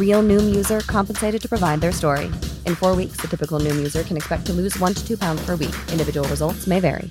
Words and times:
Real 0.00 0.22
Noom 0.22 0.52
user 0.52 0.80
compensated 0.80 1.40
to 1.40 1.48
provide 1.48 1.80
their 1.80 1.92
story. 1.92 2.30
In 2.66 2.74
four 2.74 2.96
weeks, 2.96 3.18
the 3.20 3.28
typical 3.28 3.60
Noom 3.60 3.78
user 3.78 4.02
can 4.02 4.16
expect 4.16 4.44
to 4.46 4.52
lose 4.52 4.76
one 4.80 4.94
to 4.94 5.06
two 5.06 5.16
pounds 5.16 5.40
per 5.46 5.56
week. 5.56 5.74
Individual 5.92 6.28
results 6.28 6.66
may 6.66 6.80
vary. 6.80 7.10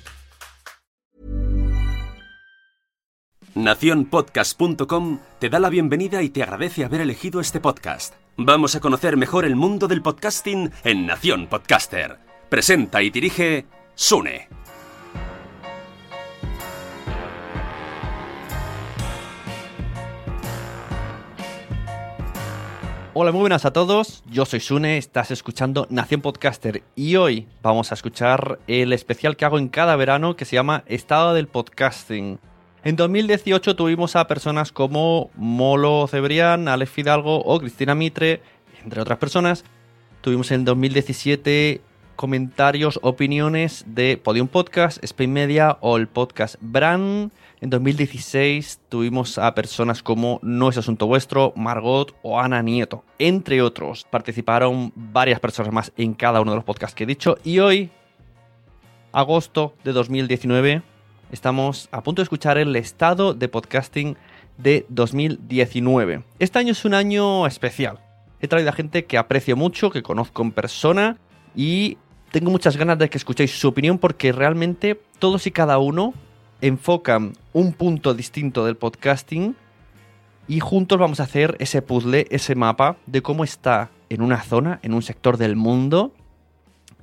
Naciónpodcast.com 3.54 5.18
te 5.38 5.48
da 5.48 5.58
la 5.58 5.70
bienvenida 5.70 6.22
y 6.22 6.30
te 6.30 6.42
agradece 6.42 6.84
haber 6.84 7.00
elegido 7.00 7.40
este 7.40 7.60
podcast. 7.60 8.14
Vamos 8.36 8.74
a 8.74 8.80
conocer 8.80 9.16
mejor 9.16 9.44
el 9.44 9.56
mundo 9.56 9.88
del 9.88 10.02
podcasting 10.02 10.70
en 10.84 11.06
Nación 11.06 11.48
Podcaster. 11.48 12.18
Presenta 12.48 13.02
y 13.02 13.10
dirige 13.10 13.66
Sune. 13.94 14.48
Hola, 23.12 23.32
muy 23.32 23.40
buenas 23.40 23.64
a 23.64 23.72
todos. 23.72 24.22
Yo 24.30 24.44
soy 24.44 24.60
Sune, 24.60 24.96
estás 24.96 25.32
escuchando 25.32 25.88
Nación 25.90 26.20
Podcaster 26.20 26.84
y 26.94 27.16
hoy 27.16 27.48
vamos 27.60 27.90
a 27.90 27.94
escuchar 27.94 28.60
el 28.68 28.92
especial 28.92 29.36
que 29.36 29.44
hago 29.44 29.58
en 29.58 29.68
cada 29.68 29.96
verano 29.96 30.36
que 30.36 30.44
se 30.44 30.54
llama 30.54 30.84
Estado 30.86 31.34
del 31.34 31.48
Podcasting. 31.48 32.38
En 32.84 32.94
2018 32.94 33.74
tuvimos 33.74 34.14
a 34.14 34.28
personas 34.28 34.70
como 34.70 35.32
Molo 35.34 36.06
Cebrián, 36.06 36.68
Alex 36.68 36.92
Fidalgo 36.92 37.38
o 37.40 37.58
Cristina 37.58 37.96
Mitre, 37.96 38.42
entre 38.84 39.00
otras 39.00 39.18
personas. 39.18 39.64
Tuvimos 40.20 40.52
en 40.52 40.64
2017 40.64 41.80
comentarios, 42.20 43.00
opiniones 43.02 43.82
de 43.86 44.18
Podium 44.18 44.46
Podcast, 44.46 45.02
Spain 45.02 45.32
Media 45.32 45.78
o 45.80 45.96
el 45.96 46.06
podcast 46.06 46.56
Brand. 46.60 47.32
En 47.62 47.70
2016 47.70 48.78
tuvimos 48.90 49.38
a 49.38 49.54
personas 49.54 50.02
como 50.02 50.38
No 50.42 50.68
es 50.68 50.76
Asunto 50.76 51.06
Vuestro, 51.06 51.54
Margot 51.56 52.14
o 52.20 52.38
Ana 52.38 52.60
Nieto, 52.60 53.04
entre 53.18 53.62
otros. 53.62 54.06
Participaron 54.10 54.92
varias 54.94 55.40
personas 55.40 55.72
más 55.72 55.92
en 55.96 56.12
cada 56.12 56.42
uno 56.42 56.50
de 56.50 56.56
los 56.56 56.64
podcasts 56.66 56.94
que 56.94 57.04
he 57.04 57.06
dicho. 57.06 57.38
Y 57.42 57.60
hoy, 57.60 57.90
agosto 59.12 59.74
de 59.82 59.94
2019, 59.94 60.82
estamos 61.32 61.88
a 61.90 62.02
punto 62.02 62.20
de 62.20 62.24
escuchar 62.24 62.58
el 62.58 62.76
estado 62.76 63.32
de 63.32 63.48
podcasting 63.48 64.18
de 64.58 64.84
2019. 64.90 66.22
Este 66.38 66.58
año 66.58 66.72
es 66.72 66.84
un 66.84 66.92
año 66.92 67.46
especial. 67.46 67.98
He 68.42 68.46
traído 68.46 68.68
a 68.68 68.74
gente 68.74 69.06
que 69.06 69.16
aprecio 69.16 69.56
mucho, 69.56 69.90
que 69.90 70.02
conozco 70.02 70.42
en 70.42 70.52
persona 70.52 71.16
y 71.56 71.96
tengo 72.30 72.50
muchas 72.50 72.76
ganas 72.76 72.98
de 72.98 73.10
que 73.10 73.18
escuchéis 73.18 73.58
su 73.58 73.68
opinión 73.68 73.98
porque 73.98 74.32
realmente 74.32 75.00
todos 75.18 75.46
y 75.46 75.50
cada 75.50 75.78
uno 75.78 76.14
enfocan 76.60 77.32
un 77.52 77.72
punto 77.72 78.14
distinto 78.14 78.64
del 78.64 78.76
podcasting 78.76 79.56
y 80.46 80.60
juntos 80.60 80.98
vamos 80.98 81.20
a 81.20 81.24
hacer 81.24 81.56
ese 81.58 81.82
puzzle, 81.82 82.26
ese 82.30 82.54
mapa 82.54 82.96
de 83.06 83.22
cómo 83.22 83.44
está 83.44 83.90
en 84.08 84.22
una 84.22 84.42
zona, 84.42 84.80
en 84.82 84.94
un 84.94 85.02
sector 85.02 85.36
del 85.36 85.56
mundo, 85.56 86.12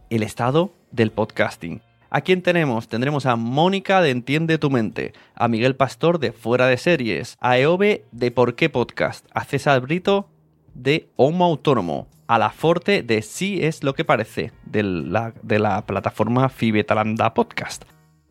el 0.10 0.24
estado 0.24 0.72
del 0.92 1.12
podcasting. 1.12 1.82
¿A 2.10 2.22
quién 2.22 2.42
tenemos? 2.42 2.88
Tendremos 2.88 3.26
a 3.26 3.36
Mónica 3.36 4.02
de 4.02 4.12
Entiende 4.12 4.58
tu 4.58 4.70
Mente, 4.70 5.14
a 5.36 5.50
Miguel 5.50 5.76
Pastor 5.76 6.20
de 6.20 6.32
Fuera 6.32 6.68
de 6.68 6.78
Series, 6.78 7.38
a 7.42 7.58
Eove 7.58 8.06
de 8.14 8.32
Por 8.32 8.56
qué 8.56 8.70
Podcast, 8.70 9.26
a 9.34 9.44
César 9.44 9.82
Brito 9.82 10.30
de 10.74 11.10
Homo 11.18 11.44
Autónomo, 11.44 12.08
a 12.28 12.38
la 12.38 12.50
Forte 12.50 13.04
de 13.04 13.22
Sí 13.22 13.60
es 13.62 13.84
lo 13.84 13.94
que 13.94 14.06
parece, 14.06 14.52
de 14.66 14.84
la, 14.84 15.34
de 15.42 15.60
la 15.60 15.86
plataforma 15.86 16.50
Fibetalanda 16.50 17.34
Podcast. 17.34 17.86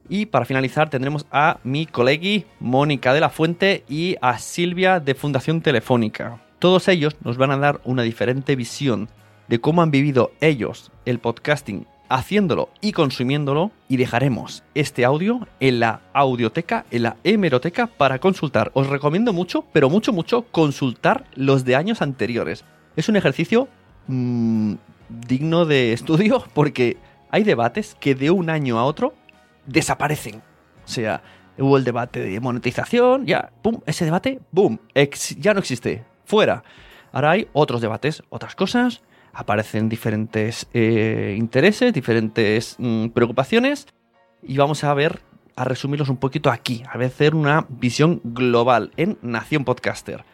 Y 0.09 0.27
para 0.27 0.45
finalizar 0.45 0.89
tendremos 0.91 1.27
a 1.31 1.59
mi 1.65 1.87
colegui 1.87 2.45
Mónica 2.61 3.13
de 3.13 3.21
la 3.21 3.31
Fuente 3.31 3.85
y 3.89 4.17
a 4.21 4.39
Silvia 4.39 5.01
de 5.01 5.15
Fundación 5.15 5.63
Telefónica. 5.63 6.41
Todos 6.59 6.89
ellos 6.89 7.17
nos 7.25 7.39
van 7.39 7.51
a 7.51 7.59
dar 7.59 7.81
una 7.85 8.03
diferente 8.03 8.55
visión 8.55 9.09
de 9.49 9.61
cómo 9.61 9.83
han 9.83 9.91
vivido 9.91 10.33
ellos 10.41 10.93
el 11.05 11.19
podcasting 11.19 11.87
haciéndolo 12.09 12.69
y 12.81 12.93
consumiéndolo 12.93 13.73
y 13.89 13.97
dejaremos 13.97 14.63
este 14.75 15.05
audio 15.05 15.47
en 15.59 15.81
la 15.81 16.03
audioteca, 16.13 16.87
en 16.91 17.03
la 17.03 17.17
hemeroteca 17.25 17.89
para 17.89 18.21
consultar. 18.21 18.71
Os 18.75 18.87
recomiendo 18.87 19.33
mucho, 19.33 19.65
pero 19.73 19.91
mucho, 19.91 20.13
mucho 20.13 20.43
consultar 20.53 21.25
los 21.35 21.65
de 21.65 21.77
años 21.77 22.03
anteriores. 22.03 22.65
Es 22.95 23.09
un 23.09 23.17
ejercicio 23.17 23.69
mmm, 24.09 24.75
digno 25.09 25.65
de 25.65 25.93
estudio 25.93 26.45
porque 26.55 26.97
hay 27.31 27.45
debates 27.45 27.97
que 27.99 28.15
de 28.15 28.31
un 28.31 28.51
año 28.51 28.79
a 28.79 28.85
otro 28.85 29.15
desaparecen. 29.67 30.43
O 30.85 30.89
sea, 30.89 31.23
hubo 31.59 31.77
el 31.77 31.85
debate 31.85 32.21
de 32.21 32.41
monetización, 32.41 33.27
ya, 33.27 33.51
pum, 33.63 33.81
ese 33.87 34.05
debate, 34.05 34.41
boom, 34.53 34.81
ya 35.39 35.55
no 35.55 35.61
existe, 35.61 36.05
fuera. 36.25 36.63
Ahora 37.13 37.33
hay 37.33 37.49
otros 37.53 37.81
debates, 37.81 38.23
otras 38.29 38.55
cosas, 38.55 39.03
aparecen 39.33 39.89
diferentes 39.89 40.67
eh, 40.73 41.35
intereses, 41.37 41.93
diferentes 41.93 42.77
mm, 42.79 43.09
preocupaciones 43.09 43.87
y 44.43 44.57
vamos 44.57 44.85
a 44.85 44.95
ver, 44.95 45.21
a 45.57 45.65
resumirlos 45.65 46.09
un 46.09 46.19
poquito 46.19 46.51
aquí, 46.51 46.83
a 46.87 46.99
hacer 46.99 47.35
una 47.35 47.67
visión 47.69 48.21
global 48.25 48.93
en 48.97 49.19
Nación 49.23 49.65
Podcaster. 49.65 50.25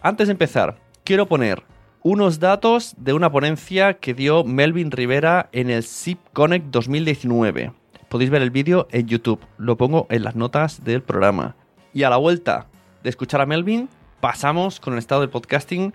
Antes 0.00 0.28
de 0.28 0.32
empezar, 0.32 0.78
quiero 1.04 1.26
poner 1.26 1.62
unos 2.02 2.40
datos 2.40 2.94
de 2.98 3.12
una 3.12 3.30
ponencia 3.30 3.94
que 3.94 4.14
dio 4.14 4.44
Melvin 4.44 4.90
Rivera 4.90 5.48
en 5.52 5.70
el 5.70 5.82
SIP 5.82 6.18
Connect 6.32 6.66
2019 6.66 7.72
podéis 8.08 8.30
ver 8.30 8.42
el 8.42 8.50
vídeo 8.50 8.88
en 8.90 9.06
YouTube. 9.06 9.40
Lo 9.58 9.76
pongo 9.76 10.06
en 10.10 10.24
las 10.24 10.34
notas 10.34 10.82
del 10.84 11.02
programa. 11.02 11.56
Y 11.92 12.02
a 12.02 12.10
la 12.10 12.16
vuelta 12.16 12.66
de 13.02 13.10
escuchar 13.10 13.40
a 13.40 13.46
Melvin, 13.46 13.88
pasamos 14.20 14.80
con 14.80 14.94
el 14.94 14.98
estado 14.98 15.20
del 15.20 15.30
podcasting 15.30 15.92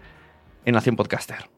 en 0.66 0.74
Nación 0.74 0.96
Podcaster. 0.96 1.50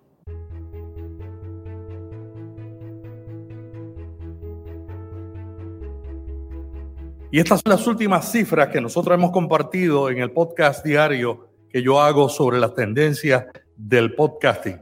Y 7.32 7.40
estas 7.40 7.62
son 7.62 7.72
las 7.72 7.86
últimas 7.86 8.32
cifras 8.32 8.70
que 8.70 8.80
nosotros 8.80 9.18
hemos 9.18 9.32
compartido 9.32 10.10
en 10.10 10.20
el 10.20 10.32
podcast 10.32 10.86
diario 10.86 11.50
que 11.70 11.82
yo 11.82 12.02
hago 12.02 12.30
sobre 12.30 12.60
las 12.60 12.74
tendencias 12.74 13.46
del 13.78 14.16
podcasting. 14.16 14.82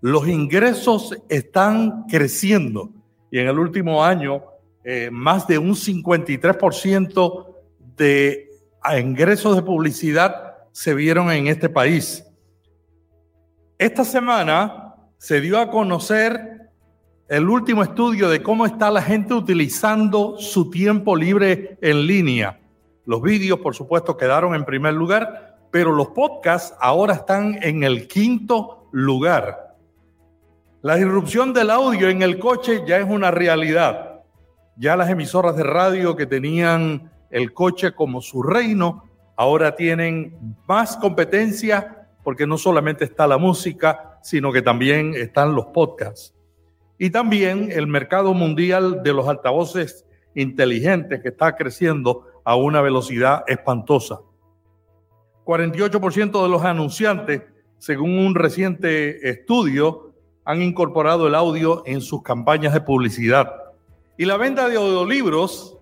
Los 0.00 0.28
ingresos 0.28 1.16
están 1.28 2.04
creciendo 2.08 2.90
y 3.30 3.38
en 3.38 3.48
el 3.48 3.58
último 3.58 4.04
año 4.04 4.42
eh, 4.84 5.08
más 5.10 5.46
de 5.46 5.58
un 5.58 5.74
53% 5.74 7.46
de 7.96 8.50
ingresos 9.00 9.56
de 9.56 9.62
publicidad 9.62 10.54
se 10.72 10.94
vieron 10.94 11.30
en 11.30 11.46
este 11.46 11.68
país. 11.68 12.24
Esta 13.78 14.04
semana 14.04 14.94
se 15.16 15.40
dio 15.40 15.58
a 15.58 15.70
conocer 15.70 16.70
el 17.28 17.48
último 17.48 17.82
estudio 17.82 18.28
de 18.28 18.42
cómo 18.42 18.66
está 18.66 18.90
la 18.90 19.00
gente 19.00 19.32
utilizando 19.32 20.36
su 20.38 20.68
tiempo 20.68 21.16
libre 21.16 21.78
en 21.80 22.06
línea. 22.06 22.60
Los 23.06 23.22
vídeos, 23.22 23.60
por 23.60 23.74
supuesto, 23.74 24.16
quedaron 24.16 24.54
en 24.54 24.64
primer 24.64 24.94
lugar, 24.94 25.53
pero 25.74 25.90
los 25.90 26.10
podcasts 26.10 26.72
ahora 26.78 27.14
están 27.14 27.58
en 27.60 27.82
el 27.82 28.06
quinto 28.06 28.86
lugar. 28.92 29.74
La 30.82 30.96
irrupción 31.00 31.52
del 31.52 31.68
audio 31.68 32.08
en 32.08 32.22
el 32.22 32.38
coche 32.38 32.84
ya 32.86 32.98
es 32.98 33.10
una 33.10 33.32
realidad. 33.32 34.20
Ya 34.76 34.94
las 34.94 35.10
emisoras 35.10 35.56
de 35.56 35.64
radio 35.64 36.14
que 36.14 36.26
tenían 36.26 37.10
el 37.28 37.52
coche 37.52 37.90
como 37.90 38.22
su 38.22 38.40
reino, 38.40 39.02
ahora 39.34 39.74
tienen 39.74 40.56
más 40.68 40.96
competencia 40.96 42.06
porque 42.22 42.46
no 42.46 42.56
solamente 42.56 43.04
está 43.04 43.26
la 43.26 43.38
música, 43.38 44.20
sino 44.22 44.52
que 44.52 44.62
también 44.62 45.14
están 45.14 45.56
los 45.56 45.66
podcasts. 45.66 46.36
Y 46.98 47.10
también 47.10 47.72
el 47.72 47.88
mercado 47.88 48.32
mundial 48.32 49.02
de 49.02 49.12
los 49.12 49.26
altavoces 49.26 50.06
inteligentes 50.36 51.20
que 51.20 51.30
está 51.30 51.56
creciendo 51.56 52.28
a 52.44 52.54
una 52.54 52.80
velocidad 52.80 53.42
espantosa. 53.48 54.20
48% 55.44 56.42
de 56.42 56.48
los 56.48 56.64
anunciantes, 56.64 57.42
según 57.78 58.18
un 58.18 58.34
reciente 58.34 59.28
estudio, 59.28 60.12
han 60.44 60.62
incorporado 60.62 61.26
el 61.26 61.34
audio 61.34 61.82
en 61.86 62.00
sus 62.00 62.22
campañas 62.22 62.72
de 62.72 62.80
publicidad. 62.80 63.52
Y 64.16 64.24
la 64.24 64.36
venta 64.36 64.68
de 64.68 64.76
audiolibros 64.76 65.76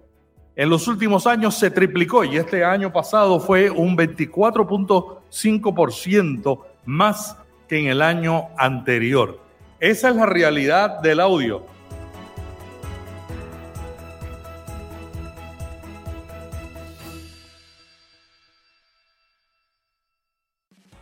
en 0.55 0.69
los 0.69 0.87
últimos 0.89 1.27
años 1.27 1.59
se 1.59 1.71
triplicó 1.71 2.25
y 2.25 2.37
este 2.37 2.63
año 2.65 2.93
pasado 2.93 3.41
fue 3.41 3.71
un 3.71 3.97
24.5% 3.97 6.61
más 6.85 7.39
que 7.69 7.79
en 7.79 7.87
el 7.87 8.03
año 8.03 8.49
anterior. 8.59 9.41
Esa 9.81 10.11
es 10.11 10.17
la 10.17 10.27
realidad 10.27 11.01
del 11.01 11.21
audio. 11.21 11.65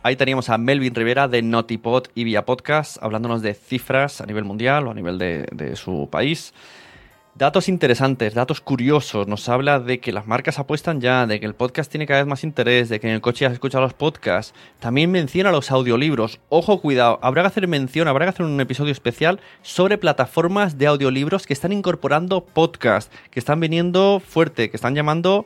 Ahí 0.03 0.15
teníamos 0.15 0.49
a 0.49 0.57
Melvin 0.57 0.95
Rivera 0.95 1.27
de 1.27 1.43
Notipod 1.43 2.05
y 2.15 2.23
Vía 2.23 2.43
Podcast 2.43 2.97
hablándonos 3.03 3.43
de 3.43 3.53
cifras 3.53 4.19
a 4.19 4.25
nivel 4.25 4.43
mundial 4.43 4.87
o 4.87 4.91
a 4.91 4.93
nivel 4.95 5.19
de, 5.19 5.45
de, 5.51 5.75
su 5.75 6.09
país. 6.11 6.55
Datos 7.35 7.69
interesantes, 7.69 8.33
datos 8.33 8.61
curiosos. 8.61 9.27
Nos 9.27 9.47
habla 9.47 9.79
de 9.79 9.99
que 9.99 10.11
las 10.11 10.25
marcas 10.25 10.57
apuestan 10.57 11.01
ya, 11.01 11.27
de 11.27 11.39
que 11.39 11.45
el 11.45 11.53
podcast 11.53 11.91
tiene 11.91 12.07
cada 12.07 12.21
vez 12.21 12.27
más 12.27 12.43
interés, 12.43 12.89
de 12.89 12.99
que 12.99 13.09
en 13.09 13.13
el 13.13 13.21
coche 13.21 13.45
ya 13.45 13.49
se 13.49 13.53
escuchan 13.53 13.81
los 13.81 13.93
podcasts. 13.93 14.55
También 14.79 15.11
menciona 15.11 15.51
los 15.51 15.69
audiolibros. 15.69 16.39
Ojo, 16.49 16.81
cuidado, 16.81 17.19
habrá 17.21 17.43
que 17.43 17.49
hacer 17.49 17.67
mención, 17.67 18.07
habrá 18.07 18.25
que 18.25 18.31
hacer 18.31 18.45
un 18.47 18.59
episodio 18.59 18.91
especial 18.91 19.39
sobre 19.61 19.99
plataformas 19.99 20.79
de 20.79 20.87
audiolibros 20.87 21.45
que 21.45 21.53
están 21.53 21.73
incorporando 21.73 22.43
podcast, 22.43 23.13
que 23.29 23.39
están 23.39 23.59
viniendo 23.59 24.19
fuerte, 24.19 24.71
que 24.71 24.77
están 24.77 24.95
llamando 24.95 25.43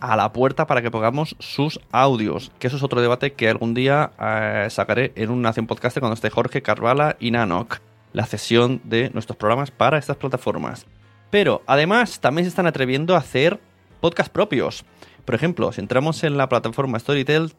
a 0.00 0.16
la 0.16 0.32
puerta 0.32 0.66
para 0.66 0.82
que 0.82 0.90
pongamos 0.90 1.36
sus 1.38 1.80
audios. 1.90 2.52
Que 2.58 2.66
eso 2.66 2.76
es 2.76 2.82
otro 2.82 3.00
debate 3.00 3.32
que 3.32 3.48
algún 3.48 3.74
día 3.74 4.12
eh, 4.20 4.66
sacaré 4.70 5.12
en 5.16 5.30
un 5.30 5.42
Nación 5.42 5.66
Podcast 5.66 5.98
cuando 5.98 6.14
esté 6.14 6.30
Jorge 6.30 6.62
Carvala 6.62 7.16
y 7.20 7.30
Nanok. 7.30 7.78
La 8.12 8.26
cesión 8.26 8.80
de 8.84 9.10
nuestros 9.10 9.36
programas 9.36 9.70
para 9.70 9.98
estas 9.98 10.16
plataformas. 10.16 10.86
Pero 11.30 11.62
además 11.66 12.20
también 12.20 12.44
se 12.44 12.50
están 12.50 12.66
atreviendo 12.66 13.14
a 13.14 13.18
hacer 13.18 13.60
podcasts 14.00 14.32
propios. 14.32 14.84
Por 15.24 15.34
ejemplo, 15.34 15.72
si 15.72 15.80
entramos 15.80 16.24
en 16.24 16.36
la 16.36 16.48
plataforma 16.48 16.98
Storytel, 16.98 17.52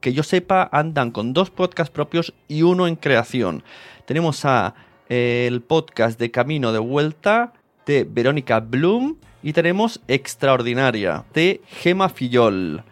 que 0.00 0.12
yo 0.12 0.22
sepa, 0.22 0.68
andan 0.72 1.10
con 1.10 1.32
dos 1.32 1.50
podcasts 1.50 1.92
propios 1.92 2.34
y 2.48 2.62
uno 2.62 2.86
en 2.86 2.96
creación. 2.96 3.62
Tenemos 4.04 4.44
a 4.44 4.74
eh, 5.08 5.46
el 5.48 5.62
podcast 5.62 6.18
de 6.18 6.30
Camino 6.30 6.72
de 6.72 6.78
Vuelta 6.78 7.52
de 7.86 8.04
Verónica 8.04 8.60
Bloom 8.60 9.16
y 9.46 9.52
tenemos 9.52 10.00
Extraordinaria 10.08 11.22
de 11.32 11.60
Gema 11.68 12.08
Fillol, 12.08 12.82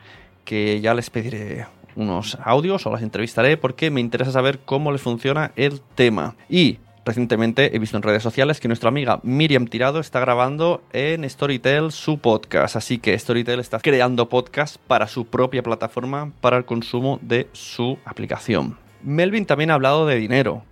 que 0.44 0.80
ya 0.80 0.94
les 0.94 1.10
pediré 1.10 1.66
unos 1.96 2.38
audios 2.44 2.86
o 2.86 2.92
las 2.92 3.02
entrevistaré 3.02 3.56
porque 3.56 3.90
me 3.90 4.00
interesa 4.00 4.30
saber 4.30 4.60
cómo 4.60 4.92
les 4.92 5.02
funciona 5.02 5.50
el 5.56 5.80
tema. 5.96 6.36
Y 6.48 6.78
recientemente 7.04 7.74
he 7.74 7.80
visto 7.80 7.96
en 7.96 8.04
redes 8.04 8.22
sociales 8.22 8.60
que 8.60 8.68
nuestra 8.68 8.88
amiga 8.88 9.18
Miriam 9.24 9.66
Tirado 9.66 9.98
está 9.98 10.20
grabando 10.20 10.80
en 10.92 11.28
Storytel 11.28 11.90
su 11.90 12.18
podcast. 12.18 12.76
Así 12.76 12.98
que 12.98 13.18
Storytel 13.18 13.58
está 13.58 13.80
creando 13.80 14.28
podcast 14.28 14.76
para 14.76 15.08
su 15.08 15.26
propia 15.26 15.64
plataforma 15.64 16.30
para 16.40 16.56
el 16.56 16.64
consumo 16.64 17.18
de 17.20 17.48
su 17.50 17.98
aplicación. 18.04 18.78
Melvin 19.02 19.44
también 19.44 19.72
ha 19.72 19.74
hablado 19.74 20.06
de 20.06 20.14
dinero 20.14 20.62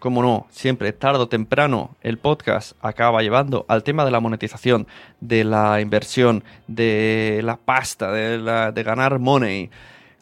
como 0.00 0.22
no, 0.22 0.46
siempre, 0.50 0.92
tarde 0.92 1.20
o 1.20 1.28
temprano, 1.28 1.94
el 2.00 2.18
podcast 2.18 2.72
acaba 2.80 3.22
llevando 3.22 3.66
al 3.68 3.84
tema 3.84 4.04
de 4.04 4.10
la 4.10 4.18
monetización, 4.18 4.88
de 5.20 5.44
la 5.44 5.80
inversión, 5.80 6.42
de 6.66 7.40
la 7.44 7.56
pasta, 7.56 8.10
de, 8.10 8.38
la, 8.38 8.72
de 8.72 8.82
ganar 8.82 9.18
money. 9.18 9.70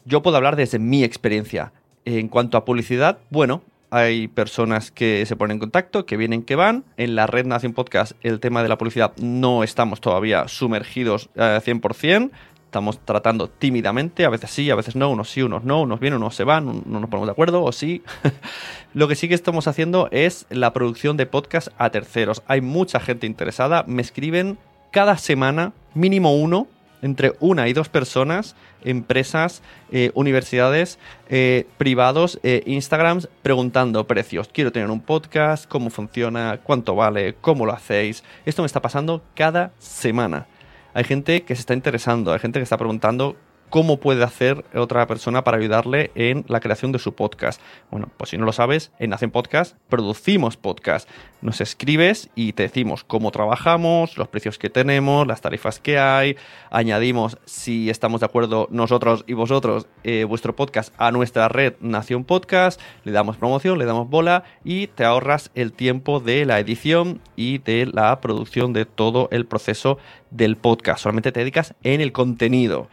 Yo 0.05 0.21
puedo 0.21 0.37
hablar 0.37 0.55
desde 0.55 0.77
mi 0.79 1.03
experiencia. 1.03 1.71
En 2.05 2.27
cuanto 2.27 2.57
a 2.57 2.65
publicidad, 2.65 3.19
bueno, 3.29 3.61
hay 3.89 4.27
personas 4.27 4.91
que 4.91 5.25
se 5.25 5.35
ponen 5.35 5.55
en 5.55 5.59
contacto, 5.59 6.05
que 6.05 6.17
vienen, 6.17 6.43
que 6.43 6.55
van. 6.55 6.83
En 6.97 7.15
la 7.15 7.25
red 7.25 7.45
Nación 7.45 7.73
Podcast 7.73 8.11
el 8.21 8.39
tema 8.39 8.61
de 8.61 8.69
la 8.69 8.77
publicidad 8.77 9.13
no 9.17 9.63
estamos 9.63 10.01
todavía 10.01 10.47
sumergidos 10.47 11.29
al 11.35 11.61
100%. 11.61 12.31
Estamos 12.69 12.99
tratando 12.99 13.49
tímidamente, 13.49 14.25
a 14.25 14.29
veces 14.29 14.51
sí, 14.51 14.69
a 14.69 14.75
veces 14.75 14.95
no, 14.95 15.09
unos 15.09 15.31
sí, 15.31 15.41
unos 15.41 15.63
no, 15.63 15.81
unos 15.81 15.99
vienen, 15.99 16.17
unos 16.17 16.35
se 16.35 16.43
van, 16.43 16.83
no 16.85 16.99
nos 16.99 17.09
ponemos 17.09 17.25
de 17.25 17.31
acuerdo, 17.31 17.63
o 17.63 17.71
sí. 17.71 18.03
Lo 18.93 19.07
que 19.07 19.15
sí 19.15 19.27
que 19.27 19.33
estamos 19.33 19.67
haciendo 19.67 20.07
es 20.11 20.45
la 20.51 20.71
producción 20.71 21.17
de 21.17 21.25
podcast 21.25 21.69
a 21.79 21.89
terceros. 21.89 22.43
Hay 22.45 22.61
mucha 22.61 22.99
gente 22.99 23.25
interesada, 23.25 23.85
me 23.87 24.03
escriben 24.03 24.59
cada 24.91 25.17
semana, 25.17 25.73
mínimo 25.95 26.35
uno, 26.35 26.67
entre 27.01 27.33
una 27.39 27.67
y 27.67 27.73
dos 27.73 27.89
personas, 27.89 28.55
empresas, 28.83 29.63
eh, 29.91 30.11
universidades, 30.13 30.99
eh, 31.27 31.65
privados, 31.79 32.39
eh, 32.43 32.61
Instagrams, 32.67 33.29
preguntando 33.41 34.05
precios. 34.05 34.47
Quiero 34.53 34.71
tener 34.71 34.91
un 34.91 35.01
podcast, 35.01 35.67
cómo 35.67 35.89
funciona, 35.89 36.59
cuánto 36.61 36.93
vale, 36.93 37.33
cómo 37.41 37.65
lo 37.65 37.73
hacéis. 37.73 38.23
Esto 38.45 38.61
me 38.61 38.67
está 38.67 38.79
pasando 38.79 39.23
cada 39.33 39.71
semana 39.79 40.45
hay 40.93 41.03
gente 41.03 41.43
que 41.43 41.55
se 41.55 41.61
está 41.61 41.73
interesando, 41.73 42.31
hay 42.33 42.39
gente 42.39 42.59
que 42.59 42.63
está 42.63 42.77
preguntando 42.77 43.35
cómo 43.69 43.97
puede 43.97 44.23
hacer 44.23 44.65
otra 44.73 45.05
persona 45.07 45.43
para 45.43 45.57
ayudarle 45.57 46.11
en 46.15 46.45
la 46.47 46.59
creación 46.59 46.91
de 46.91 46.99
su 46.99 47.13
podcast. 47.13 47.61
Bueno, 47.91 48.09
pues 48.17 48.31
si 48.31 48.37
no 48.37 48.45
lo 48.45 48.51
sabes, 48.51 48.91
en 48.99 49.11
Nación 49.11 49.31
Podcast 49.31 49.75
producimos 49.89 50.57
podcast. 50.57 51.09
Nos 51.41 51.61
escribes 51.61 52.29
y 52.35 52.53
te 52.53 52.63
decimos 52.63 53.03
cómo 53.03 53.31
trabajamos, 53.31 54.17
los 54.17 54.27
precios 54.27 54.57
que 54.57 54.69
tenemos, 54.69 55.25
las 55.25 55.41
tarifas 55.41 55.79
que 55.79 55.97
hay. 55.97 56.35
Añadimos, 56.69 57.37
si 57.45 57.89
estamos 57.89 58.19
de 58.19 58.25
acuerdo 58.25 58.67
nosotros 58.71 59.23
y 59.27 59.33
vosotros, 59.33 59.87
eh, 60.03 60.25
vuestro 60.25 60.55
podcast 60.55 60.93
a 60.97 61.11
nuestra 61.11 61.47
red 61.47 61.75
Nación 61.79 62.25
Podcast. 62.25 62.81
Le 63.03 63.11
damos 63.11 63.37
promoción, 63.37 63.79
le 63.79 63.85
damos 63.85 64.09
bola 64.09 64.43
y 64.63 64.87
te 64.87 65.05
ahorras 65.05 65.51
el 65.55 65.73
tiempo 65.73 66.19
de 66.19 66.45
la 66.45 66.59
edición 66.59 67.21
y 67.35 67.59
de 67.59 67.85
la 67.85 68.19
producción 68.19 68.73
de 68.73 68.85
todo 68.85 69.29
el 69.31 69.45
proceso 69.45 69.97
del 70.31 70.57
podcast. 70.57 71.03
Solamente 71.03 71.31
te 71.31 71.39
dedicas 71.39 71.75
en 71.83 72.01
el 72.01 72.11
contenido. 72.11 72.89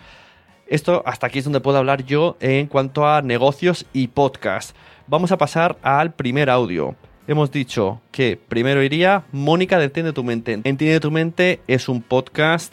Esto 0.67 1.05
hasta 1.07 1.29
aquí 1.29 1.39
es 1.39 1.45
donde 1.45 1.61
puedo 1.61 1.79
hablar 1.79 2.05
yo 2.05 2.37
en 2.41 2.67
cuanto 2.67 3.07
a 3.07 3.23
negocios 3.23 3.87
y 3.93 4.09
podcast. 4.09 4.77
Vamos 5.07 5.31
a 5.31 5.39
pasar 5.39 5.79
al 5.83 6.15
primer 6.15 6.51
audio. 6.51 6.97
Hemos 7.29 7.53
dicho 7.53 8.01
que 8.11 8.37
primero 8.37 8.83
iría 8.83 9.25
Mónica 9.31 9.79
de 9.79 9.85
Entiende 9.85 10.13
tu 10.13 10.25
mente. 10.25 10.61
Entiende 10.65 10.99
tu 10.99 11.13
mente 11.13 11.61
es 11.69 11.89
un 11.89 12.03
podcast 12.03 12.73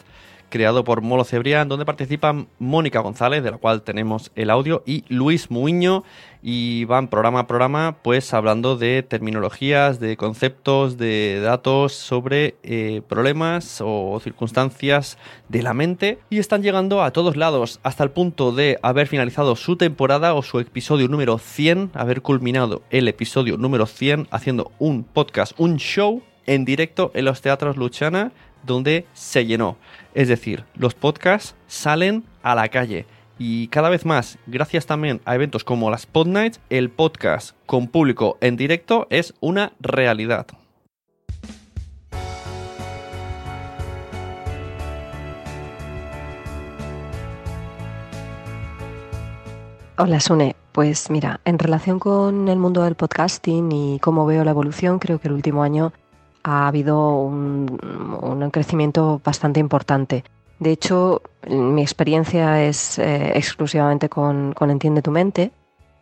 creado 0.54 0.84
por 0.84 1.02
Molo 1.02 1.24
Cebrián, 1.24 1.68
donde 1.68 1.84
participan 1.84 2.46
Mónica 2.60 3.00
González, 3.00 3.42
de 3.42 3.50
la 3.50 3.56
cual 3.58 3.82
tenemos 3.82 4.30
el 4.36 4.50
audio, 4.50 4.84
y 4.86 5.02
Luis 5.08 5.50
Muiño, 5.50 6.04
y 6.44 6.84
van 6.84 7.08
programa 7.08 7.40
a 7.40 7.46
programa, 7.48 7.96
pues 8.02 8.32
hablando 8.32 8.76
de 8.76 9.02
terminologías, 9.02 9.98
de 9.98 10.16
conceptos, 10.16 10.96
de 10.96 11.40
datos 11.40 11.92
sobre 11.94 12.54
eh, 12.62 13.02
problemas 13.08 13.80
o 13.84 14.20
circunstancias 14.22 15.18
de 15.48 15.62
la 15.62 15.74
mente, 15.74 16.20
y 16.30 16.38
están 16.38 16.62
llegando 16.62 17.02
a 17.02 17.10
todos 17.10 17.36
lados, 17.36 17.80
hasta 17.82 18.04
el 18.04 18.12
punto 18.12 18.52
de 18.52 18.78
haber 18.80 19.08
finalizado 19.08 19.56
su 19.56 19.74
temporada 19.74 20.34
o 20.34 20.42
su 20.44 20.60
episodio 20.60 21.08
número 21.08 21.38
100, 21.38 21.90
haber 21.94 22.22
culminado 22.22 22.82
el 22.90 23.08
episodio 23.08 23.56
número 23.56 23.86
100 23.86 24.28
haciendo 24.30 24.70
un 24.78 25.02
podcast, 25.02 25.58
un 25.58 25.78
show 25.78 26.22
en 26.46 26.64
directo 26.64 27.10
en 27.14 27.24
los 27.24 27.40
teatros 27.40 27.76
Luchana, 27.76 28.30
donde 28.64 29.06
se 29.12 29.46
llenó. 29.46 29.76
Es 30.14 30.28
decir, 30.28 30.64
los 30.76 30.94
podcasts 30.94 31.54
salen 31.66 32.24
a 32.42 32.54
la 32.54 32.68
calle. 32.68 33.06
Y 33.38 33.66
cada 33.68 33.88
vez 33.88 34.04
más, 34.04 34.38
gracias 34.46 34.86
también 34.86 35.20
a 35.24 35.34
eventos 35.34 35.64
como 35.64 35.90
las 35.90 36.06
Pod 36.06 36.28
Nights, 36.28 36.60
el 36.70 36.90
podcast 36.90 37.56
con 37.66 37.88
público 37.88 38.38
en 38.40 38.56
directo 38.56 39.08
es 39.10 39.34
una 39.40 39.72
realidad. 39.80 40.46
Hola 49.96 50.18
Sune, 50.18 50.56
Pues 50.72 51.08
mira, 51.08 51.40
en 51.44 51.56
relación 51.56 52.00
con 52.00 52.48
el 52.48 52.58
mundo 52.58 52.82
del 52.82 52.96
podcasting 52.96 53.70
y 53.70 53.98
cómo 54.00 54.26
veo 54.26 54.42
la 54.42 54.50
evolución, 54.50 54.98
creo 54.98 55.20
que 55.20 55.28
el 55.28 55.34
último 55.34 55.62
año 55.62 55.92
ha 56.44 56.68
habido 56.68 57.16
un, 57.16 57.78
un 58.22 58.50
crecimiento 58.50 59.20
bastante 59.24 59.58
importante. 59.58 60.24
De 60.60 60.70
hecho, 60.70 61.22
mi 61.48 61.82
experiencia 61.82 62.62
es 62.62 62.98
eh, 62.98 63.32
exclusivamente 63.36 64.08
con, 64.08 64.52
con 64.52 64.70
Entiende 64.70 65.02
tu 65.02 65.10
mente, 65.10 65.50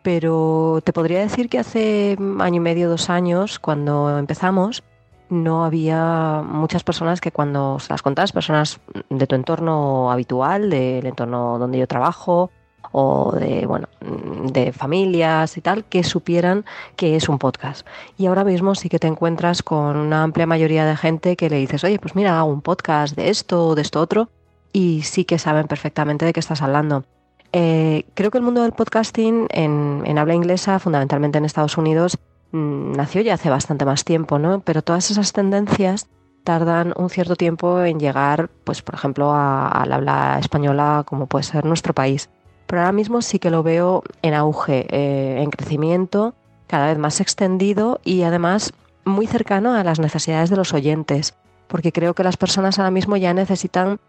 pero 0.03 0.81
te 0.83 0.93
podría 0.93 1.21
decir 1.21 1.49
que 1.49 1.59
hace 1.59 2.17
año 2.39 2.57
y 2.57 2.59
medio, 2.59 2.89
dos 2.89 3.09
años, 3.09 3.57
cuando 3.57 4.17
empezamos, 4.19 4.83
no 5.29 5.63
había 5.63 6.43
muchas 6.45 6.83
personas 6.83 7.21
que 7.21 7.31
cuando 7.31 7.79
se 7.79 7.91
las 7.91 8.01
contabas, 8.01 8.31
personas 8.31 8.79
de 9.09 9.25
tu 9.25 9.35
entorno 9.35 10.11
habitual, 10.11 10.69
del 10.69 11.05
entorno 11.05 11.57
donde 11.57 11.79
yo 11.79 11.87
trabajo, 11.87 12.51
o 12.93 13.31
de, 13.33 13.65
bueno, 13.65 13.89
de 13.99 14.71
familias 14.71 15.57
y 15.57 15.61
tal, 15.61 15.83
que 15.83 16.03
supieran 16.03 16.63
que 16.95 17.15
es 17.15 17.27
un 17.27 17.39
podcast. 17.39 17.85
Y 18.17 18.27
ahora 18.27 18.43
mismo 18.43 18.75
sí 18.75 18.87
que 18.87 18.99
te 18.99 19.07
encuentras 19.07 19.63
con 19.63 19.97
una 19.97 20.23
amplia 20.23 20.45
mayoría 20.45 20.85
de 20.85 20.95
gente 20.95 21.35
que 21.35 21.49
le 21.49 21.57
dices, 21.57 21.83
oye, 21.83 21.99
pues 21.99 22.15
mira, 22.15 22.39
hago 22.39 22.51
un 22.51 22.61
podcast 22.61 23.15
de 23.15 23.29
esto 23.29 23.67
o 23.67 23.75
de 23.75 23.81
esto 23.81 23.99
otro, 23.99 24.29
y 24.71 25.01
sí 25.01 25.25
que 25.25 25.39
saben 25.39 25.67
perfectamente 25.67 26.23
de 26.23 26.33
qué 26.33 26.39
estás 26.39 26.61
hablando. 26.61 27.03
Eh, 27.51 28.05
creo 28.13 28.29
que 28.29 28.37
el 28.37 28.43
mundo 28.43 28.61
del 28.61 28.73
podcasting 28.73 29.47
en, 29.49 30.03
en 30.05 30.17
habla 30.19 30.35
inglesa, 30.35 30.77
fundamentalmente 30.77 31.39
en 31.39 31.45
Estados 31.45 31.77
Unidos, 31.77 32.17
mm, 32.51 32.93
nació 32.93 33.21
ya 33.21 33.33
hace 33.33 33.49
bastante 33.49 33.85
más 33.85 34.03
tiempo, 34.05 34.37
¿no? 34.37 34.59
Pero 34.59 34.83
todas 34.83 35.09
esas 35.09 35.33
tendencias 35.33 36.07
tardan 36.43 36.93
un 36.95 37.09
cierto 37.09 37.35
tiempo 37.35 37.81
en 37.81 37.99
llegar, 37.99 38.49
pues, 38.63 38.83
por 38.83 38.95
ejemplo, 38.95 39.33
al 39.33 39.91
habla 39.91 40.37
española, 40.39 41.03
como 41.07 41.25
puede 41.25 41.43
ser 41.43 41.65
nuestro 41.65 41.93
país 41.93 42.29
pero 42.67 42.81
ahora 42.81 42.91
mismo 42.91 43.21
sí 43.21 43.39
que 43.39 43.49
lo 43.49 43.63
veo 43.63 44.03
en 44.21 44.33
auge, 44.33 44.87
eh, 44.89 45.41
en 45.41 45.49
crecimiento, 45.49 46.33
cada 46.67 46.87
vez 46.87 46.97
más 46.97 47.21
extendido 47.21 47.99
y 48.03 48.23
además 48.23 48.73
muy 49.05 49.27
cercano 49.27 49.73
a 49.73 49.83
las 49.83 49.99
necesidades 49.99 50.49
de 50.49 50.55
los 50.55 50.73
oyentes, 50.73 51.35
porque 51.67 51.91
creo 51.91 52.13
que 52.13 52.23
las 52.23 52.37
personas 52.37 52.79
ahora 52.79 52.91
mismo 52.91 53.17
ya 53.17 53.33
necesitan 53.33 53.99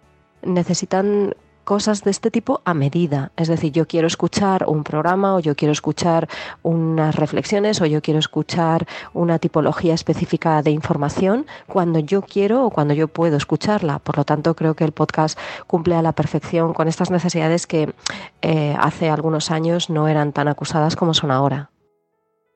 necesitan 0.42 1.34
cosas 1.64 2.04
de 2.04 2.10
este 2.10 2.30
tipo 2.30 2.60
a 2.64 2.74
medida. 2.74 3.32
Es 3.36 3.48
decir, 3.48 3.72
yo 3.72 3.86
quiero 3.86 4.06
escuchar 4.06 4.64
un 4.68 4.84
programa 4.84 5.34
o 5.34 5.40
yo 5.40 5.56
quiero 5.56 5.72
escuchar 5.72 6.28
unas 6.62 7.16
reflexiones 7.16 7.80
o 7.80 7.86
yo 7.86 8.02
quiero 8.02 8.20
escuchar 8.20 8.86
una 9.12 9.38
tipología 9.38 9.94
específica 9.94 10.62
de 10.62 10.70
información 10.70 11.46
cuando 11.66 11.98
yo 11.98 12.22
quiero 12.22 12.64
o 12.64 12.70
cuando 12.70 12.94
yo 12.94 13.08
puedo 13.08 13.36
escucharla. 13.36 13.98
Por 13.98 14.18
lo 14.18 14.24
tanto, 14.24 14.54
creo 14.54 14.74
que 14.74 14.84
el 14.84 14.92
podcast 14.92 15.38
cumple 15.66 15.96
a 15.96 16.02
la 16.02 16.12
perfección 16.12 16.74
con 16.74 16.88
estas 16.88 17.10
necesidades 17.10 17.66
que 17.66 17.94
eh, 18.42 18.76
hace 18.78 19.10
algunos 19.10 19.50
años 19.50 19.90
no 19.90 20.08
eran 20.08 20.32
tan 20.32 20.48
acusadas 20.48 20.96
como 20.96 21.14
son 21.14 21.30
ahora. 21.30 21.70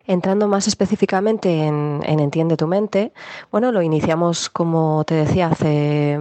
Entrando 0.08 0.48
más 0.48 0.66
específicamente 0.66 1.66
en, 1.66 2.02
Entiende 2.02 2.56
tu 2.56 2.66
mente, 2.66 3.12
bueno, 3.52 3.70
lo 3.72 3.82
iniciamos, 3.82 4.48
como 4.48 5.04
te 5.04 5.14
decía, 5.14 5.48
hace 5.48 6.18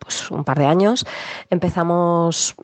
pues, 0.00 0.28
un 0.32 0.42
par 0.42 0.58
de 0.58 0.66
años. 0.66 1.06
Empezamos 1.48 2.56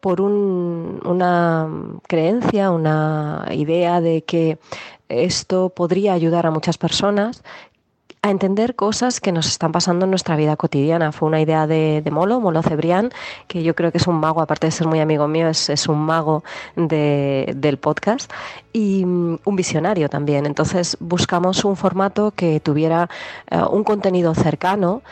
por 0.00 0.20
una 0.20 1.68
creencia, 2.06 2.70
una 2.70 3.48
idea 3.50 4.00
de 4.00 4.22
que 4.22 4.58
esto 5.08 5.70
podría 5.70 6.12
ayudar 6.12 6.46
a 6.46 6.52
muchas 6.52 6.78
personas 6.78 7.42
a 8.26 8.30
entender 8.30 8.74
cosas 8.74 9.20
que 9.20 9.30
nos 9.30 9.46
están 9.46 9.72
pasando 9.72 10.04
en 10.04 10.10
nuestra 10.10 10.36
vida 10.36 10.56
cotidiana. 10.56 11.12
Fue 11.12 11.28
una 11.28 11.40
idea 11.40 11.66
de, 11.66 12.02
Molo, 12.10 12.40
Molo 12.40 12.62
Cebrián, 12.62 13.10
que 13.46 13.62
yo 13.62 13.74
creo 13.74 13.92
que 13.92 13.98
es 13.98 14.06
un 14.06 14.16
mago, 14.16 14.40
aparte 14.40 14.66
de 14.66 14.72
ser 14.72 14.88
muy 14.88 15.00
amigo 15.00 15.28
mío, 15.28 15.48
es, 15.48 15.88
un 15.88 16.00
mago 16.00 16.42
del 16.74 17.78
podcast 17.78 18.30
y 18.72 19.04
mm, 19.04 19.38
un 19.44 19.56
visionario 19.56 20.08
también. 20.08 20.44
Entonces 20.44 20.96
buscamos 20.98 21.64
un 21.64 21.76
formato 21.76 22.32
que 22.32 22.58
tuviera 22.58 23.08
eh, 23.50 23.60
un 23.70 23.84
contenido 23.84 24.34
cercano 24.34 25.02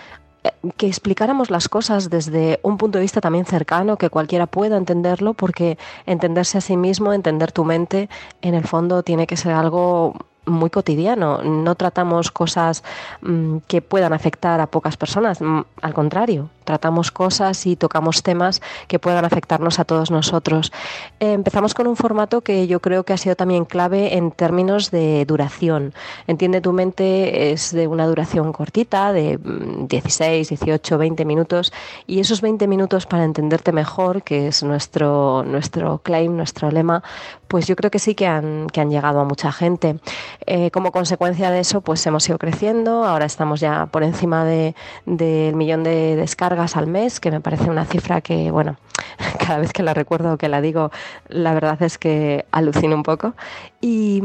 eh, 0.42 0.50
que 0.76 0.88
explicáramos 0.88 1.50
las 1.50 1.68
cosas 1.68 2.10
desde 2.10 2.58
un 2.62 2.78
punto 2.78 2.98
de 2.98 3.02
vista 3.02 3.20
también 3.20 3.44
cercano, 3.44 3.96
que 3.96 4.10
cualquiera 4.10 4.46
pueda 4.46 4.76
entenderlo, 4.76 5.34
porque 5.34 5.78
entenderse 6.06 6.58
a 6.58 6.60
sí 6.60 6.76
mismo, 6.76 7.12
entender 7.12 7.52
tu 7.52 7.64
mente, 7.64 8.08
en 8.42 8.54
el 8.54 8.64
fondo 8.64 9.04
tiene 9.04 9.28
que 9.28 9.36
ser 9.36 9.52
algo 9.52 10.14
muy 10.46 10.70
cotidiano. 10.70 11.42
No 11.42 11.74
tratamos 11.74 12.30
cosas 12.30 12.82
mm, 13.22 13.58
que 13.66 13.82
puedan 13.82 14.12
afectar 14.12 14.60
a 14.60 14.66
pocas 14.66 14.96
personas. 14.96 15.40
Mm, 15.40 15.60
al 15.82 15.94
contrario, 15.94 16.50
tratamos 16.64 17.10
cosas 17.10 17.66
y 17.66 17.76
tocamos 17.76 18.22
temas 18.22 18.60
que 18.88 18.98
puedan 18.98 19.24
afectarnos 19.24 19.78
a 19.78 19.84
todos 19.84 20.10
nosotros. 20.10 20.72
Empezamos 21.20 21.74
con 21.74 21.86
un 21.86 21.96
formato 21.96 22.40
que 22.40 22.66
yo 22.66 22.80
creo 22.80 23.04
que 23.04 23.12
ha 23.12 23.18
sido 23.18 23.36
también 23.36 23.64
clave 23.64 24.16
en 24.16 24.30
términos 24.30 24.90
de 24.90 25.24
duración. 25.26 25.94
Entiende 26.26 26.60
tu 26.60 26.72
mente 26.72 27.52
es 27.52 27.72
de 27.72 27.86
una 27.86 28.06
duración 28.06 28.52
cortita, 28.52 29.12
de 29.12 29.38
16, 29.42 30.48
18, 30.48 30.98
20 30.98 31.24
minutos, 31.24 31.72
y 32.06 32.20
esos 32.20 32.40
20 32.40 32.66
minutos 32.66 33.06
para 33.06 33.24
entenderte 33.24 33.72
mejor, 33.72 34.22
que 34.22 34.48
es 34.48 34.62
nuestro, 34.62 35.44
nuestro 35.44 35.98
claim, 35.98 36.36
nuestro 36.36 36.70
lema, 36.70 37.02
pues 37.48 37.66
yo 37.66 37.76
creo 37.76 37.90
que 37.90 37.98
sí 37.98 38.14
que 38.14 38.26
han, 38.26 38.68
que 38.68 38.80
han 38.80 38.90
llegado 38.90 39.20
a 39.20 39.24
mucha 39.24 39.52
gente. 39.52 40.00
Eh, 40.46 40.70
como 40.70 40.92
consecuencia 40.92 41.50
de 41.50 41.60
eso, 41.60 41.80
pues 41.80 42.04
hemos 42.06 42.28
ido 42.28 42.38
creciendo, 42.38 43.04
ahora 43.04 43.26
estamos 43.26 43.60
ya 43.60 43.86
por 43.86 44.02
encima 44.02 44.44
del 44.44 45.54
millón 45.54 45.84
de 45.84 46.16
descargas 46.16 46.76
al 46.76 46.86
mes, 46.86 47.20
que 47.20 47.30
me 47.30 47.40
parece 47.40 47.70
una 47.70 47.84
cifra 47.84 48.20
que, 48.20 48.50
bueno, 48.50 48.76
cada 49.38 49.58
vez 49.58 49.72
que 49.72 49.82
la 49.82 49.94
recuerdo 49.94 50.34
o 50.34 50.36
que 50.36 50.48
la 50.48 50.60
digo, 50.60 50.90
la 51.28 51.54
verdad 51.54 51.82
es 51.82 51.98
que 51.98 52.44
alucino 52.50 52.94
un 52.94 53.02
poco. 53.02 53.34
Y, 53.80 54.22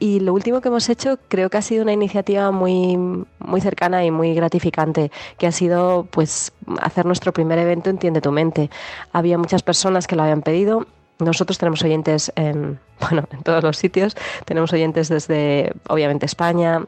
y, 0.00 0.20
lo 0.20 0.34
último 0.34 0.60
que 0.60 0.68
hemos 0.68 0.88
hecho 0.88 1.18
creo 1.28 1.48
que 1.48 1.58
ha 1.58 1.62
sido 1.62 1.82
una 1.82 1.92
iniciativa 1.92 2.50
muy, 2.50 2.96
muy 3.38 3.60
cercana 3.60 4.04
y 4.04 4.10
muy 4.10 4.34
gratificante, 4.34 5.12
que 5.38 5.46
ha 5.46 5.52
sido 5.52 6.08
pues 6.10 6.52
hacer 6.80 7.06
nuestro 7.06 7.32
primer 7.32 7.58
evento 7.58 7.90
Entiende 7.90 8.20
tu 8.20 8.32
mente. 8.32 8.70
Había 9.12 9.38
muchas 9.38 9.62
personas 9.62 10.06
que 10.06 10.16
lo 10.16 10.22
habían 10.22 10.42
pedido 10.42 10.86
nosotros 11.20 11.58
tenemos 11.58 11.82
oyentes 11.82 12.32
en, 12.36 12.78
bueno, 13.00 13.24
en 13.32 13.42
todos 13.42 13.62
los 13.62 13.76
sitios, 13.76 14.16
tenemos 14.44 14.72
oyentes 14.72 15.08
desde, 15.08 15.72
obviamente, 15.88 16.26
España, 16.26 16.82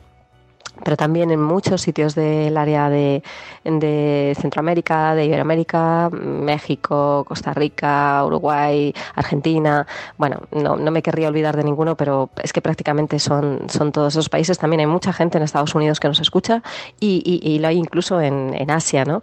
pero 0.85 0.97
también 0.97 1.31
en 1.31 1.41
muchos 1.41 1.83
sitios 1.83 2.15
del 2.15 2.57
área 2.57 2.89
de, 2.89 3.23
de, 3.65 4.37
Centroamérica, 4.41 5.15
de 5.15 5.27
Iberoamérica, 5.27 6.09
México, 6.11 7.25
Costa 7.29 7.53
Rica, 7.53 8.25
Uruguay, 8.25 8.93
Argentina. 9.15 9.87
Bueno, 10.17 10.41
no, 10.51 10.77
no, 10.77 10.91
me 10.91 11.03
querría 11.03 11.29
olvidar 11.29 11.57
de 11.57 11.65
ninguno, 11.65 11.97
pero 11.97 12.31
es 12.43 12.53
que 12.53 12.63
prácticamente 12.63 13.19
son, 13.19 13.61
son 13.69 13.93
todos 13.93 14.15
esos 14.15 14.29
países. 14.29 14.59
También 14.59 14.81
hay 14.81 14.87
mucha 14.87 15.13
gente 15.13 15.39
en 15.39 15.45
Estados 15.45 15.75
Unidos 15.75 16.01
que 16.01 16.09
nos 16.09 16.21
escucha 16.21 16.63
y, 16.99 17.23
y, 17.25 17.49
y 17.49 17.59
lo 17.59 17.69
hay 17.69 17.77
incluso 17.77 18.21
en, 18.21 18.55
en 18.55 18.71
Asia, 18.71 19.05
¿no? 19.05 19.23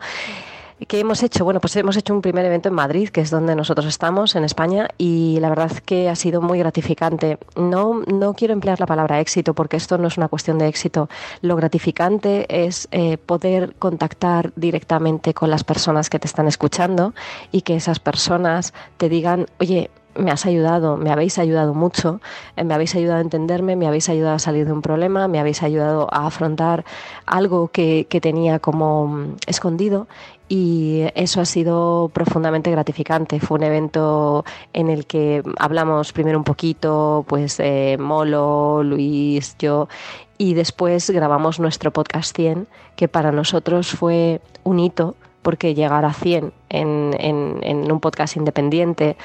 ¿Qué 0.88 1.02
hemos 1.02 1.24
hecho? 1.24 1.44
Bueno, 1.44 1.60
pues 1.60 1.76
hemos 1.76 1.98
hecho 1.98 2.14
un 2.14 2.22
primer 2.22 2.46
evento 2.46 2.70
en 2.70 2.76
Madrid, 2.76 3.10
que 3.10 3.20
es 3.20 3.30
donde 3.30 3.54
nosotros 3.54 3.86
estamos, 3.86 4.38
en 4.38 4.46
España, 4.46 4.88
y 4.98 5.38
la 5.42 5.50
verdad 5.50 5.72
que 5.86 6.08
ha 6.08 6.16
sido 6.16 6.42
muy 6.42 6.58
gratificante. 6.58 7.38
No, 7.58 8.02
no 8.08 8.34
quiero 8.34 8.54
emplear 8.54 8.80
la 8.80 8.86
palabra 8.86 9.20
éxito, 9.20 9.54
porque 9.54 9.76
esto 9.76 9.98
no 9.98 10.08
es 10.08 10.18
una 10.18 10.30
cuestión 10.30 10.58
de 10.58 10.68
éxito. 10.68 11.10
Lo 11.42 11.58
gratificante 11.58 12.46
es 12.66 12.88
eh, 12.92 13.18
poder 13.18 13.76
contactar 13.78 14.54
directamente 14.56 15.34
con 15.34 15.50
las 15.50 15.66
personas 15.66 16.10
que 16.10 16.18
te 16.18 16.28
están 16.28 16.48
escuchando 16.48 17.14
y 17.52 17.62
que 17.64 17.76
esas 17.76 18.00
personas 18.00 18.74
te 18.96 19.10
digan, 19.10 19.48
oye, 19.60 19.90
me 20.16 20.32
has 20.32 20.46
ayudado, 20.46 20.98
me 20.98 21.12
habéis 21.12 21.38
ayudado 21.40 21.74
mucho, 21.74 22.20
eh, 22.56 22.64
me 22.64 22.74
habéis 22.74 22.96
ayudado 22.96 23.20
a 23.20 23.22
entenderme, 23.22 23.76
me 23.76 23.88
habéis 23.88 24.10
ayudado 24.10 24.36
a 24.36 24.40
salir 24.40 24.66
de 24.66 24.72
un 24.72 24.82
problema, 24.82 25.28
me 25.28 25.40
habéis 25.40 25.64
ayudado 25.64 26.08
a 26.12 26.28
afrontar 26.28 26.86
algo 27.26 27.70
que, 27.70 28.08
que 28.10 28.22
tenía 28.22 28.60
como 28.60 29.08
mm, 29.08 29.36
escondido 29.48 30.08
y 30.50 31.06
eso 31.13 31.39
ha 31.39 31.46
sido 31.46 32.10
profundamente 32.12 32.72
gratificante. 32.72 33.39
Fue 33.39 33.58
un 33.60 33.63
evento 33.63 34.44
en 34.74 34.89
el 34.89 35.06
que 35.06 35.44
hablamos 35.58 36.12
primero 36.12 36.38
un 36.38 36.44
poquito, 36.44 37.24
pues 37.27 37.62
Molo, 38.00 38.84
Luis, 38.84 39.56
yo, 39.60 39.88
y 40.39 40.56
después 40.56 41.10
grabamos 41.10 41.60
nuestro 41.60 41.91
podcast 41.91 42.36
100, 42.36 42.68
que 42.96 43.08
para 43.08 43.32
nosotros 43.32 43.91
fue 43.91 44.41
un 44.63 44.79
hito 44.79 45.15
porque 45.41 45.75
llegar 45.75 46.03
a 46.03 46.13
100 46.13 46.51
en, 46.70 47.15
en, 47.20 47.60
en 47.62 47.91
un 47.91 48.00
podcast 48.00 48.36
independiente 48.36 49.18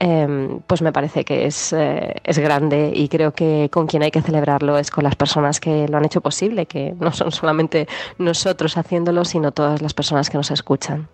Em, 0.00 0.60
pues 0.60 0.80
me 0.80 0.92
parece 0.92 1.24
que 1.24 1.46
es, 1.46 1.72
eh, 1.72 2.14
es 2.22 2.38
grande 2.38 2.92
y 2.94 3.08
creo 3.08 3.32
que 3.32 3.68
con 3.72 3.88
quien 3.88 4.04
hay 4.04 4.12
que 4.12 4.22
celebrarlo 4.22 4.78
es 4.78 4.92
con 4.92 5.02
las 5.02 5.16
personas 5.16 5.58
que 5.58 5.88
lo 5.88 5.96
han 5.96 6.04
hecho 6.04 6.20
posible, 6.20 6.66
que 6.66 6.94
no 7.00 7.10
son 7.12 7.32
solamente 7.32 7.88
nosotros 8.16 8.76
haciéndolo, 8.76 9.24
sino 9.24 9.50
todas 9.50 9.82
las 9.82 9.94
personas 9.94 10.30
que 10.30 10.38
nos 10.38 10.52
escuchan. 10.52 11.08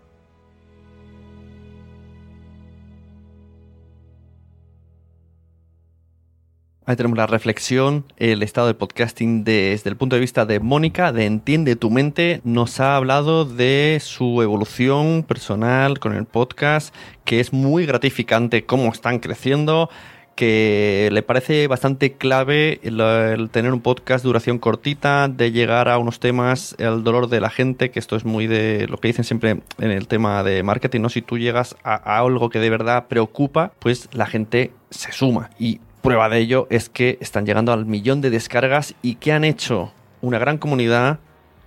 Ahí 6.87 6.97
tenemos 6.97 7.17
la 7.17 7.27
reflexión, 7.27 8.05
el 8.19 8.43
estado 8.43 8.67
del 8.67 8.77
podcasting 8.77 9.43
desde 9.43 9.89
el 9.89 9.97
punto 9.97 10.17
de 10.17 10.21
vista 10.21 10.45
de 10.45 10.61
Mónica, 10.61 11.13
de 11.13 11.25
Entiende 11.25 11.77
tu 11.77 11.91
mente. 11.91 12.43
Nos 12.45 12.79
ha 12.79 12.97
hablado 12.97 13.47
de 13.47 14.01
su 14.03 14.43
evolución 14.43 15.23
personal 15.27 15.99
con 15.99 16.15
el 16.15 16.27
podcast, 16.27 16.95
que 17.25 17.41
es 17.41 17.55
muy 17.55 17.87
gratificante 17.87 18.67
cómo 18.67 18.93
están 18.93 19.19
creciendo, 19.19 19.89
que 20.37 21.09
le 21.11 21.23
parece 21.23 21.69
bastante 21.69 22.13
clave 22.13 22.81
el, 22.83 23.49
tener 23.51 23.73
un 23.73 23.81
podcast 23.81 24.23
duración 24.23 24.59
cortita, 24.59 25.29
de 25.29 25.53
llegar 25.53 25.89
a 25.89 25.97
unos 25.97 26.21
temas, 26.21 26.77
el 26.79 27.03
dolor 27.03 27.31
de 27.31 27.41
la 27.41 27.49
gente, 27.49 27.91
que 27.91 27.99
esto 27.99 28.15
es 28.15 28.27
muy 28.27 28.47
de 28.47 28.89
lo 28.89 28.99
que 28.99 29.09
dicen 29.09 29.25
siempre 29.25 29.63
en 29.79 29.91
el 29.91 30.07
tema 30.07 30.43
de 30.43 30.63
marketing, 30.63 31.01
¿no? 31.01 31.09
Si 31.09 31.23
tú 31.23 31.39
llegas 31.39 31.77
a, 31.83 31.95
a 31.95 32.19
algo 32.19 32.51
que 32.51 32.59
de 32.59 32.69
verdad 32.69 33.07
preocupa, 33.09 33.73
pues 33.79 34.11
la 34.13 34.27
gente 34.27 34.71
se 34.91 35.13
suma. 35.13 35.49
Y 35.59 35.81
prueba 36.05 36.29
de 36.29 36.39
ello 36.39 36.67
es 36.69 36.91
que 36.91 37.17
están 37.23 37.47
llegando 37.47 37.73
al 37.73 37.87
millón 37.87 38.21
de 38.21 38.29
descargas 38.29 38.95
y 39.01 39.15
que 39.15 39.33
han 39.33 39.43
hecho 39.43 39.91
una 40.21 40.39
gran 40.39 40.59
comunidad 40.59 41.19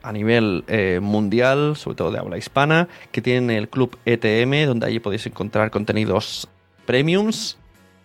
a 0.03 0.11
nivel 0.11 0.63
eh, 0.67 0.99
mundial, 1.01 1.75
sobre 1.75 1.95
todo 1.95 2.11
de 2.11 2.19
habla 2.19 2.37
hispana, 2.37 2.87
que 3.11 3.23
tienen 3.23 3.49
el 3.49 3.67
club 3.67 3.97
ETM, 4.05 4.67
donde 4.67 4.85
allí 4.85 4.99
podéis 4.99 5.25
encontrar 5.25 5.71
contenidos 5.71 6.47
premiums 6.85 7.57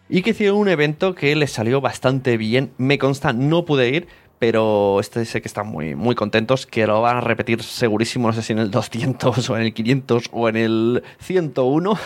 y 0.08 0.22
que 0.22 0.30
hicieron 0.30 0.56
un 0.56 0.68
evento 0.68 1.14
que 1.14 1.36
les 1.36 1.52
salió 1.52 1.82
bastante 1.82 2.38
bien. 2.38 2.72
Me 2.78 2.96
consta, 2.96 3.34
no 3.34 3.66
pude 3.66 3.90
ir, 3.90 4.08
pero 4.42 4.99
este 4.99 5.25
sé 5.25 5.40
que 5.40 5.46
están 5.46 5.68
muy, 5.68 5.94
muy 5.94 6.16
contentos, 6.16 6.66
que 6.66 6.84
lo 6.84 7.00
van 7.00 7.18
a 7.18 7.20
repetir 7.20 7.62
segurísimo, 7.62 8.26
no 8.26 8.32
sé 8.32 8.42
si 8.42 8.52
en 8.52 8.58
el 8.58 8.72
200 8.72 9.49
o 9.50 9.56
en 9.56 9.62
el 9.62 9.72
500 9.72 10.30
o 10.32 10.49
en 10.49 10.56
el 10.56 11.02
101. 11.20 11.99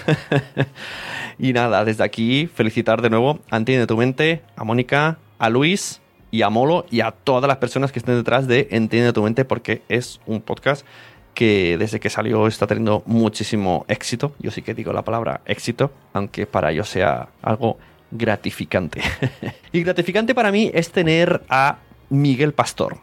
y 1.38 1.54
nada, 1.54 1.82
desde 1.86 2.04
aquí 2.04 2.46
felicitar 2.46 3.00
de 3.00 3.08
nuevo 3.08 3.38
a 3.50 3.56
Entiende 3.56 3.86
tu 3.86 3.96
mente, 3.96 4.42
a 4.54 4.64
Mónica, 4.64 5.16
a 5.38 5.48
Luis 5.48 6.02
y 6.30 6.42
a 6.42 6.50
Molo 6.50 6.84
y 6.90 7.00
a 7.00 7.10
todas 7.12 7.48
las 7.48 7.56
personas 7.56 7.90
que 7.90 8.00
estén 8.00 8.16
detrás 8.16 8.46
de 8.46 8.68
Entiende 8.70 9.14
tu 9.14 9.22
mente 9.22 9.46
porque 9.46 9.80
es 9.88 10.20
un 10.26 10.42
podcast 10.42 10.84
que 11.32 11.78
desde 11.78 12.00
que 12.00 12.10
salió 12.10 12.46
está 12.48 12.66
teniendo 12.66 13.02
muchísimo 13.06 13.86
éxito. 13.88 14.34
Yo 14.40 14.50
sí 14.50 14.60
que 14.60 14.74
digo 14.74 14.92
la 14.92 15.06
palabra 15.06 15.40
éxito, 15.46 15.90
aunque 16.12 16.44
para 16.44 16.70
ellos 16.70 16.90
sea 16.90 17.30
algo 17.40 17.78
gratificante. 18.10 19.00
y 19.72 19.82
gratificante 19.82 20.34
para 20.34 20.52
mí 20.52 20.70
es 20.74 20.90
tener 20.90 21.42
a 21.48 21.78
Miguel 22.08 22.52
Pastor. 22.52 22.98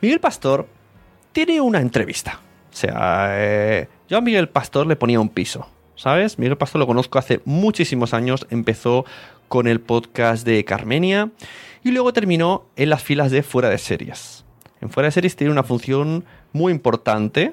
Miguel 0.00 0.20
Pastor 0.20 0.68
tiene 1.32 1.60
una 1.60 1.80
entrevista. 1.80 2.40
O 2.72 2.76
sea, 2.76 3.28
eh, 3.32 3.88
yo 4.08 4.18
a 4.18 4.20
Miguel 4.20 4.48
Pastor 4.48 4.86
le 4.86 4.96
ponía 4.96 5.20
un 5.20 5.28
piso. 5.28 5.66
¿Sabes? 5.94 6.38
Miguel 6.38 6.56
Pastor 6.56 6.80
lo 6.80 6.86
conozco 6.86 7.18
hace 7.18 7.40
muchísimos 7.44 8.14
años. 8.14 8.46
Empezó 8.50 9.04
con 9.48 9.68
el 9.68 9.80
podcast 9.80 10.46
de 10.46 10.64
Carmenia 10.64 11.30
y 11.84 11.90
luego 11.90 12.12
terminó 12.12 12.64
en 12.76 12.90
las 12.90 13.02
filas 13.02 13.30
de 13.30 13.42
Fuera 13.42 13.68
de 13.68 13.78
Series. 13.78 14.44
En 14.80 14.90
Fuera 14.90 15.08
de 15.08 15.12
Series 15.12 15.36
tiene 15.36 15.52
una 15.52 15.62
función 15.62 16.24
muy 16.52 16.72
importante 16.72 17.52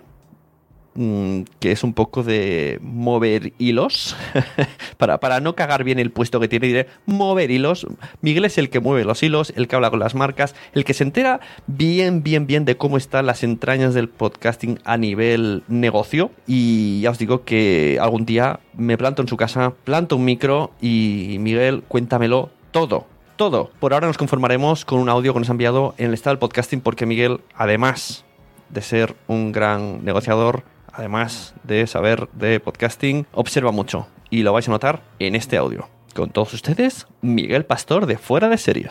que 0.96 1.72
es 1.72 1.84
un 1.84 1.94
poco 1.94 2.24
de 2.24 2.80
mover 2.82 3.54
hilos, 3.58 4.16
para, 4.98 5.20
para, 5.20 5.40
no 5.40 5.56
cagar 5.56 5.84
bien 5.84 6.00
el 6.00 6.12
puesto 6.12 6.40
que 6.40 6.48
tiene, 6.48 6.68
diré 6.68 6.88
mover 7.06 7.52
hilos. 7.52 7.88
Miguel 8.22 8.46
es 8.46 8.58
el 8.58 8.70
que 8.70 8.80
mueve 8.80 9.06
los 9.06 9.22
hilos, 9.24 9.54
el 9.56 9.68
que 9.68 9.76
habla 9.76 9.90
con 9.90 10.00
las 10.00 10.16
marcas, 10.16 10.56
el 10.74 10.84
que 10.84 10.94
se 10.94 11.04
entera 11.04 11.40
bien, 11.68 12.24
bien, 12.24 12.48
bien 12.48 12.66
de 12.66 12.78
cómo 12.78 12.98
están 12.98 13.26
las 13.26 13.44
entrañas 13.44 13.94
del 13.94 14.10
podcasting 14.10 14.80
a 14.84 14.98
nivel 14.98 15.64
negocio. 15.68 16.32
Y 16.48 17.02
ya 17.02 17.12
os 17.12 17.20
digo 17.20 17.44
que 17.44 17.98
algún 18.02 18.26
día 18.26 18.60
me 18.74 18.98
planto 18.98 19.22
en 19.22 19.28
su 19.28 19.38
casa, 19.38 19.74
planto 19.84 20.16
un 20.16 20.26
micro 20.26 20.72
y 20.82 21.38
Miguel, 21.40 21.84
cuéntamelo 21.88 22.50
todo 22.72 23.06
todo. 23.40 23.72
Por 23.80 23.94
ahora 23.94 24.06
nos 24.06 24.18
conformaremos 24.18 24.84
con 24.84 25.00
un 25.00 25.08
audio 25.08 25.32
que 25.32 25.40
nos 25.40 25.48
ha 25.48 25.54
enviado 25.54 25.96
en 25.98 26.08
el 26.08 26.14
estado 26.14 26.34
del 26.34 26.40
podcasting 26.40 26.82
porque 26.82 27.06
Miguel, 27.06 27.40
además 27.56 28.26
de 28.70 28.82
ser 28.82 29.16
un 29.28 29.54
gran 29.54 30.04
negociador, 30.04 30.64
además 30.94 31.54
de 31.64 31.88
saber 31.88 32.30
de 32.34 32.60
podcasting, 32.60 33.26
observa 33.34 33.72
mucho 33.72 34.08
y 34.30 34.44
lo 34.44 34.54
vais 34.54 34.68
a 34.68 34.72
notar 34.72 35.02
en 35.20 35.36
este 35.36 35.58
audio. 35.58 35.88
Con 36.14 36.32
todos 36.32 36.54
ustedes, 36.54 37.08
Miguel 37.22 37.66
Pastor 37.66 38.06
de 38.06 38.18
Fuera 38.18 38.50
de 38.50 38.58
Series. 38.58 38.90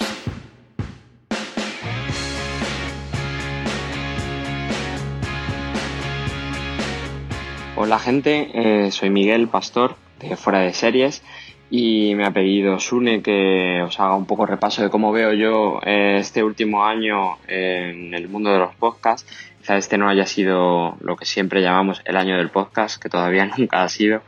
Hola 7.76 7.98
gente, 7.98 8.50
eh, 8.54 8.90
soy 8.90 9.10
Miguel 9.10 9.48
Pastor 9.48 9.96
de 10.18 10.36
Fuera 10.36 10.60
de 10.60 10.72
Series 10.72 11.22
y 11.70 12.14
me 12.16 12.24
ha 12.24 12.32
pedido 12.32 12.80
Sune 12.80 13.22
que 13.22 13.82
os 13.82 14.00
haga 14.00 14.16
un 14.16 14.26
poco 14.26 14.46
repaso 14.46 14.82
de 14.82 14.90
cómo 14.90 15.12
veo 15.12 15.32
yo 15.32 15.80
eh, 15.84 16.16
este 16.18 16.42
último 16.42 16.84
año 16.84 17.36
en 17.46 18.14
el 18.14 18.28
mundo 18.28 18.50
de 18.50 18.58
los 18.58 18.74
podcasts 18.74 19.30
este 19.76 19.98
no 19.98 20.08
haya 20.08 20.26
sido 20.26 20.96
lo 21.00 21.16
que 21.16 21.24
siempre 21.24 21.60
llamamos 21.60 22.00
el 22.04 22.16
año 22.16 22.36
del 22.36 22.50
podcast, 22.50 23.00
que 23.02 23.08
todavía 23.08 23.46
nunca 23.58 23.82
ha 23.82 23.88
sido, 23.88 24.22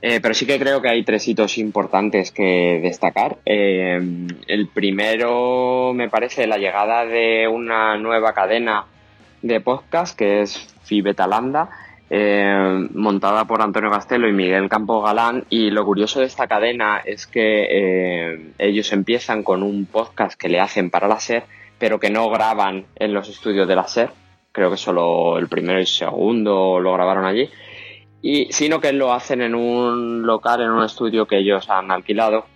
eh, 0.00 0.20
pero 0.20 0.34
sí 0.34 0.46
que 0.46 0.58
creo 0.58 0.80
que 0.80 0.88
hay 0.88 1.04
tres 1.04 1.26
hitos 1.28 1.58
importantes 1.58 2.30
que 2.30 2.80
destacar. 2.82 3.38
Eh, 3.44 4.00
el 4.46 4.68
primero 4.68 5.92
me 5.94 6.08
parece 6.08 6.46
la 6.46 6.58
llegada 6.58 7.04
de 7.04 7.48
una 7.48 7.96
nueva 7.98 8.32
cadena 8.32 8.86
de 9.42 9.60
podcast 9.60 10.16
que 10.16 10.42
es 10.42 10.56
Fibetalanda. 10.84 11.68
Eh, 12.08 12.88
montada 12.94 13.46
por 13.46 13.60
Antonio 13.60 13.90
Castelo 13.90 14.28
y 14.28 14.32
Miguel 14.32 14.68
Campo 14.68 15.02
Galán 15.02 15.44
y 15.50 15.70
lo 15.70 15.84
curioso 15.84 16.20
de 16.20 16.26
esta 16.26 16.46
cadena 16.46 17.02
es 17.04 17.26
que 17.26 18.52
ellos 18.58 18.92
empiezan 18.92 19.42
con 19.42 19.64
un 19.64 19.86
podcast 19.86 20.38
que 20.38 20.48
le 20.48 20.60
hacen 20.60 20.88
para 20.88 21.08
la 21.08 21.18
SER 21.18 21.42
pero 21.78 21.98
que 22.00 22.10
no 22.10 22.30
graban 22.30 22.86
en 22.94 23.12
los 23.12 23.28
estudios 23.28 23.66
de 23.66 23.74
la 23.74 23.88
SER 23.88 24.10
creo 24.56 24.70
que 24.70 24.78
solo 24.78 25.36
el 25.36 25.48
primero 25.48 25.78
y 25.78 25.84
segundo 25.84 26.80
lo 26.80 26.94
grabaron 26.94 27.26
allí, 27.26 27.50
y 28.22 28.50
sino 28.50 28.80
que 28.80 28.90
lo 28.94 29.12
hacen 29.12 29.42
en 29.42 29.54
un 29.54 30.26
local, 30.26 30.62
en 30.62 30.70
un 30.70 30.82
estudio 30.82 31.26
que 31.26 31.36
ellos 31.36 31.68
han 31.68 31.90
alquilado 31.90 32.46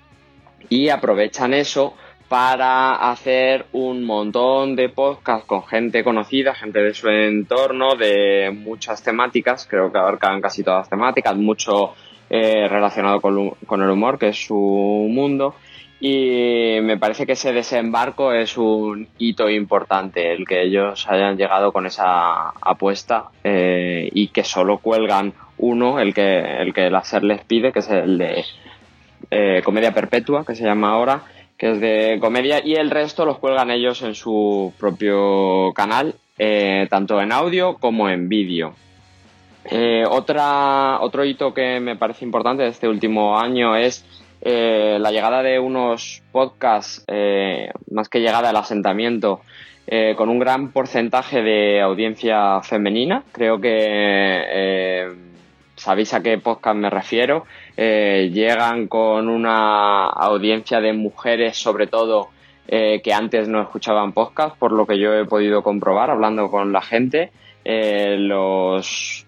y 0.71 0.89
aprovechan 0.89 1.53
eso 1.53 1.93
para 2.27 3.11
hacer 3.11 3.67
un 3.73 4.05
montón 4.05 4.77
de 4.77 4.89
podcasts 4.89 5.47
con 5.47 5.63
gente 5.65 6.03
conocida, 6.03 6.55
gente 6.55 6.81
de 6.81 6.95
su 6.95 7.09
entorno, 7.11 7.97
de 7.97 8.51
muchas 8.51 9.03
temáticas, 9.03 9.67
creo 9.69 9.93
que 9.93 9.99
abarcan 9.99 10.41
casi 10.41 10.65
todas 10.65 10.81
las 10.81 10.89
temáticas, 10.89 11.37
mucho 11.37 11.93
eh, 12.31 12.67
relacionado 12.67 13.21
con, 13.21 13.51
con, 13.67 13.83
el 13.83 13.91
humor, 13.91 14.19
que 14.19 14.29
es 14.29 14.47
su 14.47 14.55
mundo, 14.55 15.55
y 16.03 16.79
me 16.81 16.97
parece 16.97 17.27
que 17.27 17.33
ese 17.33 17.53
desembarco 17.53 18.33
es 18.33 18.57
un 18.57 19.07
hito 19.19 19.51
importante, 19.51 20.33
el 20.33 20.47
que 20.47 20.63
ellos 20.63 21.07
hayan 21.07 21.37
llegado 21.37 21.73
con 21.73 21.85
esa 21.85 22.49
apuesta 22.49 23.27
eh, 23.45 24.09
y 24.11 24.29
que 24.29 24.43
solo 24.43 24.79
cuelgan 24.79 25.35
uno, 25.59 26.01
el 26.01 26.15
que, 26.15 26.63
el 26.63 26.73
que 26.73 26.87
el 26.87 26.97
SER 27.03 27.23
les 27.23 27.45
pide, 27.45 27.71
que 27.71 27.81
es 27.81 27.91
el 27.91 28.17
de 28.17 28.45
eh, 29.31 29.61
Comedia 29.63 29.93
Perpetua, 29.93 30.43
que 30.47 30.55
se 30.55 30.65
llama 30.65 30.93
ahora, 30.93 31.23
que 31.59 31.73
es 31.73 31.81
de 31.81 32.17
comedia, 32.19 32.65
y 32.65 32.77
el 32.77 32.89
resto 32.89 33.27
los 33.27 33.37
cuelgan 33.37 33.71
ellos 33.71 34.01
en 34.01 34.15
su 34.15 34.73
propio 34.81 35.75
canal, 35.75 36.15
eh, 36.39 36.87
tanto 36.89 37.21
en 37.21 37.31
audio 37.31 37.77
como 37.77 38.09
en 38.09 38.31
vídeo. 38.31 38.73
otra, 40.09 40.99
otro 41.03 41.27
hito 41.27 41.53
que 41.53 41.79
me 41.79 41.97
parece 41.97 42.25
importante 42.25 42.63
de 42.63 42.71
este 42.71 42.89
último 42.89 43.39
año 43.39 43.77
es 43.77 44.03
eh, 44.43 44.99
la 45.01 45.11
llegada 45.11 45.43
de 45.43 45.59
unos 45.59 46.23
podcasts, 46.33 47.05
eh, 47.09 47.71
más 47.91 48.09
que 48.09 48.21
llegada 48.21 48.51
al 48.51 48.57
asentamiento, 48.57 49.41
eh, 49.87 50.15
con 50.17 50.29
un 50.29 50.39
gran 50.39 50.73
porcentaje 50.73 51.43
de 51.43 51.81
audiencia 51.81 52.61
femenina. 52.63 53.25
Creo 53.33 53.61
que 53.61 55.09
sabéis 55.77 56.15
a 56.15 56.23
qué 56.23 56.39
podcast 56.39 56.77
me 56.77 56.91
refiero. 56.91 57.47
llegan 57.77 58.89
con 58.89 59.29
una 59.29 60.07
audiencia 60.07 60.81
de 60.81 60.93
mujeres, 60.93 61.57
sobre 61.57 61.87
todo, 61.87 62.29
que 62.67 63.13
antes 63.13 63.49
no 63.49 63.61
escuchaban 63.63 64.13
podcast, 64.13 64.57
por 64.57 64.73
lo 64.73 64.87
que 64.87 64.99
yo 64.99 65.15
he 65.15 65.25
podido 65.25 65.63
comprobar 65.63 66.11
hablando 66.11 66.51
con 66.51 66.73
la 66.73 66.83
gente. 66.83 67.33
los 67.65 69.27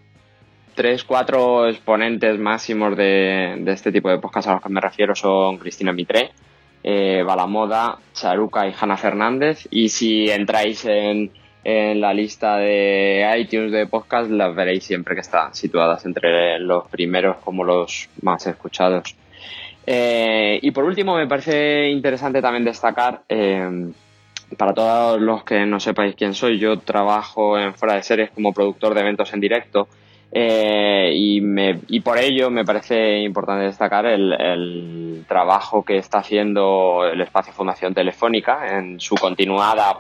tres, 0.75 1.05
cuatro 1.05 1.69
exponentes 1.69 2.39
máximos 2.39 2.97
de, 2.97 3.63
este 3.67 3.93
tipo 3.93 4.09
de 4.09 4.19
podcast 4.19 4.49
a 4.49 4.53
los 4.55 4.63
que 4.63 4.69
me 4.69 4.81
refiero 4.81 5.15
son 5.15 5.59
Cristina 5.59 5.93
Mitre, 5.93 6.31
eh, 6.83 7.23
Balamoda, 7.25 7.99
Charuca 8.13 8.67
y 8.67 8.75
Hanna 8.79 8.97
Fernández. 8.97 9.67
Y 9.71 9.89
si 9.89 10.31
entráis 10.31 10.85
en, 10.85 11.31
la 11.65 12.13
lista 12.13 12.57
de 12.57 13.25
iTunes 13.39 13.71
de 13.71 13.87
podcast, 13.87 14.31
las 14.31 14.55
veréis 14.55 14.85
siempre 14.85 15.15
que 15.15 15.21
están 15.21 15.55
situadas 15.55 16.05
entre 16.07 16.59
los 16.59 16.89
primeros 16.89 17.37
como 17.39 17.63
los 17.63 18.09
más 18.23 18.47
escuchados. 18.47 19.15
Eh, 19.87 20.59
y 20.61 20.71
por 20.73 20.85
último, 20.85 21.17
me 21.17 21.29
parece 21.29 21.89
interesante 21.89 22.43
también 22.43 22.65
destacar, 22.65 23.23
eh, 23.29 23.93
para 24.59 24.75
todos 24.75 25.21
los 25.21 25.45
que 25.45 25.65
no 25.65 25.81
sepáis 25.81 26.15
quién 26.15 26.35
soy, 26.35 26.59
yo 26.59 26.79
trabajo 26.79 27.59
en 27.59 27.75
Fuera 27.75 27.95
de 27.95 28.03
Series 28.03 28.31
como 28.31 28.53
productor 28.53 28.95
de 28.95 29.01
eventos 29.01 29.33
en 29.33 29.41
directo 29.41 29.89
eh, 30.35 31.13
y, 31.15 32.01
por 32.01 32.19
ello 32.19 32.51
me 32.51 32.65
parece 32.65 33.21
importante 33.21 33.67
destacar 33.67 34.07
el, 34.07 35.25
trabajo 35.29 35.85
que 35.85 35.99
está 35.99 36.19
haciendo 36.19 37.07
el 37.07 37.21
espacio 37.21 37.53
Fundación 37.53 37.95
Telefónica 37.95 38.79
en 38.79 38.99
su 38.99 39.15
continuada 39.15 39.95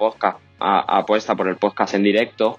apuesta 0.58 1.34
por 1.34 1.48
el 1.48 1.56
podcast 1.56 1.94
en 1.94 2.02
directo. 2.02 2.58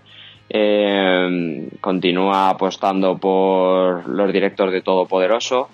Eh, 0.50 1.70
continúa 1.82 2.50
apostando 2.50 3.18
por 3.18 4.08
los 4.08 4.32
directos 4.32 4.72
de 4.72 4.82
Todopoderoso. 4.82 5.70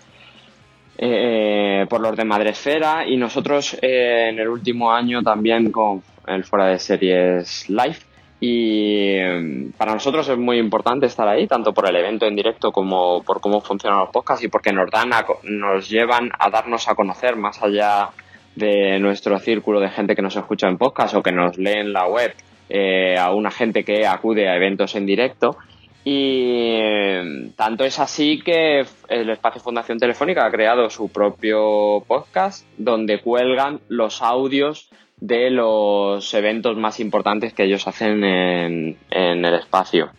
eh, 1.01 1.85
por 1.89 2.01
los 2.01 2.15
de 2.17 2.25
Madresfera 2.25 3.07
y 3.07 3.15
nosotros 3.15 3.77
eh, 3.81 4.27
en 4.29 4.39
el 4.39 4.49
último 4.49 4.91
año 4.91 5.21
también 5.23 5.71
con 5.71 6.03
el 6.27 6.43
Fuera 6.43 6.67
de 6.67 6.79
Series 6.79 7.69
Live. 7.69 8.08
Y 8.41 9.15
em, 9.15 9.71
para 9.73 9.93
nosotros 9.93 10.27
es 10.29 10.37
muy 10.37 10.57
importante 10.59 11.05
estar 11.05 11.27
ahí, 11.27 11.45
tanto 11.47 11.73
por 11.73 11.89
el 11.89 11.95
evento 11.95 12.25
en 12.25 12.35
directo 12.35 12.71
como 12.71 13.21
por 13.23 13.41
cómo 13.41 13.59
funcionan 13.59 13.99
los 13.99 14.09
podcasts 14.09 14.43
y 14.43 14.47
porque 14.47 14.71
nos 14.71 14.89
dan 14.89 15.09
nos 15.43 15.89
llevan 15.89 16.31
a 16.37 16.49
darnos 16.49 16.87
a 16.87 16.95
conocer 16.95 17.35
más 17.35 17.61
allá 17.61 18.09
de 18.55 18.99
nuestro 18.99 19.37
círculo 19.39 19.79
de 19.79 19.89
gente 19.89 20.15
que 20.15 20.21
nos 20.21 20.35
escucha 20.35 20.67
en 20.67 20.77
podcast 20.77 21.15
o 21.15 21.23
que 21.23 21.31
nos 21.31 21.57
lee 21.57 21.79
en 21.79 21.93
la 21.93 22.07
web, 22.07 22.33
eh, 22.69 23.17
a 23.17 23.33
una 23.33 23.51
gente 23.51 23.83
que 23.83 24.07
acude 24.07 24.47
a 24.47 24.55
eventos 24.55 24.95
en 24.95 25.05
directo. 25.05 25.57
Y 26.05 26.77
em, 26.79 27.51
tanto 27.51 27.83
es 27.83 27.99
así 27.99 28.39
que 28.39 28.85
el 29.09 29.29
Espacio 29.29 29.61
Fundación 29.61 29.99
Telefónica 29.99 30.45
ha 30.45 30.51
creado 30.51 30.89
su 30.89 31.09
propio 31.09 32.03
podcast 32.07 32.65
donde 32.77 33.19
cuelgan 33.19 33.81
los 33.89 34.21
audios 34.21 34.89
de 35.21 35.49
los 35.49 36.33
eventos 36.33 36.77
más 36.77 36.99
importantes 36.99 37.53
que 37.53 37.63
ellos 37.63 37.87
hacen 37.87 38.23
en, 38.23 38.97
el 39.09 39.53
espacio. 39.55 40.11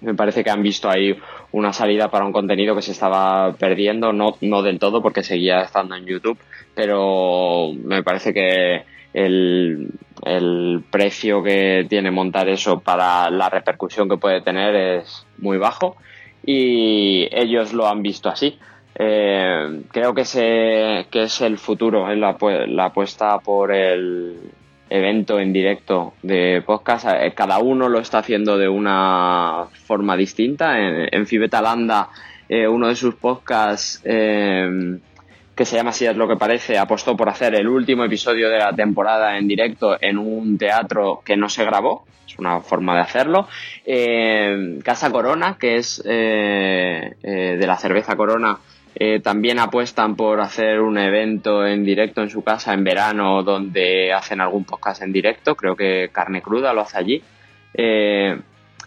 Me 0.00 0.14
parece 0.14 0.44
que 0.44 0.50
han 0.50 0.62
visto 0.62 0.90
ahí 0.90 1.16
una 1.52 1.72
salida 1.72 2.10
para 2.10 2.26
un 2.26 2.32
contenido 2.32 2.76
que 2.76 2.82
se 2.82 2.92
estaba 2.92 3.54
perdiendo, 3.54 4.12
no, 4.12 4.36
no 4.42 4.62
del 4.62 4.78
todo 4.78 5.00
porque 5.00 5.22
seguía 5.22 5.62
estando 5.62 5.94
en 5.94 6.04
YouTube, 6.04 6.38
pero 6.74 7.72
me 7.72 8.02
parece 8.02 8.34
que 8.34 8.84
el, 9.14 9.88
el 10.24 10.84
precio 10.90 11.42
que 11.42 11.86
tiene 11.88 12.10
montar 12.10 12.48
eso 12.50 12.80
para 12.80 13.30
la 13.30 13.48
repercusión 13.48 14.08
que 14.08 14.18
puede 14.18 14.42
tener 14.42 14.74
es 14.74 15.26
muy 15.38 15.56
bajo 15.56 15.96
y 16.44 17.28
ellos 17.32 17.72
lo 17.72 17.88
han 17.88 18.02
visto 18.02 18.28
así. 18.28 18.58
Eh, 18.98 19.82
creo 19.92 20.14
que, 20.14 21.06
que 21.10 21.22
es 21.22 21.40
el 21.42 21.58
futuro, 21.58 22.10
es 22.10 22.16
la, 22.16 22.36
la 22.66 22.86
apuesta 22.86 23.38
por 23.40 23.70
el 23.70 24.38
evento 24.88 25.38
en 25.38 25.52
directo 25.52 26.14
de 26.22 26.62
podcast. 26.64 27.08
Eh, 27.08 27.32
cada 27.34 27.58
uno 27.58 27.90
lo 27.90 27.98
está 27.98 28.18
haciendo 28.18 28.56
de 28.56 28.68
una 28.68 29.66
forma 29.84 30.16
distinta. 30.16 30.78
En, 30.78 31.08
en 31.12 31.26
Fibetalanda, 31.26 32.08
eh, 32.48 32.66
uno 32.66 32.88
de 32.88 32.96
sus 32.96 33.16
podcasts, 33.16 34.00
que 34.02 35.64
se 35.64 35.76
llama 35.76 35.92
Si 35.92 36.06
es 36.06 36.16
lo 36.16 36.26
que 36.26 36.36
parece, 36.36 36.78
apostó 36.78 37.16
por 37.16 37.28
hacer 37.28 37.54
el 37.54 37.68
último 37.68 38.04
episodio 38.04 38.48
de 38.48 38.58
la 38.58 38.72
temporada 38.72 39.36
en 39.36 39.46
directo 39.46 39.98
en 40.00 40.16
un 40.16 40.56
teatro 40.56 41.20
que 41.22 41.36
no 41.36 41.50
se 41.50 41.64
grabó. 41.64 42.06
Es 42.26 42.38
una 42.38 42.60
forma 42.60 42.94
de 42.94 43.00
hacerlo. 43.00 43.48
Casa 44.82 45.10
Corona, 45.10 45.56
que 45.58 45.76
es 45.76 46.02
de 46.02 47.66
la 47.66 47.76
cerveza 47.76 48.16
Corona, 48.16 48.58
eh, 48.98 49.20
también 49.20 49.58
apuestan 49.58 50.16
por 50.16 50.40
hacer 50.40 50.80
un 50.80 50.96
evento 50.96 51.66
en 51.66 51.84
directo 51.84 52.22
en 52.22 52.30
su 52.30 52.42
casa 52.42 52.72
en 52.72 52.82
verano 52.82 53.42
donde 53.42 54.10
hacen 54.10 54.40
algún 54.40 54.64
podcast 54.64 55.02
en 55.02 55.12
directo. 55.12 55.54
Creo 55.54 55.76
que 55.76 56.08
Carne 56.10 56.40
Cruda 56.40 56.72
lo 56.72 56.80
hace 56.80 56.96
allí. 56.96 57.22
Eh, 57.74 58.40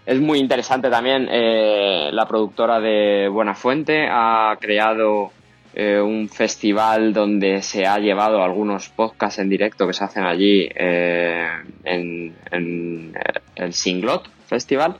es 0.08 0.19
muy 0.19 0.39
interesante 0.39 0.89
también. 0.89 1.28
Eh, 1.30 2.10
la 2.12 2.28
productora 2.28 2.80
de 2.80 3.28
Buena 3.28 3.54
Fuente 3.54 4.08
ha 4.10 4.58
creado 4.60 5.32
un 5.76 6.28
festival 6.28 7.13
donde 7.13 7.62
se 7.62 7.86
ha 7.86 8.00
llevado 8.00 8.43
algunos 8.43 8.89
podcasts 8.89 9.39
en 9.39 9.48
directo 9.48 9.88
que 9.88 9.93
se 9.93 10.04
hacen 10.04 10.26
allí 10.26 10.67
en, 10.76 12.34
en 12.52 13.13
el 13.56 13.74
Singlot 13.74 14.28
Festival. 14.48 14.98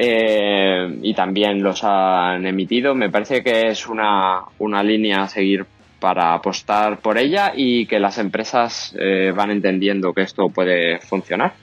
Eh, 0.00 0.96
y 1.02 1.12
también 1.12 1.60
los 1.60 1.82
han 1.82 2.46
emitido. 2.46 2.94
Me 2.94 3.10
parece 3.10 3.42
que 3.42 3.68
es 3.68 3.88
una, 3.88 4.42
una 4.60 4.80
línea 4.84 5.22
a 5.22 5.28
seguir 5.28 5.66
para 5.98 6.34
apostar 6.34 7.00
por 7.00 7.18
ella 7.18 7.52
y 7.56 7.84
que 7.86 7.98
las 7.98 8.18
empresas 8.18 8.94
eh, 8.96 9.32
van 9.34 9.50
entendiendo 9.50 10.14
que 10.14 10.22
esto 10.22 10.50
puede 10.50 11.00
funcionar. 11.00 11.54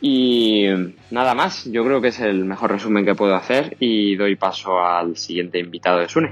Y 0.00 0.68
nada 1.10 1.34
más, 1.34 1.66
yo 1.70 1.84
creo 1.84 2.00
que 2.00 2.08
es 2.08 2.20
el 2.20 2.46
mejor 2.46 2.70
resumen 2.72 3.04
que 3.04 3.14
puedo 3.14 3.34
hacer 3.34 3.76
y 3.78 4.16
doy 4.16 4.36
paso 4.36 4.82
al 4.82 5.18
siguiente 5.18 5.58
invitado 5.58 5.98
de 5.98 6.08
Sune. 6.08 6.30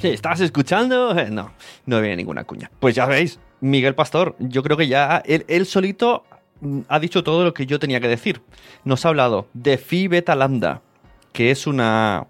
¿Qué 0.00 0.12
estás 0.12 0.40
escuchando? 0.40 1.16
Eh, 1.16 1.30
no, 1.30 1.52
no 1.86 2.00
viene 2.00 2.16
ninguna 2.16 2.42
cuña. 2.42 2.72
Pues 2.80 2.96
ya 2.96 3.06
veis, 3.06 3.38
Miguel 3.60 3.94
Pastor, 3.94 4.34
yo 4.40 4.64
creo 4.64 4.76
que 4.76 4.88
ya 4.88 5.22
él, 5.24 5.44
él 5.46 5.64
solito 5.64 6.24
ha 6.88 6.98
dicho 6.98 7.24
todo 7.24 7.44
lo 7.44 7.54
que 7.54 7.66
yo 7.66 7.78
tenía 7.78 8.00
que 8.00 8.08
decir. 8.08 8.42
Nos 8.84 9.04
ha 9.04 9.08
hablado 9.08 9.46
de 9.52 9.78
Phi 9.78 10.08
Beta 10.08 10.34
Lambda, 10.34 10.82
que 11.32 11.50
es 11.50 11.66
una, 11.66 12.26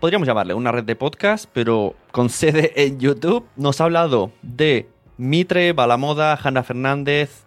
podríamos 0.00 0.26
llamarle 0.26 0.54
una 0.54 0.72
red 0.72 0.84
de 0.84 0.96
podcast, 0.96 1.48
pero 1.52 1.94
con 2.10 2.28
sede 2.28 2.72
en 2.76 2.98
YouTube. 2.98 3.46
Nos 3.56 3.80
ha 3.80 3.84
hablado 3.84 4.32
de 4.42 4.88
Mitre, 5.16 5.72
Balamoda, 5.72 6.38
Hanna 6.42 6.62
Fernández 6.62 7.44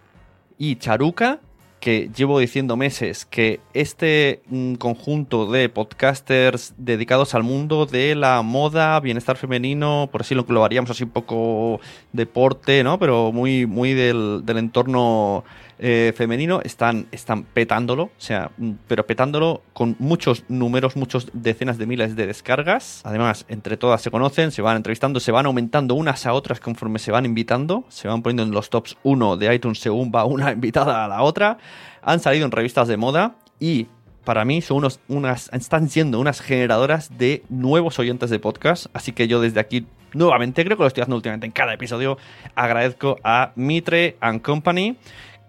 y 0.57 0.77
Charuca, 0.77 1.39
que 1.85 2.09
llevo 2.15 2.39
diciendo 2.39 2.77
meses 2.77 3.27
que 3.27 3.59
este 3.75 4.41
mm, 4.47 4.73
conjunto 4.73 5.51
de 5.51 5.69
podcasters 5.69 6.73
dedicados 6.79 7.35
al 7.35 7.43
mundo 7.43 7.85
de 7.85 8.15
la 8.15 8.41
moda, 8.41 8.99
bienestar 9.01 9.37
femenino, 9.37 10.09
por 10.11 10.21
así 10.21 10.33
lo 10.33 10.63
haríamos 10.63 10.89
así 10.89 11.03
un 11.03 11.11
poco 11.11 11.79
deporte, 12.11 12.83
¿no? 12.83 12.97
Pero 12.97 13.31
muy, 13.31 13.67
muy 13.67 13.93
del, 13.93 14.41
entorno 14.47 15.43
eh, 15.77 16.11
femenino 16.17 16.59
están, 16.63 17.05
están 17.11 17.43
petándolo, 17.43 18.03
o 18.05 18.11
sea, 18.17 18.49
mm, 18.57 18.71
pero 18.87 19.05
petándolo 19.05 19.61
con 19.73 19.95
muchos 19.99 20.43
números, 20.47 20.95
muchos 20.95 21.29
decenas 21.33 21.77
de 21.77 21.85
miles 21.85 22.15
de 22.15 22.25
descargas. 22.25 23.01
Además, 23.03 23.45
entre 23.47 23.77
todas 23.77 24.01
se 24.01 24.09
conocen, 24.09 24.49
se 24.49 24.63
van 24.63 24.77
entrevistando, 24.77 25.19
se 25.19 25.31
van 25.31 25.45
aumentando 25.45 25.93
unas 25.93 26.25
a 26.25 26.33
otras 26.33 26.59
conforme 26.59 26.97
se 26.97 27.11
van 27.11 27.25
invitando, 27.25 27.85
se 27.89 28.07
van 28.07 28.23
poniendo 28.23 28.41
en 28.41 28.49
los 28.49 28.71
tops 28.71 28.97
1 29.03 29.37
de 29.37 29.53
iTunes 29.53 29.77
según 29.77 30.11
va 30.11 30.25
una 30.25 30.51
invitada 30.53 31.05
a 31.05 31.07
la 31.07 31.21
otra. 31.21 31.59
Han 32.05 32.19
salido 32.19 32.45
en 32.45 32.51
revistas 32.51 32.87
de 32.87 32.97
moda 32.97 33.35
y 33.59 33.87
para 34.23 34.45
mí 34.45 34.61
son 34.61 34.77
unos, 34.77 34.99
unas, 35.07 35.49
están 35.51 35.89
siendo 35.89 36.19
unas 36.19 36.39
generadoras 36.39 37.17
de 37.17 37.43
nuevos 37.49 37.99
oyentes 37.99 38.29
de 38.29 38.39
podcast. 38.39 38.85
Así 38.93 39.11
que 39.11 39.27
yo 39.27 39.41
desde 39.41 39.59
aquí, 39.59 39.87
nuevamente, 40.13 40.63
creo 40.63 40.77
que 40.77 40.83
lo 40.83 40.87
estoy 40.87 41.01
haciendo 41.01 41.17
últimamente 41.17 41.47
en 41.47 41.51
cada 41.51 41.73
episodio, 41.73 42.17
agradezco 42.55 43.17
a 43.23 43.53
Mitre 43.55 44.17
and 44.21 44.41
Company 44.41 44.97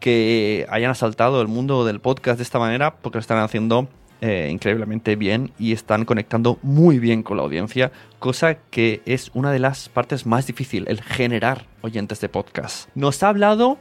que 0.00 0.66
hayan 0.70 0.90
asaltado 0.90 1.40
el 1.42 1.48
mundo 1.48 1.84
del 1.84 2.00
podcast 2.00 2.38
de 2.38 2.42
esta 2.42 2.58
manera 2.58 2.96
porque 2.96 3.16
lo 3.16 3.20
están 3.20 3.38
haciendo 3.38 3.88
eh, 4.22 4.48
increíblemente 4.50 5.14
bien 5.14 5.52
y 5.58 5.72
están 5.72 6.06
conectando 6.06 6.58
muy 6.62 6.98
bien 6.98 7.22
con 7.22 7.36
la 7.36 7.42
audiencia, 7.42 7.92
cosa 8.18 8.54
que 8.70 9.02
es 9.04 9.30
una 9.34 9.52
de 9.52 9.58
las 9.58 9.90
partes 9.90 10.24
más 10.24 10.46
difíciles, 10.46 10.88
el 10.88 11.02
generar 11.02 11.66
oyentes 11.82 12.20
de 12.20 12.30
podcast. 12.30 12.88
Nos 12.94 13.22
ha 13.22 13.28
hablado, 13.28 13.76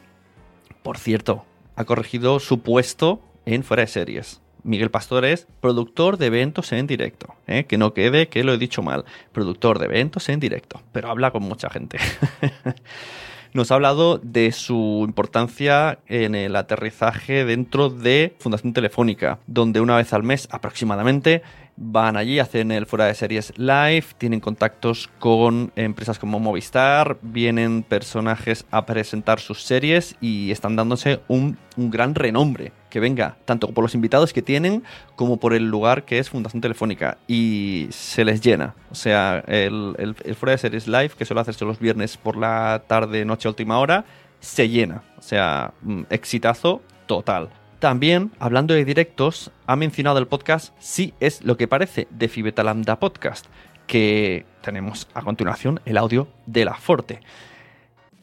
por 0.84 0.98
cierto, 0.98 1.46
ha 1.76 1.86
corregido 1.86 2.40
su 2.40 2.60
puesto 2.60 3.22
en 3.46 3.64
fuera 3.64 3.82
de 3.82 3.88
series. 3.88 4.42
Miguel 4.64 4.90
Pastor 4.90 5.26
es 5.26 5.48
productor 5.62 6.18
de 6.18 6.26
eventos 6.26 6.72
en 6.72 6.88
directo. 6.88 7.36
¿eh? 7.46 7.66
Que 7.66 7.78
no 7.78 7.94
quede 7.94 8.30
que 8.30 8.44
lo 8.44 8.54
he 8.54 8.58
dicho 8.58 8.82
mal. 8.82 9.06
Productor 9.32 9.78
de 9.78 9.86
eventos 9.86 10.28
en 10.30 10.40
directo. 10.40 10.82
Pero 10.92 11.10
habla 11.10 11.30
con 11.32 11.44
mucha 11.44 11.70
gente. 11.70 12.00
nos 13.56 13.72
ha 13.72 13.76
hablado 13.76 14.18
de 14.18 14.52
su 14.52 15.06
importancia 15.08 16.00
en 16.08 16.36
el 16.36 16.58
aterrizaje 16.58 17.46
dentro 17.46 17.90
de 17.90 18.36
Fundación 18.40 18.74
Telefónica, 18.74 19.40
donde 19.48 19.80
una 19.80 19.96
vez 19.96 20.12
al 20.12 20.24
mes 20.24 20.50
aproximadamente 20.52 21.42
van 21.78 22.16
allí, 22.16 22.40
hacen 22.40 22.72
el 22.72 22.86
fuera 22.86 23.06
de 23.06 23.16
series 23.16 23.54
live, 23.58 24.06
tienen 24.18 24.40
contactos 24.40 25.10
con 25.20 25.72
empresas 25.76 26.20
como 26.20 26.40
Movistar, 26.40 27.18
vienen 27.22 27.84
personajes 27.84 28.66
a 28.72 28.86
presentar 28.86 29.40
sus 29.40 29.64
series 29.64 30.16
y 30.22 30.52
están 30.52 30.76
dándose 30.76 31.20
un, 31.28 31.58
gran 31.78 32.16
renombre 32.16 32.72
que 32.90 33.02
venga, 33.02 33.36
tanto 33.44 33.68
por 33.68 33.84
los 33.84 33.96
invitados 33.96 34.32
que 34.32 34.42
tienen 34.42 34.84
como 35.18 35.38
por 35.38 35.54
el 35.54 35.70
lugar 35.70 36.06
que 36.06 36.20
es 36.20 36.30
Fundación 36.30 36.62
Telefónica. 36.62 37.18
Y 37.28 37.88
se 37.92 38.24
les 38.24 38.40
llena. 38.40 38.76
O 38.90 38.96
sea, 38.96 39.44
el, 39.48 39.94
el, 39.98 40.36
fuera 40.36 40.52
de 40.54 40.58
series 40.58 40.88
live, 40.88 41.10
que 41.18 41.26
suele 41.26 41.42
hacerse 41.42 41.66
los 41.66 41.80
viernes 41.80 42.16
por 42.16 42.38
la 42.38 42.84
tarde, 42.88 43.26
noche, 43.26 43.50
última 43.50 43.80
hora, 43.80 44.06
se 44.40 44.70
llena. 44.70 45.04
O 45.18 45.22
sea, 45.22 45.74
mm, 45.82 46.04
exitazo 46.10 46.82
total. 47.08 47.50
También, 47.86 48.32
hablando 48.40 48.74
de 48.74 48.84
directos, 48.84 49.52
ha 49.68 49.76
mencionado 49.76 50.18
el 50.18 50.26
podcast 50.26 50.74
Sí 50.80 51.14
es 51.20 51.44
lo 51.44 51.56
que 51.56 51.68
parece 51.68 52.08
de 52.10 52.28
Fibeta 52.30 52.64
Lambda 52.64 53.00
Podcast, 53.00 53.46
que 53.86 54.44
tenemos 54.64 55.08
a 55.14 55.22
continuación 55.22 55.80
el 55.86 55.98
audio 55.98 56.28
de 56.48 56.66
la 56.66 56.74
Forte. 56.74 57.20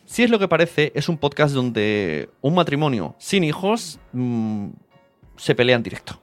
Si 0.05 0.25
es 0.25 0.31
lo 0.31 0.41
que 0.41 0.49
parece, 0.49 0.91
es 0.97 1.09
un 1.09 1.17
podcast 1.17 1.55
donde 1.55 2.29
un 2.41 2.57
matrimonio 2.57 3.15
sin 3.19 3.45
hijos 3.45 4.01
mm, 4.13 4.71
se 5.37 5.55
pelea 5.55 5.77
en 5.77 5.83
directo. 5.83 6.21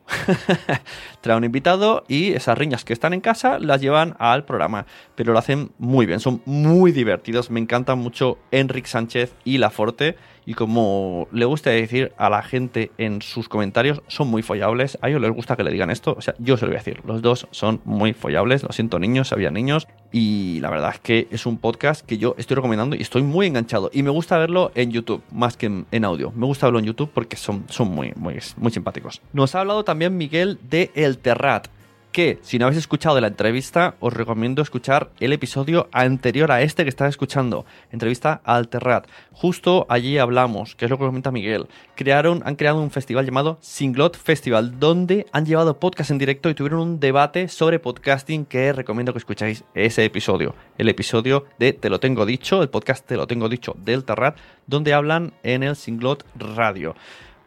Trae 1.21 1.37
un 1.37 1.43
invitado 1.43 2.03
y 2.07 2.33
esas 2.33 2.57
riñas 2.57 2.83
que 2.83 2.93
están 2.93 3.13
en 3.13 3.21
casa 3.21 3.59
las 3.59 3.81
llevan 3.81 4.15
al 4.19 4.45
programa. 4.45 4.85
Pero 5.15 5.33
lo 5.33 5.39
hacen 5.39 5.71
muy 5.77 6.05
bien, 6.05 6.19
son 6.19 6.41
muy 6.45 6.91
divertidos. 6.91 7.49
Me 7.49 7.59
encantan 7.59 7.99
mucho 7.99 8.37
Enric 8.51 8.85
Sánchez 8.85 9.33
y 9.43 9.57
La 9.57 9.69
Forte. 9.69 10.17
Y 10.49 10.55
como 10.55 11.27
le 11.31 11.45
gusta 11.45 11.69
decir 11.69 12.11
a 12.17 12.27
la 12.27 12.41
gente 12.41 12.89
en 12.97 13.21
sus 13.21 13.47
comentarios, 13.47 14.01
son 14.07 14.29
muy 14.29 14.41
follables. 14.41 14.97
A 15.03 15.07
ellos 15.07 15.21
les 15.21 15.29
gusta 15.29 15.55
que 15.55 15.63
le 15.63 15.69
digan 15.69 15.91
esto. 15.91 16.15
O 16.17 16.21
sea, 16.21 16.33
yo 16.39 16.57
se 16.57 16.65
lo 16.65 16.71
voy 16.71 16.77
a 16.77 16.79
decir. 16.79 17.03
Los 17.05 17.21
dos 17.21 17.47
son 17.51 17.81
muy 17.85 18.13
follables. 18.13 18.63
Lo 18.63 18.71
siento, 18.71 18.97
niños, 18.97 19.31
había 19.31 19.51
niños. 19.51 19.87
Y 20.11 20.59
la 20.61 20.71
verdad 20.71 20.89
es 20.95 21.01
que 21.01 21.27
es 21.29 21.45
un 21.45 21.59
podcast 21.59 22.03
que 22.03 22.17
yo 22.17 22.33
estoy 22.39 22.55
recomendando 22.55 22.95
y 22.95 23.01
estoy 23.01 23.21
muy 23.21 23.45
enganchado. 23.45 23.91
Y 23.93 24.01
me 24.01 24.09
gusta 24.09 24.39
verlo 24.39 24.71
en 24.73 24.89
YouTube 24.89 25.21
más 25.31 25.55
que 25.55 25.67
en, 25.67 26.03
audio. 26.03 26.31
Me 26.31 26.47
gusta 26.47 26.65
verlo 26.65 26.79
en 26.79 26.85
YouTube 26.85 27.11
porque 27.13 27.35
son, 27.35 27.65
son 27.69 27.89
muy, 27.89 28.13
muy, 28.15 28.39
muy 28.57 28.71
simpáticos. 28.71 29.21
Nos 29.33 29.53
ha 29.53 29.59
hablado 29.59 29.83
también 29.83 30.17
Miguel 30.17 30.57
de 30.67 30.89
El 30.95 31.19
Terrat 31.19 31.67
que 32.11 32.39
si 32.41 32.57
no 32.57 32.65
habéis 32.65 32.79
escuchado 32.79 33.19
la 33.21 33.27
entrevista, 33.27 33.95
os 33.99 34.13
recomiendo 34.13 34.61
escuchar 34.61 35.09
el 35.19 35.33
episodio 35.33 35.89
anterior 35.91 36.51
a 36.51 36.61
este 36.61 36.83
que 36.83 36.89
estás 36.89 37.09
escuchando, 37.09 37.65
entrevista 37.91 38.41
al 38.43 38.67
Terrat. 38.67 39.07
Justo 39.31 39.85
allí 39.89 40.17
hablamos, 40.17 40.75
que 40.75 40.85
es 40.85 40.91
lo 40.91 40.97
que 40.97 41.05
comenta 41.05 41.31
Miguel. 41.31 41.67
Crearon, 41.95 42.41
han 42.45 42.55
creado 42.55 42.81
un 42.81 42.91
festival 42.91 43.25
llamado 43.25 43.57
Singlot 43.61 44.17
Festival, 44.17 44.79
donde 44.79 45.27
han 45.31 45.45
llevado 45.45 45.79
podcast 45.79 46.11
en 46.11 46.17
directo 46.17 46.49
y 46.49 46.55
tuvieron 46.55 46.79
un 46.79 46.99
debate 46.99 47.47
sobre 47.47 47.79
podcasting 47.79 48.45
que 48.45 48.73
recomiendo 48.73 49.13
que 49.13 49.19
escucháis 49.19 49.63
ese 49.73 50.03
episodio. 50.03 50.55
El 50.77 50.89
episodio 50.89 51.45
de 51.59 51.73
Te 51.73 51.89
lo 51.89 51.99
tengo 51.99 52.25
dicho, 52.25 52.61
el 52.61 52.69
podcast 52.69 53.05
Te 53.05 53.17
lo 53.17 53.27
tengo 53.27 53.49
dicho 53.49 53.75
del 53.77 54.03
Terrat, 54.03 54.37
donde 54.67 54.93
hablan 54.93 55.33
en 55.43 55.63
el 55.63 55.75
Singlot 55.75 56.25
Radio. 56.35 56.95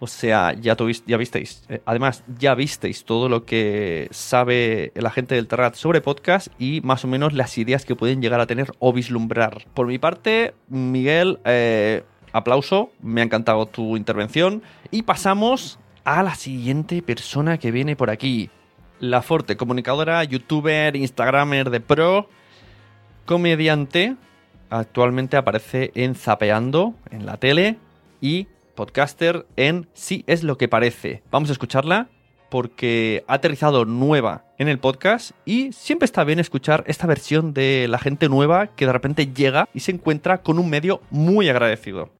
O 0.02 0.08
sea, 0.08 0.52
ya, 0.54 0.74
visteis. 0.74 1.62
Eh, 1.68 1.80
además, 1.86 2.24
ya 2.36 2.56
visteis 2.56 3.04
todo 3.04 3.28
lo 3.28 3.44
que 3.44 4.08
sabe 4.10 4.90
la 4.96 5.12
gente 5.12 5.36
del 5.36 5.46
Terrat 5.46 5.76
sobre 5.76 6.00
podcast 6.00 6.48
y 6.58 6.80
más 6.80 7.04
o 7.04 7.06
menos 7.06 7.34
las 7.34 7.56
ideas 7.56 7.84
que 7.84 7.94
pueden 7.94 8.20
llegar 8.20 8.40
a 8.40 8.48
tener 8.48 8.72
o 8.80 8.92
vislumbrar. 8.92 9.64
Por 9.74 9.86
mi 9.86 10.00
parte, 10.00 10.54
Miguel, 10.68 11.38
eh, 11.44 12.02
aplauso. 12.32 12.90
Me 13.00 13.20
ha 13.20 13.24
encantado 13.24 13.66
tu 13.66 13.96
intervención. 13.96 14.64
Y 14.90 15.02
pasamos 15.02 15.78
a 16.02 16.24
la 16.24 16.34
siguiente 16.34 17.00
persona 17.00 17.58
que 17.58 17.70
viene 17.70 17.94
por 17.94 18.10
aquí. 18.10 18.50
La 18.98 19.22
Forte, 19.22 19.56
comunicadora, 19.56 20.24
youtuber, 20.24 20.96
instagramer 20.96 21.70
de 21.70 21.78
pro, 21.78 22.28
comediante. 23.24 24.16
Actualmente 24.68 25.36
aparece 25.36 25.92
en 25.94 26.16
Zapeando, 26.16 26.96
en 27.12 27.24
la 27.24 27.36
tele. 27.36 27.78
Y 28.20 28.48
podcaster 28.74 29.46
en 29.56 29.88
Sí 29.92 30.24
es 30.26 30.42
lo 30.42 30.58
que 30.58 30.68
parece. 30.68 31.22
Vamos 31.30 31.50
a 31.50 31.52
escucharla 31.52 32.08
porque 32.50 33.24
ha 33.28 33.34
aterrizado 33.34 33.84
nueva 33.84 34.44
en 34.58 34.68
el 34.68 34.78
podcast 34.78 35.32
y 35.44 35.72
siempre 35.72 36.04
está 36.04 36.24
bien 36.24 36.38
escuchar 36.38 36.84
esta 36.86 37.06
versión 37.06 37.54
de 37.54 37.86
la 37.88 37.98
gente 37.98 38.28
nueva 38.28 38.68
que 38.68 38.86
de 38.86 38.92
repente 38.92 39.32
llega 39.32 39.68
y 39.72 39.80
se 39.80 39.92
encuentra 39.92 40.42
con 40.42 40.58
un 40.58 40.68
medio 40.68 41.00
muy 41.10 41.48
agradecido. 41.48 42.10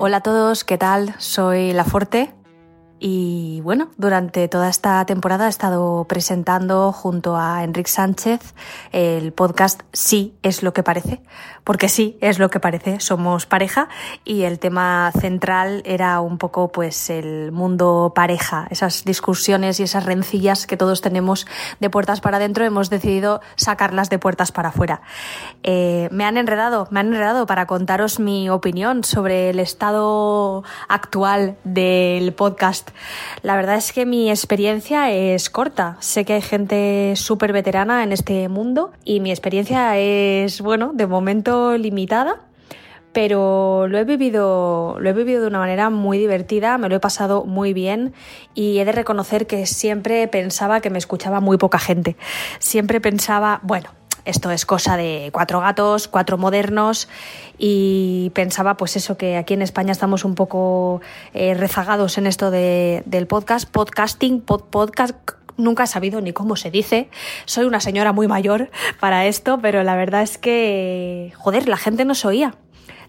Hola 0.00 0.18
a 0.18 0.22
todos, 0.22 0.62
¿qué 0.62 0.78
tal? 0.78 1.16
Soy 1.18 1.72
La 1.72 1.84
Forte 1.84 2.32
y 3.00 3.60
bueno, 3.62 3.90
durante 3.96 4.48
toda 4.48 4.68
esta 4.68 5.04
temporada 5.06 5.46
he 5.46 5.50
estado 5.50 6.04
presentando 6.04 6.92
junto 6.92 7.36
a 7.36 7.62
Enrique 7.62 7.90
Sánchez 7.90 8.54
el 8.90 9.32
podcast 9.32 9.82
Sí 9.92 10.34
es 10.42 10.62
lo 10.62 10.72
que 10.72 10.82
parece, 10.82 11.20
porque 11.68 11.90
sí 11.90 12.16
es 12.22 12.38
lo 12.38 12.48
que 12.48 12.60
parece, 12.60 12.98
somos 12.98 13.44
pareja 13.44 13.90
y 14.24 14.44
el 14.44 14.58
tema 14.58 15.12
central 15.20 15.82
era 15.84 16.18
un 16.20 16.38
poco 16.38 16.72
pues 16.72 17.10
el 17.10 17.52
mundo 17.52 18.12
pareja, 18.14 18.66
esas 18.70 19.04
discusiones 19.04 19.78
y 19.78 19.82
esas 19.82 20.06
rencillas 20.06 20.66
que 20.66 20.78
todos 20.78 21.02
tenemos 21.02 21.46
de 21.78 21.90
puertas 21.90 22.22
para 22.22 22.38
adentro, 22.38 22.64
hemos 22.64 22.88
decidido 22.88 23.42
sacarlas 23.56 24.08
de 24.08 24.18
puertas 24.18 24.50
para 24.50 24.70
afuera. 24.70 25.02
Eh, 25.62 26.08
me 26.10 26.24
han 26.24 26.38
enredado, 26.38 26.88
me 26.90 27.00
han 27.00 27.08
enredado 27.08 27.44
para 27.44 27.66
contaros 27.66 28.18
mi 28.18 28.48
opinión 28.48 29.04
sobre 29.04 29.50
el 29.50 29.60
estado 29.60 30.64
actual 30.88 31.58
del 31.64 32.32
podcast 32.32 32.92
la 33.42 33.56
verdad 33.56 33.76
es 33.76 33.92
que 33.92 34.06
mi 34.06 34.30
experiencia 34.30 35.10
es 35.10 35.50
corta. 35.50 35.96
Sé 36.00 36.24
que 36.24 36.34
hay 36.34 36.42
gente 36.42 37.14
súper 37.16 37.52
veterana 37.52 38.02
en 38.02 38.12
este 38.12 38.48
mundo 38.48 38.92
y 39.04 39.20
mi 39.20 39.30
experiencia 39.30 39.98
es, 39.98 40.60
bueno, 40.60 40.92
de 40.94 41.06
momento 41.06 41.57
limitada 41.78 42.48
pero 43.12 43.88
lo 43.88 43.98
he 43.98 44.04
vivido 44.04 44.96
lo 45.00 45.10
he 45.10 45.12
vivido 45.12 45.40
de 45.40 45.48
una 45.48 45.58
manera 45.58 45.90
muy 45.90 46.18
divertida, 46.18 46.78
me 46.78 46.88
lo 46.88 46.96
he 46.96 47.00
pasado 47.00 47.44
muy 47.44 47.72
bien 47.72 48.12
y 48.54 48.78
he 48.78 48.84
de 48.84 48.92
reconocer 48.92 49.46
que 49.46 49.66
siempre 49.66 50.28
pensaba 50.28 50.80
que 50.80 50.90
me 50.90 50.98
escuchaba 50.98 51.40
muy 51.40 51.56
poca 51.56 51.78
gente. 51.78 52.16
Siempre 52.58 53.00
pensaba, 53.00 53.60
bueno, 53.62 53.90
esto 54.24 54.50
es 54.50 54.66
cosa 54.66 54.96
de 54.96 55.30
cuatro 55.32 55.60
gatos, 55.60 56.06
cuatro 56.06 56.36
modernos 56.36 57.08
y 57.56 58.30
pensaba 58.34 58.76
pues 58.76 58.94
eso 58.94 59.16
que 59.16 59.36
aquí 59.36 59.54
en 59.54 59.62
España 59.62 59.92
estamos 59.92 60.24
un 60.24 60.34
poco 60.34 61.00
eh, 61.32 61.54
rezagados 61.54 62.18
en 62.18 62.26
esto 62.26 62.50
de, 62.50 63.02
del 63.06 63.26
podcast, 63.26 63.68
podcasting, 63.68 64.42
podcast 64.42 65.37
nunca 65.58 65.84
he 65.84 65.86
sabido 65.86 66.22
ni 66.22 66.32
cómo 66.32 66.56
se 66.56 66.70
dice. 66.70 67.10
Soy 67.44 67.66
una 67.66 67.80
señora 67.80 68.12
muy 68.12 68.28
mayor 68.28 68.70
para 69.00 69.26
esto, 69.26 69.58
pero 69.60 69.82
la 69.82 69.96
verdad 69.96 70.22
es 70.22 70.38
que, 70.38 71.32
joder, 71.36 71.68
la 71.68 71.76
gente 71.76 72.06
no 72.06 72.14
se 72.14 72.28
oía 72.28 72.54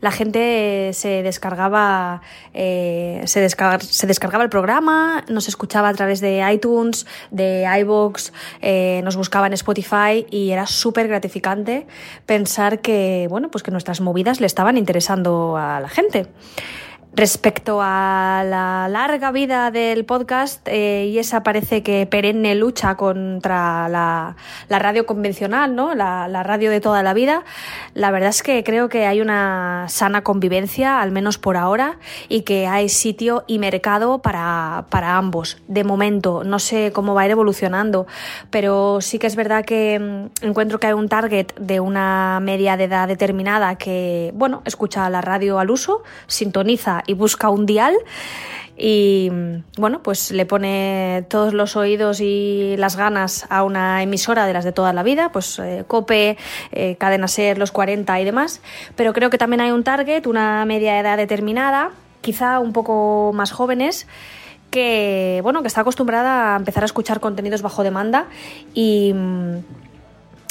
la 0.01 0.11
gente 0.11 0.91
se 0.93 1.23
descargaba, 1.23 2.21
eh, 2.53 3.21
se, 3.25 3.41
descargaba 3.41 4.43
el 4.43 4.49
programa, 4.49 5.25
nos 5.27 5.47
escuchaba 5.47 5.89
a 5.89 5.93
través 5.93 6.21
de 6.21 6.41
iTunes, 6.51 7.05
de 7.31 7.67
iBox, 7.81 8.31
eh, 8.61 9.01
nos 9.03 9.17
buscaba 9.17 9.47
en 9.47 9.53
Spotify 9.53 10.25
y 10.29 10.51
era 10.51 10.67
súper 10.67 11.07
gratificante 11.07 11.85
pensar 12.25 12.79
que, 12.79 13.27
bueno, 13.29 13.51
pues 13.51 13.63
que 13.63 13.71
nuestras 13.71 13.99
movidas 13.99 14.39
le 14.39 14.47
estaban 14.47 14.77
interesando 14.77 15.57
a 15.57 15.79
la 15.81 15.89
gente. 15.89 16.27
Respecto 17.11 17.79
a 17.81 18.43
la 18.45 18.87
larga 18.87 19.31
vida 19.31 19.71
del 19.71 20.05
podcast, 20.05 20.67
eh, 20.67 21.07
y 21.11 21.17
esa 21.17 21.41
parece 21.41 21.81
que 21.81 22.05
perenne 22.05 22.53
lucha 22.53 22.95
contra 22.95 23.89
la, 23.89 24.35
radio 24.69 25.07
convencional, 25.07 25.75
¿no? 25.75 25.95
La, 25.95 26.43
radio 26.43 26.69
de 26.69 26.79
toda 26.79 27.01
la 27.01 27.15
vida, 27.15 27.43
la 27.95 28.11
verdad 28.11 28.29
es 28.29 28.43
que 28.43 28.63
creo 28.63 28.89
que 28.89 29.07
hay 29.07 29.21
una 29.21 29.87
sana 29.89 30.21
convivencia, 30.21 31.01
al 31.01 31.11
menos 31.11 31.39
por 31.39 31.57
ahora, 31.57 31.97
y 32.29 32.41
que 32.43 32.67
hay 32.67 32.89
sitio 32.89 33.43
y 33.47 33.57
mercado 33.57 34.19
para, 34.19 34.85
para 34.89 35.17
ambos. 35.17 35.57
De 35.67 35.83
momento, 35.83 36.43
no 36.43 36.59
sé 36.59 36.91
cómo 36.93 37.15
va 37.15 37.23
a 37.23 37.25
ir 37.25 37.31
evolucionando, 37.31 38.05
pero 38.51 39.01
sí 39.01 39.17
que 39.17 39.25
es 39.25 39.35
verdad 39.35 39.65
que 39.65 39.99
mm, 39.99 40.45
encuentro 40.45 40.79
que 40.79 40.85
hay 40.85 40.93
un 40.93 41.09
target 41.09 41.53
de 41.59 41.79
una 41.79 42.39
media 42.39 42.77
de 42.77 42.83
edad 42.83 43.07
determinada 43.07 43.75
que, 43.77 44.31
bueno, 44.35 44.61
escucha 44.65 45.09
la 45.09 45.21
radio 45.21 45.57
al 45.57 45.71
uso, 45.71 46.03
sintoniza 46.27 46.98
y 47.07 47.13
busca 47.13 47.49
un 47.49 47.65
dial 47.65 47.95
y 48.81 49.29
bueno, 49.77 50.01
pues 50.01 50.31
le 50.31 50.45
pone 50.45 51.25
todos 51.27 51.53
los 51.53 51.75
oídos 51.75 52.21
y 52.21 52.75
las 52.77 52.95
ganas 52.95 53.45
a 53.49 53.63
una 53.63 54.01
emisora 54.01 54.45
de 54.45 54.53
las 54.53 54.63
de 54.63 54.71
toda 54.71 54.93
la 54.93 55.03
vida, 55.03 55.33
pues 55.33 55.59
eh, 55.59 55.83
Cope, 55.85 56.37
eh, 56.71 56.95
Cadena 56.95 57.27
Ser, 57.27 57.57
Los 57.57 57.71
40 57.71 58.17
y 58.21 58.23
demás, 58.23 58.61
pero 58.95 59.11
creo 59.11 59.29
que 59.29 59.37
también 59.37 59.59
hay 59.59 59.71
un 59.71 59.83
target, 59.83 60.25
una 60.27 60.63
media 60.63 60.97
edad 60.97 61.17
determinada, 61.17 61.91
quizá 62.21 62.59
un 62.59 62.71
poco 62.71 63.31
más 63.33 63.51
jóvenes, 63.51 64.07
que 64.71 65.41
bueno, 65.43 65.61
que 65.61 65.67
está 65.67 65.81
acostumbrada 65.81 66.53
a 66.53 66.57
empezar 66.57 66.83
a 66.83 66.85
escuchar 66.85 67.19
contenidos 67.19 67.61
bajo 67.61 67.83
demanda 67.83 68.27
y 68.73 69.13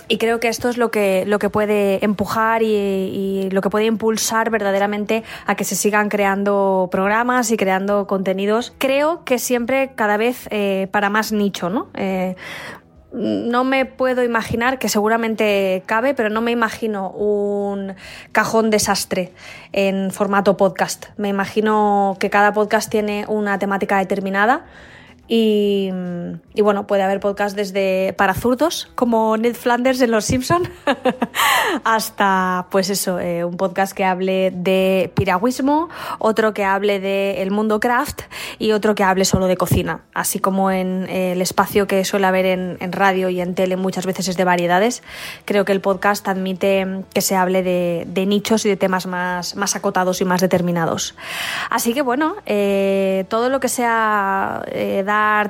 y 0.08 0.18
creo 0.18 0.40
que 0.40 0.48
esto 0.48 0.68
es 0.68 0.78
lo 0.78 0.90
que, 0.90 1.24
lo 1.26 1.38
que 1.38 1.50
puede 1.50 2.04
empujar 2.04 2.62
y, 2.62 3.48
lo 3.50 3.60
que 3.60 3.70
puede 3.70 3.86
impulsar 3.86 4.50
verdaderamente 4.50 5.22
a 5.46 5.54
que 5.54 5.64
se 5.64 5.74
sigan 5.74 6.08
creando 6.08 6.88
programas 6.90 7.50
y 7.50 7.56
creando 7.56 8.06
contenidos. 8.06 8.72
Creo 8.78 9.24
que 9.24 9.38
siempre 9.38 9.92
cada 9.94 10.16
vez 10.16 10.48
eh, 10.50 10.88
para 10.90 11.10
más 11.10 11.32
nicho, 11.32 11.70
¿no? 11.70 11.88
Eh, 11.94 12.36
no 13.12 13.64
me 13.64 13.86
puedo 13.86 14.22
imaginar, 14.22 14.78
que 14.78 14.88
seguramente 14.88 15.82
cabe, 15.86 16.12
pero 16.12 16.28
no 16.28 16.42
me 16.42 16.50
imagino 16.50 17.10
un 17.10 17.94
cajón 18.32 18.70
desastre 18.70 19.32
en 19.72 20.10
formato 20.10 20.56
podcast. 20.56 21.06
Me 21.16 21.28
imagino 21.28 22.16
que 22.20 22.28
cada 22.28 22.52
podcast 22.52 22.90
tiene 22.90 23.24
una 23.28 23.58
temática 23.58 23.98
determinada 23.98 24.66
Y, 25.30 25.90
bueno, 26.62 26.86
puede 26.86 27.02
haber 27.02 27.20
podcast 27.20 27.54
desde 27.54 28.14
para 28.14 28.32
zurdos, 28.32 28.88
como 28.94 29.36
Ned 29.36 29.54
Flanders 29.54 30.00
en 30.00 30.10
Los 30.10 30.24
Simpson, 30.24 30.62
hasta 31.84 32.66
pues 32.70 32.88
eso, 32.88 33.20
eh, 33.20 33.44
un 33.44 33.58
podcast 33.58 33.92
que 33.92 34.04
hable 34.04 34.50
de 34.50 35.12
piragüismo, 35.14 35.90
otro 36.18 36.54
que 36.54 36.64
hable 36.64 36.98
de 36.98 37.42
el 37.42 37.50
mundo 37.50 37.78
craft 37.78 38.22
y 38.58 38.72
otro 38.72 38.94
que 38.94 39.04
hable 39.04 39.26
solo 39.26 39.46
de 39.46 39.58
cocina. 39.58 40.00
Así 40.14 40.38
como 40.38 40.70
en 40.70 41.06
eh, 41.10 41.32
el 41.32 41.42
espacio 41.42 41.86
que 41.86 42.04
suele 42.06 42.26
haber 42.26 42.46
en, 42.46 42.78
radio 42.90 43.28
y 43.28 43.42
en 43.42 43.54
tele 43.54 43.76
muchas 43.76 44.06
veces 44.06 44.28
es 44.28 44.36
de 44.38 44.44
variedades, 44.44 45.02
creo 45.44 45.66
que 45.66 45.72
el 45.72 45.82
podcast 45.82 46.26
admite 46.26 47.04
que 47.12 47.20
se 47.20 47.36
hable 47.36 47.62
de, 47.62 48.26
nichos 48.26 48.64
y 48.66 48.68
de 48.68 48.76
temas 48.76 49.06
más, 49.06 49.56
más 49.56 49.76
acotados 49.76 50.20
y 50.22 50.24
más 50.24 50.40
determinados. 50.40 51.14
Así 51.70 51.92
que 51.92 52.02
bueno, 52.02 52.36
eh, 52.46 53.26
todo 53.28 53.50
lo 53.50 53.60
que 53.60 53.68
sea 53.68 54.64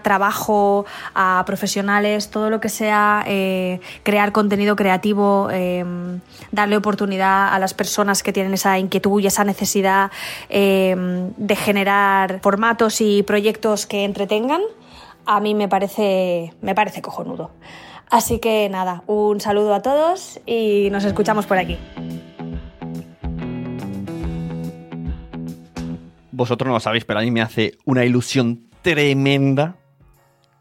trabajo 0.02 0.87
a 1.14 1.42
profesionales, 1.46 2.31
todo 2.31 2.50
lo 2.50 2.61
que 2.61 2.68
sea 2.68 3.24
eh, 3.26 3.81
crear 4.02 4.33
contenido 4.33 4.76
creativo, 4.76 5.50
em, 5.50 6.20
darle 6.52 6.76
oportunidad 6.76 7.52
a 7.52 7.59
las 7.59 7.74
personas 7.74 8.22
que 8.22 8.33
tienen 8.33 8.54
esa 8.54 8.78
inquietud 8.78 9.20
y 9.20 9.26
esa 9.26 9.44
necesidad 9.44 10.11
em, 10.48 11.33
de 11.37 11.57
generar 11.57 12.40
formatos 12.40 13.00
y 13.00 13.22
proyectos 13.22 13.87
que 13.87 14.04
entretengan, 14.04 14.62
a 15.26 15.40
mí 15.40 15.54
me 15.54 15.68
parece, 15.68 16.54
me 16.62 16.74
parece 16.74 17.02
cojonudo. 17.02 17.50
Así 18.11 18.38
que 18.38 18.68
nada, 18.70 19.02
un 19.07 19.40
saludo 19.40 19.74
a 19.74 19.83
todos 19.83 20.40
y 20.46 20.88
nos 20.90 21.04
escuchamos 21.04 21.46
por 21.46 21.59
aquí. 21.59 21.76
Vosotros 26.38 26.68
no 26.68 26.74
lo 26.74 26.81
sabéis, 26.81 27.04
pero 27.04 27.18
a 27.18 27.22
mí 27.22 27.31
me 27.31 27.42
hace 27.42 27.76
una 27.85 28.04
ilusión 28.04 28.67
tremenda 28.83 29.77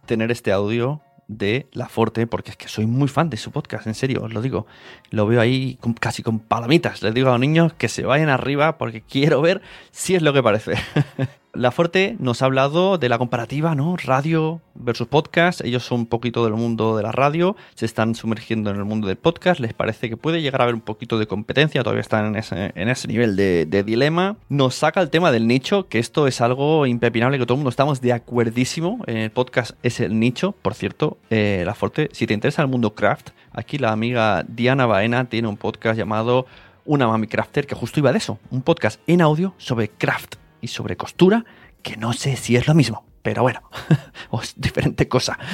tener 0.06 0.32
este 0.32 0.52
audio 0.52 1.02
de 1.28 1.68
La 1.74 1.90
Forte, 1.90 2.26
porque 2.26 2.52
es 2.52 2.58
que 2.58 2.68
soy 2.68 2.86
muy 2.86 3.08
fan 3.08 3.30
de 3.30 3.38
su 3.38 3.52
podcast, 3.52 3.86
en 3.88 3.94
serio, 3.94 4.24
os 4.24 4.34
lo 4.34 4.42
digo. 4.42 4.66
Lo 5.10 5.28
veo 5.28 5.42
ahí 5.42 5.78
casi 6.00 6.24
con 6.24 6.40
palomitas. 6.40 7.04
Les 7.04 7.14
digo 7.14 7.30
a 7.30 7.32
los 7.32 7.40
niños 7.40 7.74
que 7.74 7.90
se 7.90 8.04
vayan 8.04 8.30
arriba 8.30 8.78
porque 8.78 9.02
quiero 9.02 9.42
ver 9.42 9.62
si 9.92 10.16
es 10.16 10.22
lo 10.22 10.34
que 10.34 10.42
parece. 10.42 10.76
La 11.54 11.72
Forte 11.72 12.16
nos 12.20 12.42
ha 12.42 12.46
hablado 12.46 12.98
de 12.98 13.10
la 13.10 13.18
comparativa, 13.18 13.74
¿no? 13.74 13.96
Radio 13.98 14.62
versus 14.76 15.08
podcast. 15.08 15.62
Ellos 15.62 15.84
son 15.84 16.02
un 16.02 16.06
poquito 16.06 16.44
del 16.44 16.54
mundo 16.54 16.96
de 16.96 17.02
la 17.02 17.12
radio, 17.12 17.56
se 17.74 17.86
están 17.86 18.16
sumergiendo 18.16 18.70
en 18.70 18.76
el 18.76 18.86
mundo 18.86 19.08
del 19.08 19.16
podcast. 19.16 19.60
Les 19.60 19.74
parece 19.74 20.10
que 20.10 20.18
puede 20.18 20.42
llegar 20.42 20.62
a 20.62 20.66
haber 20.66 20.76
un 20.76 20.82
poquito 20.82 21.18
de 21.18 21.26
competencia, 21.26 21.82
todavía 21.84 22.02
están 22.02 22.26
en 22.26 22.36
ese, 22.36 22.74
en 22.76 22.90
ese 22.90 23.08
nivel 23.08 23.36
de, 23.36 23.84
dilema. 23.84 24.36
Nos 24.50 24.76
saca 24.76 25.02
el 25.02 25.10
tema 25.10 25.32
del 25.32 25.48
nicho, 25.48 25.88
que 25.88 26.00
esto 26.00 26.28
es 26.28 26.42
algo 26.42 26.86
impepinable, 26.86 27.40
que 27.40 27.46
todo 27.46 27.56
el 27.56 27.60
mundo 27.60 27.70
estamos 27.70 28.02
de 28.02 28.14
acuerdísimo. 28.14 29.00
El 29.08 29.32
podcast 29.32 29.72
es 29.82 30.00
el 30.00 30.20
nicho, 30.20 30.52
por 30.62 30.76
cierto. 30.76 31.18
Eh, 31.30 31.64
la 31.66 31.74
Forte, 31.74 32.10
si 32.12 32.28
te 32.28 32.34
interesa 32.34 32.62
el 32.62 32.68
mundo 32.68 32.94
craft, 32.94 33.30
aquí 33.52 33.78
la 33.78 33.92
amiga 33.92 34.44
Diana 34.48 34.86
Baena 34.86 35.26
tiene 35.26 35.48
un 35.48 35.58
podcast 35.58 35.98
llamado 35.98 36.46
Una 36.86 37.08
Mami 37.08 37.28
Crafter, 37.28 37.66
que 37.66 37.74
justo 37.74 38.00
iba 38.00 38.12
de 38.12 38.20
eso, 38.20 38.38
un 38.52 38.62
podcast 38.62 39.00
en 39.08 39.22
audio 39.22 39.54
sobre 39.58 39.90
craft 39.90 40.36
y 40.62 40.68
sobre 40.68 40.98
costura, 40.98 41.46
que 41.82 41.98
no 41.98 42.14
sé 42.14 42.36
si 42.36 42.56
es 42.56 42.68
lo 42.68 42.74
mismo, 42.74 43.06
pero 43.22 43.42
bueno, 43.42 43.62
es 44.42 44.54
diferente 44.58 45.08
cosa. 45.08 45.38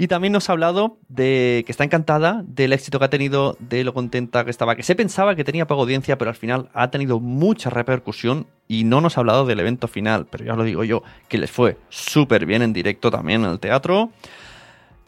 Y 0.00 0.08
también 0.08 0.32
nos 0.32 0.48
ha 0.48 0.52
hablado 0.52 0.96
de 1.10 1.62
que 1.66 1.72
está 1.72 1.84
encantada 1.84 2.42
del 2.46 2.72
éxito 2.72 2.98
que 2.98 3.04
ha 3.04 3.10
tenido, 3.10 3.58
de 3.60 3.84
lo 3.84 3.92
contenta 3.92 4.46
que 4.46 4.50
estaba, 4.50 4.74
que 4.74 4.82
se 4.82 4.94
pensaba 4.94 5.36
que 5.36 5.44
tenía 5.44 5.66
poca 5.66 5.82
audiencia, 5.82 6.16
pero 6.16 6.30
al 6.30 6.36
final 6.36 6.70
ha 6.72 6.90
tenido 6.90 7.20
mucha 7.20 7.68
repercusión 7.68 8.46
y 8.66 8.84
no 8.84 9.02
nos 9.02 9.18
ha 9.18 9.20
hablado 9.20 9.44
del 9.44 9.60
evento 9.60 9.88
final, 9.88 10.26
pero 10.30 10.42
ya 10.42 10.54
lo 10.54 10.64
digo 10.64 10.84
yo, 10.84 11.02
que 11.28 11.36
les 11.36 11.50
fue 11.50 11.76
súper 11.90 12.46
bien 12.46 12.62
en 12.62 12.72
directo 12.72 13.10
también 13.10 13.44
en 13.44 13.50
el 13.50 13.60
teatro. 13.60 14.10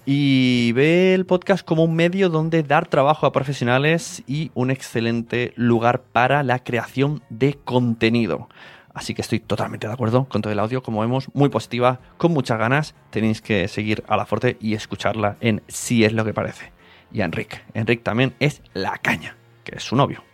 Y 0.05 0.73
ve 0.73 1.15
el 1.15 1.27
podcast 1.27 1.65
como 1.65 1.85
un 1.85 1.95
medio 1.95 2.29
donde 2.29 2.65
dar 2.65 2.89
trabajo 2.89 3.25
a 3.25 3.33
profesionales 3.33 4.25
y 4.27 4.51
un 4.55 4.73
excelente 4.73 5.53
lugar 5.55 6.03
para 6.03 6.43
la 6.43 6.59
creación 6.59 7.23
de 7.31 7.55
contenido. 7.55 8.49
Así 8.95 9.15
que 9.15 9.23
estoy 9.23 9.39
totalmente 9.39 9.87
de 9.87 9.93
acuerdo 9.93 10.25
con 10.29 10.43
todo 10.43 10.53
el 10.53 10.59
audio, 10.59 10.83
como 10.83 11.01
vemos, 11.01 11.29
muy 11.35 11.49
positiva, 11.51 12.01
con 12.19 12.33
muchas 12.33 12.59
ganas. 12.59 12.95
Tenéis 13.11 13.41
que 13.41 13.69
seguir 13.69 14.03
a 14.09 14.17
la 14.17 14.27
Forte 14.27 14.57
y 14.61 14.75
escucharla 14.75 15.37
en 15.41 15.63
Si 15.69 16.05
es 16.05 16.13
lo 16.13 16.25
que 16.25 16.35
parece. 16.35 16.73
Y 17.13 17.21
a 17.21 17.25
Enrique. 17.25 17.61
Enrique 17.73 18.03
también 18.03 18.35
es 18.41 18.61
la 18.75 18.99
caña, 18.99 19.37
que 19.63 19.77
es 19.77 19.85
su 19.85 19.95
novio. 19.95 20.25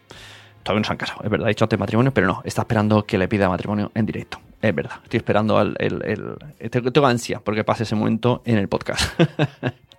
Todavía 0.63 0.81
no 0.81 0.85
se 0.87 0.93
han 0.93 0.99
casado, 0.99 1.21
es 1.25 1.31
verdad, 1.31 1.47
ha 1.47 1.51
dicho 1.51 1.65
antes 1.65 1.79
matrimonio, 1.79 2.13
pero 2.13 2.27
no, 2.27 2.43
está 2.45 2.63
esperando 2.63 3.05
que 3.05 3.19
le 3.19 3.29
pida 3.29 3.49
matrimonio 3.49 3.93
en 3.95 4.07
directo. 4.07 4.41
Es 4.61 4.75
verdad, 4.75 5.01
estoy 5.05 5.19
esperando 5.19 5.61
el, 5.61 5.77
el, 5.79 6.71
Tengo 6.71 7.07
ansia 7.07 7.41
porque 7.41 7.63
pase 7.63 7.85
ese 7.85 7.95
momento 7.95 8.43
en 8.45 8.59
el 8.59 8.69
podcast. 8.69 9.03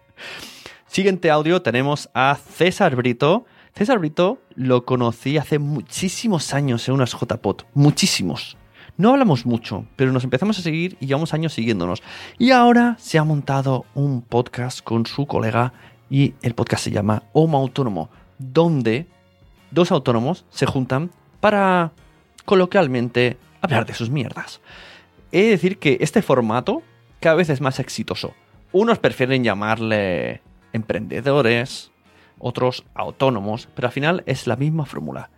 Siguiente 0.87 1.31
audio 1.31 1.61
tenemos 1.61 2.09
a 2.13 2.35
César 2.35 2.95
Brito. 2.95 3.45
César 3.73 3.99
Brito 3.99 4.41
lo 4.55 4.83
conocí 4.85 5.37
hace 5.37 5.59
muchísimos 5.59 6.53
años 6.53 6.87
en 6.89 6.95
unas 6.95 7.13
JPOT. 7.13 7.67
Muchísimos. 7.73 8.57
No 8.97 9.11
hablamos 9.11 9.45
mucho, 9.45 9.85
pero 9.95 10.11
nos 10.11 10.25
empezamos 10.25 10.59
a 10.59 10.61
seguir 10.61 10.97
y 10.99 11.05
llevamos 11.05 11.33
años 11.33 11.53
siguiéndonos. 11.53 12.03
Y 12.37 12.51
ahora 12.51 12.97
se 12.99 13.17
ha 13.17 13.23
montado 13.23 13.85
un 13.93 14.21
podcast 14.21 14.81
con 14.81 15.05
su 15.05 15.25
colega 15.25 15.71
y 16.09 16.33
el 16.41 16.53
podcast 16.53 16.83
se 16.83 16.91
llama 16.91 17.23
Homo 17.31 17.59
Autónomo, 17.59 18.09
donde 18.39 19.07
dos 19.71 19.93
autónomos 19.93 20.43
se 20.49 20.65
juntan 20.65 21.11
para 21.39 21.93
coloquialmente 22.43 23.37
hablar 23.61 23.85
de 23.85 23.93
sus 23.93 24.09
mierdas. 24.09 24.61
He 25.31 25.43
de 25.43 25.49
decir 25.49 25.77
que 25.77 25.97
este 26.01 26.21
formato 26.21 26.81
cada 27.19 27.35
vez 27.35 27.49
es 27.49 27.61
más 27.61 27.79
exitoso. 27.79 28.33
Unos 28.71 28.99
prefieren 28.99 29.43
llamarle 29.43 30.41
emprendedores, 30.73 31.91
otros 32.39 32.85
autónomos, 32.93 33.67
pero 33.75 33.87
al 33.87 33.91
final 33.91 34.23
es 34.25 34.47
la 34.47 34.55
misma 34.55 34.85
fórmula. 34.85 35.29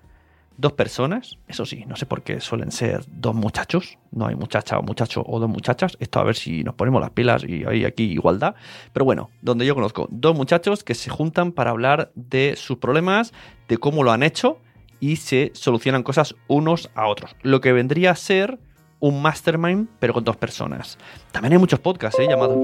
Dos 0.57 0.73
personas, 0.73 1.39
eso 1.47 1.65
sí, 1.65 1.85
no 1.87 1.95
sé 1.95 2.05
por 2.05 2.21
qué 2.21 2.39
suelen 2.39 2.71
ser 2.71 3.03
dos 3.07 3.33
muchachos, 3.33 3.97
no 4.11 4.27
hay 4.27 4.35
muchacha 4.35 4.77
o 4.77 4.83
muchacho 4.83 5.23
o 5.25 5.39
dos 5.39 5.49
muchachas, 5.49 5.97
esto 5.99 6.19
a 6.19 6.23
ver 6.23 6.35
si 6.35 6.63
nos 6.63 6.75
ponemos 6.75 7.01
las 7.01 7.11
pilas 7.11 7.43
y 7.47 7.63
hay 7.65 7.85
aquí 7.85 8.03
igualdad, 8.03 8.53
pero 8.93 9.05
bueno, 9.05 9.31
donde 9.41 9.65
yo 9.65 9.73
conozco 9.73 10.07
dos 10.11 10.35
muchachos 10.35 10.83
que 10.83 10.93
se 10.93 11.09
juntan 11.09 11.51
para 11.51 11.71
hablar 11.71 12.11
de 12.15 12.55
sus 12.57 12.77
problemas, 12.77 13.33
de 13.67 13.77
cómo 13.77 14.03
lo 14.03 14.11
han 14.11 14.23
hecho 14.23 14.59
y 15.01 15.17
se 15.17 15.51
solucionan 15.53 16.03
cosas 16.03 16.35
unos 16.47 16.89
a 16.95 17.07
otros. 17.07 17.35
Lo 17.41 17.59
que 17.59 17.73
vendría 17.73 18.11
a 18.11 18.15
ser 18.15 18.59
un 19.01 19.21
mastermind, 19.21 19.89
pero 19.99 20.13
con 20.13 20.23
dos 20.23 20.37
personas. 20.37 20.97
También 21.31 21.53
hay 21.53 21.59
muchos 21.59 21.79
podcasts, 21.79 22.19
¿eh? 22.19 22.27
Llamados. 22.29 22.57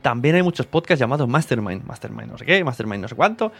También 0.00 0.36
hay 0.36 0.42
muchos 0.42 0.66
podcasts 0.66 1.00
llamados 1.00 1.28
Mastermind. 1.28 1.84
Mastermind 1.84 2.30
no 2.30 2.38
sé 2.38 2.46
qué, 2.46 2.64
Mastermind 2.64 3.02
no 3.02 3.08
sé 3.08 3.14
cuánto. 3.14 3.52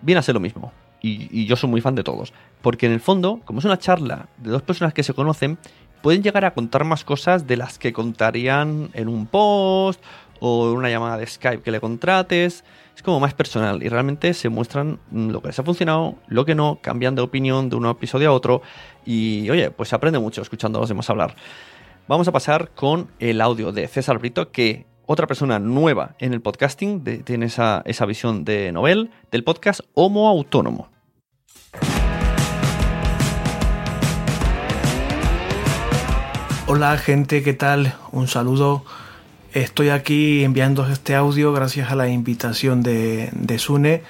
Viene 0.00 0.20
a 0.20 0.22
ser 0.22 0.34
lo 0.34 0.40
mismo. 0.40 0.72
Y, 1.02 1.28
y, 1.30 1.46
yo 1.46 1.56
soy 1.56 1.68
muy 1.68 1.80
fan 1.80 1.94
de 1.94 2.02
todos. 2.02 2.32
Porque 2.62 2.86
en 2.86 2.92
el 2.92 3.00
fondo, 3.00 3.40
como 3.44 3.58
es 3.58 3.64
una 3.64 3.78
charla 3.78 4.28
de 4.38 4.50
dos 4.50 4.62
personas 4.62 4.94
que 4.94 5.02
se 5.02 5.12
conocen, 5.12 5.58
pueden 6.02 6.22
llegar 6.22 6.44
a 6.44 6.54
contar 6.54 6.84
más 6.84 7.04
cosas 7.04 7.46
de 7.46 7.56
las 7.56 7.78
que 7.78 7.92
contarían 7.92 8.90
en 8.94 9.08
un 9.08 9.26
post 9.26 10.02
o 10.40 10.70
en 10.70 10.76
una 10.76 10.90
llamada 10.90 11.18
de 11.18 11.26
Skype 11.26 11.62
que 11.62 11.70
le 11.70 11.80
contrates 11.80 12.64
es 12.96 13.02
como 13.02 13.20
más 13.20 13.34
personal 13.34 13.82
y 13.82 13.90
realmente 13.90 14.32
se 14.32 14.48
muestran 14.48 14.98
lo 15.12 15.42
que 15.42 15.48
les 15.48 15.58
ha 15.58 15.62
funcionado, 15.62 16.16
lo 16.28 16.46
que 16.46 16.54
no, 16.54 16.78
cambian 16.80 17.14
de 17.14 17.20
opinión 17.20 17.68
de 17.68 17.76
un 17.76 17.84
episodio 17.86 18.30
a 18.30 18.32
otro 18.32 18.62
y 19.04 19.50
oye, 19.50 19.70
pues 19.70 19.90
se 19.90 19.96
aprende 19.96 20.18
mucho 20.18 20.40
escuchando 20.40 20.78
a 20.78 20.80
los 20.80 20.88
demás 20.88 21.10
hablar. 21.10 21.36
Vamos 22.08 22.26
a 22.26 22.32
pasar 22.32 22.70
con 22.70 23.08
el 23.18 23.42
audio 23.42 23.70
de 23.70 23.86
César 23.86 24.18
Brito, 24.18 24.50
que 24.50 24.86
otra 25.04 25.26
persona 25.26 25.58
nueva 25.58 26.14
en 26.18 26.32
el 26.32 26.40
podcasting, 26.40 27.22
tiene 27.22 27.46
esa, 27.46 27.82
esa 27.84 28.06
visión 28.06 28.46
de 28.46 28.72
novel, 28.72 29.10
del 29.30 29.44
podcast 29.44 29.80
Homo 29.92 30.28
Autónomo. 30.30 30.88
Hola 36.66 36.96
gente, 36.96 37.42
¿qué 37.42 37.52
tal? 37.52 37.94
Un 38.10 38.26
saludo 38.26 38.84
Estoy 39.56 39.88
aquí 39.88 40.44
enviando 40.44 40.86
este 40.86 41.14
audio 41.14 41.50
gracias 41.50 41.90
a 41.90 41.94
la 41.94 42.08
invitación 42.08 42.82
de, 42.82 43.56
Sune, 43.56 44.02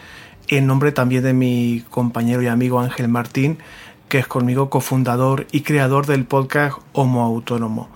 en 0.48 0.66
nombre 0.66 0.90
también 0.90 1.22
de 1.22 1.34
mi 1.34 1.84
compañero 1.88 2.42
y 2.42 2.48
amigo 2.48 2.80
Ángel 2.80 3.06
Martín, 3.06 3.58
que 4.08 4.18
es 4.18 4.26
conmigo 4.26 4.70
cofundador 4.70 5.46
y 5.52 5.60
creador 5.60 6.06
del 6.06 6.24
podcast 6.24 6.78
Homo 6.92 7.22
Autónomo. 7.22 7.88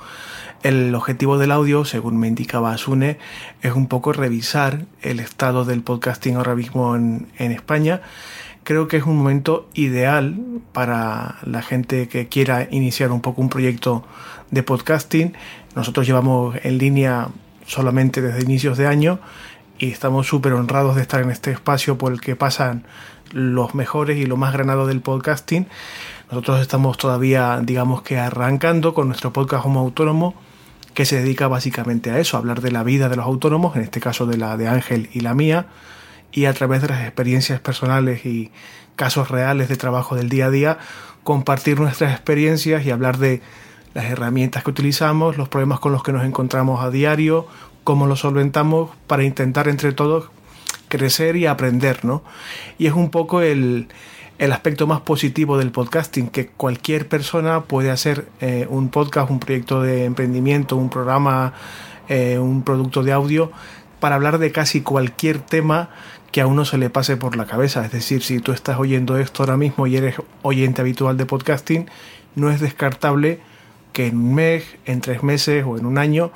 El 0.63 0.95
objetivo 0.95 1.39
del 1.39 1.51
audio, 1.51 1.85
según 1.85 2.19
me 2.19 2.29
indicaba 2.29 2.79
Sune, 2.79 3.19
es 3.63 3.73
un 3.73 3.89
poco 3.89 4.13
revisar 4.13 4.85
el 5.03 5.19
estado 5.19 5.65
del 5.65 5.83
podcasting 5.83 6.37
ahora 6.37 6.55
mismo 6.55 6.95
en 6.95 7.27
España. 7.37 8.01
Creo 8.63 8.87
que 8.87 8.99
es 8.99 9.05
un 9.05 9.17
momento 9.17 9.69
ideal 9.75 10.37
para 10.73 11.39
la 11.43 11.63
gente 11.63 12.07
que 12.07 12.29
quiera 12.29 12.69
iniciar 12.71 13.11
un 13.11 13.23
poco 13.23 13.41
un 13.43 13.49
proyecto 13.49 14.05
de 14.51 14.63
podcasting 14.63 15.33
nosotros 15.75 16.07
llevamos 16.07 16.57
en 16.63 16.79
línea 16.79 17.29
solamente 17.67 18.21
desde 18.21 18.43
inicios 18.43 18.77
de 18.77 18.87
año 18.87 19.21
y 19.79 19.91
estamos 19.91 20.27
súper 20.27 20.53
honrados 20.53 20.97
de 20.97 21.03
estar 21.03 21.23
en 21.23 21.31
este 21.31 21.51
espacio 21.51 21.97
por 21.97 22.13
el 22.13 22.21
que 22.21 22.37
pasan 22.37 22.85
los 23.33 23.75
mejores 23.75 24.19
y 24.19 24.27
lo 24.27 24.37
más 24.37 24.53
granado 24.53 24.87
del 24.87 25.01
podcasting. 25.01 25.67
Nosotros 26.31 26.61
estamos 26.61 26.99
todavía, 26.99 27.61
digamos 27.63 28.03
que 28.03 28.19
arrancando 28.19 28.93
con 28.95 29.09
nuestro 29.09 29.33
podcast 29.33 29.63
como 29.63 29.81
autónomo 29.81 30.35
que 30.95 31.05
se 31.05 31.17
dedica 31.17 31.49
básicamente 31.49 32.11
a 32.11 32.19
eso, 32.19 32.37
a 32.37 32.41
hablar 32.41 32.61
de 32.61 32.73
la 32.73 32.83
vida 32.83 33.09
de 33.09 33.17
los 33.17 33.25
autónomos, 33.25 33.77
en 33.77 33.83
este 33.83 34.01
caso 34.01 34.27
de 34.27 34.37
la 34.37 34.57
de 34.57 34.69
Ángel 34.69 35.09
y 35.13 35.21
la 35.21 35.35
mía, 35.35 35.67
y 36.33 36.45
a 36.45 36.53
través 36.53 36.83
de 36.83 36.89
las 36.89 37.03
experiencias 37.03 37.61
personales 37.61 38.27
y 38.27 38.51
casos 38.97 39.31
reales 39.31 39.69
de 39.69 39.77
trabajo 39.77 40.17
del 40.17 40.29
día 40.29 40.47
a 40.47 40.51
día, 40.51 40.79
compartir 41.25 41.81
nuestras 41.81 42.13
experiencias 42.13 42.85
y 42.85 42.91
hablar 42.91 43.19
de 43.19 43.41
las 43.95 44.05
herramientas 44.07 44.63
que 44.65 44.71
utilizamos, 44.71 45.37
los 45.37 45.49
problemas 45.49 45.81
con 45.81 45.93
los 45.93 46.03
que 46.03 46.13
nos 46.13 46.25
encontramos 46.25 46.83
a 46.83 46.91
diario, 46.91 47.47
cómo 47.85 48.07
los 48.07 48.21
solventamos 48.21 48.91
para 49.07 49.25
intentar 49.25 49.69
entre 49.69 49.93
todos 49.93 50.31
crecer 50.89 51.37
y 51.37 51.47
aprender, 51.47 52.05
¿no? 52.05 52.23
Y 52.79 52.87
es 52.87 52.93
un 52.93 53.11
poco 53.11 53.41
el, 53.41 53.89
el 54.39 54.53
aspecto 54.53 54.87
más 54.87 55.01
positivo 55.01 55.59
del 55.59 55.71
podcasting, 55.71 56.29
que 56.29 56.49
cualquier 56.49 57.09
persona 57.09 57.63
puede 57.63 57.91
hacer 57.91 58.27
eh, 58.41 58.67
un 58.71 58.89
podcast, 58.89 59.31
un 59.31 59.39
proyecto 59.39 59.83
de 59.83 60.05
emprendimiento, 60.05 60.77
un 60.77 60.89
programa, 60.89 61.53
eh, 62.09 62.39
un 62.39 62.63
producto 62.63 63.03
de 63.03 63.13
audio, 63.13 63.53
para 64.01 64.17
hablar 64.17 64.39
de 64.39 64.51
casi 64.51 64.81
cualquier 64.81 65.41
tema 65.41 65.91
que 66.33 66.41
a 66.41 66.47
uno 66.47 66.65
se 66.65 66.79
le 66.79 66.91
pase 66.91 67.17
por 67.17 67.37
la 67.37 67.47
cabeza. 67.47 67.85
Es 67.85 67.93
decir, 67.93 68.23
si 68.23 68.41
tú 68.41 68.53
estás 68.53 68.79
oyendo 68.79 69.19
esto 69.19 69.43
ahora 69.43 69.57
mismo 69.57 69.87
y 69.87 69.97
eres 69.97 70.17
oyente 70.43 70.81
habitual 70.81 71.17
de 71.17 71.27
podcasting, 71.27 71.91
no 72.35 72.51
es 72.51 72.61
descartable 72.61 73.41
que 73.93 74.07
en 74.09 74.17
un 74.17 74.35
mes, 74.35 74.65
en 74.87 75.01
tres 75.01 75.23
meses 75.23 75.65
o 75.67 75.79
en 75.79 75.87
un 75.87 75.99
año 75.99 76.31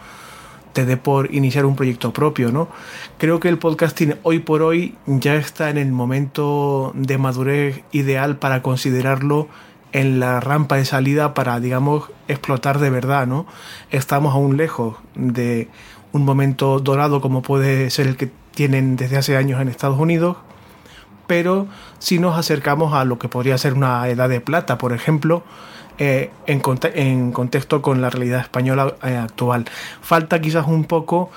te 0.72 0.84
dé 0.84 0.96
por 0.96 1.32
iniciar 1.32 1.64
un 1.64 1.76
proyecto 1.76 2.12
propio, 2.12 2.50
¿no? 2.50 2.68
Creo 3.16 3.40
que 3.40 3.48
el 3.48 3.58
podcasting 3.58 4.16
hoy 4.24 4.40
por 4.40 4.62
hoy 4.62 4.96
ya 5.06 5.36
está 5.36 5.70
en 5.70 5.78
el 5.78 5.92
momento 5.92 6.92
de 6.94 7.16
madurez 7.16 7.82
ideal 7.92 8.36
para 8.36 8.60
considerarlo 8.60 9.48
en 9.92 10.18
la 10.18 10.40
rampa 10.40 10.76
de 10.76 10.84
salida 10.84 11.32
para, 11.32 11.60
digamos, 11.60 12.10
explotar 12.26 12.80
de 12.80 12.90
verdad, 12.90 13.28
¿no? 13.28 13.46
Estamos 13.92 14.34
aún 14.34 14.56
lejos 14.56 14.96
de 15.14 15.68
un 16.12 16.24
momento 16.24 16.80
dorado 16.80 17.20
como 17.20 17.42
puede 17.42 17.88
ser 17.90 18.08
el 18.08 18.16
que 18.16 18.30
tienen 18.54 18.96
desde 18.96 19.16
hace 19.16 19.36
años 19.36 19.60
en 19.60 19.68
Estados 19.68 19.98
Unidos, 19.98 20.36
pero 21.26 21.66
si 21.98 22.18
nos 22.18 22.38
acercamos 22.38 22.94
a 22.94 23.04
lo 23.04 23.18
que 23.18 23.28
podría 23.28 23.58
ser 23.58 23.74
una 23.74 24.08
edad 24.08 24.28
de 24.28 24.40
plata, 24.40 24.78
por 24.78 24.92
ejemplo, 24.92 25.42
eh, 25.98 26.30
en, 26.46 27.30
contexto 27.30 27.80
con 27.80 28.00
la 28.00 28.10
realidad 28.10 28.40
española 28.40 28.96
eh, 29.04 29.16
actual. 29.16 29.64
Falta 30.02 30.40
quizás 30.40 30.66
un 30.66 30.84
poco 30.84 31.30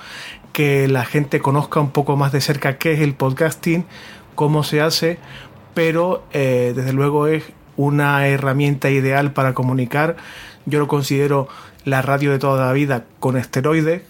que 0.52 0.88
la 0.88 1.04
gente 1.04 1.38
conozca 1.38 1.78
un 1.78 1.90
poco 1.90 2.16
más 2.16 2.32
de 2.32 2.40
cerca 2.40 2.76
qué 2.76 2.94
es 2.94 3.00
el 3.00 3.14
podcasting, 3.14 3.84
cómo 4.34 4.64
se 4.64 4.80
hace, 4.80 5.18
pero 5.74 6.24
eh, 6.32 6.72
desde 6.74 6.92
luego 6.92 7.28
es 7.28 7.44
una 7.76 8.26
herramienta 8.26 8.90
ideal 8.90 9.32
para 9.32 9.54
comunicar. 9.54 10.16
Yo 10.66 10.80
lo 10.80 10.88
considero 10.88 11.46
la 11.84 12.02
radio 12.02 12.32
de 12.32 12.40
toda 12.40 12.66
la 12.66 12.72
vida 12.72 13.04
con 13.20 13.36
esteroides, 13.36 14.02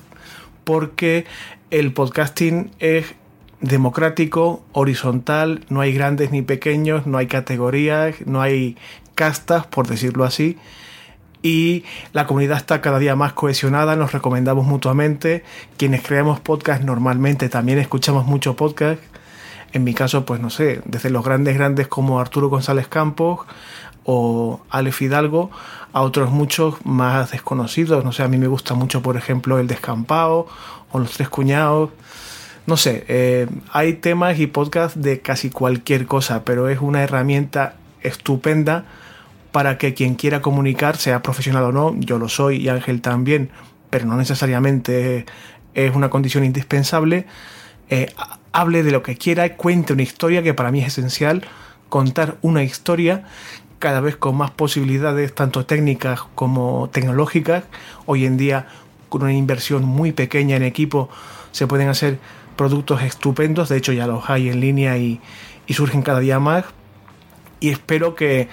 porque 0.65 1.27
el 1.71 1.93
podcasting 1.93 2.71
es 2.79 3.15
democrático, 3.61 4.63
horizontal, 4.73 5.65
no 5.69 5.81
hay 5.81 5.93
grandes 5.93 6.31
ni 6.31 6.43
pequeños, 6.43 7.07
no 7.07 7.19
hay 7.19 7.27
categorías, 7.27 8.17
no 8.27 8.41
hay 8.41 8.77
castas, 9.15 9.67
por 9.67 9.87
decirlo 9.87 10.25
así. 10.25 10.59
Y 11.43 11.85
la 12.13 12.27
comunidad 12.27 12.57
está 12.57 12.81
cada 12.81 12.99
día 12.99 13.15
más 13.15 13.33
cohesionada, 13.33 13.97
nos 13.97 14.13
recomendamos 14.13 14.67
mutuamente. 14.67 15.45
Quienes 15.77 16.03
creamos 16.03 16.41
podcast 16.41 16.83
normalmente 16.83 17.49
también 17.49 17.79
escuchamos 17.79 18.27
mucho 18.27 18.57
podcast. 18.57 19.01
En 19.73 19.85
mi 19.85 19.95
caso, 19.95 20.25
pues 20.25 20.41
no 20.41 20.51
sé, 20.51 20.81
desde 20.85 21.11
los 21.11 21.25
grandes 21.25 21.57
grandes 21.57 21.89
como 21.89 22.21
Arturo 22.21 22.49
González 22.49 22.89
Campos 22.89 23.41
o 24.05 24.61
Ale 24.71 24.91
Fidalgo, 24.91 25.51
a 25.93 26.01
otros 26.01 26.31
muchos 26.31 26.77
más 26.85 27.31
desconocidos. 27.31 28.05
No 28.05 28.13
sé, 28.13 28.23
a 28.23 28.29
mí 28.29 28.39
me 28.39 28.47
gusta 28.47 28.75
mucho, 28.75 29.03
por 29.03 29.17
ejemplo, 29.17 29.59
El 29.59 29.67
Descampado 29.67 30.47
o 30.91 30.99
Los 30.99 31.13
Tres 31.13 31.29
Cuñados. 31.29 31.91
No 32.69 32.77
sé, 32.77 33.07
eh, 33.09 33.47
hay 33.73 33.95
temas 33.95 34.39
y 34.39 34.47
podcasts 34.47 35.01
de 35.01 35.21
casi 35.21 35.49
cualquier 35.49 36.05
cosa, 36.05 36.45
pero 36.45 36.69
es 36.69 36.81
una 36.83 37.03
herramienta 37.03 37.77
estupenda 38.03 38.85
para 39.53 39.79
que 39.79 39.95
quien 39.95 40.17
quiera 40.17 40.43
comunicar, 40.43 40.99
sea 40.99 41.23
profesional 41.23 41.65
o 41.65 41.73
no, 41.73 41.97
yo 41.99 42.19
lo 42.19 42.29
soy 42.29 42.59
y 42.59 42.69
Ángel 42.69 43.01
también, 43.01 43.49
pero 43.89 44.05
no 44.05 44.19
necesariamente 44.19 45.25
es 45.73 45.97
una 45.97 46.11
condición 46.11 46.45
indispensable, 46.45 47.25
eh, 47.89 48.13
hable 48.53 48.83
de 48.83 48.91
lo 48.91 49.03
que 49.03 49.17
quiera, 49.17 49.57
cuente 49.57 49.95
una 49.95 50.03
historia 50.03 50.43
que 50.43 50.53
para 50.53 50.71
mí 50.71 50.81
es 50.81 50.89
esencial, 50.89 51.47
contar 51.89 52.37
una 52.43 52.65
historia 52.65 53.25
cada 53.79 54.03
vez 54.03 54.17
con 54.17 54.37
más 54.37 54.51
posibilidades, 54.51 55.35
tanto 55.35 55.65
técnicas 55.65 56.21
como 56.35 56.91
tecnológicas. 56.93 57.65
Hoy 58.05 58.27
en 58.27 58.37
día, 58.37 58.67
con 59.09 59.23
una 59.23 59.33
inversión 59.33 59.87
muy 59.87 60.13
pequeña 60.13 60.57
en 60.57 60.65
equipo, 60.65 61.09
se 61.53 61.67
pueden 61.67 61.89
hacer 61.89 62.19
productos 62.59 63.01
estupendos, 63.03 63.71
de 63.71 63.79
hecho 63.79 63.93
ya 63.95 64.07
los 64.07 64.29
hay 64.29 64.51
en 64.51 64.61
línea 64.61 64.99
y, 64.99 65.21
surgen 65.71 66.03
cada 66.03 66.21
día 66.21 66.39
más. 66.39 66.65
Y 67.61 67.71
espero 67.71 68.15
que 68.15 68.49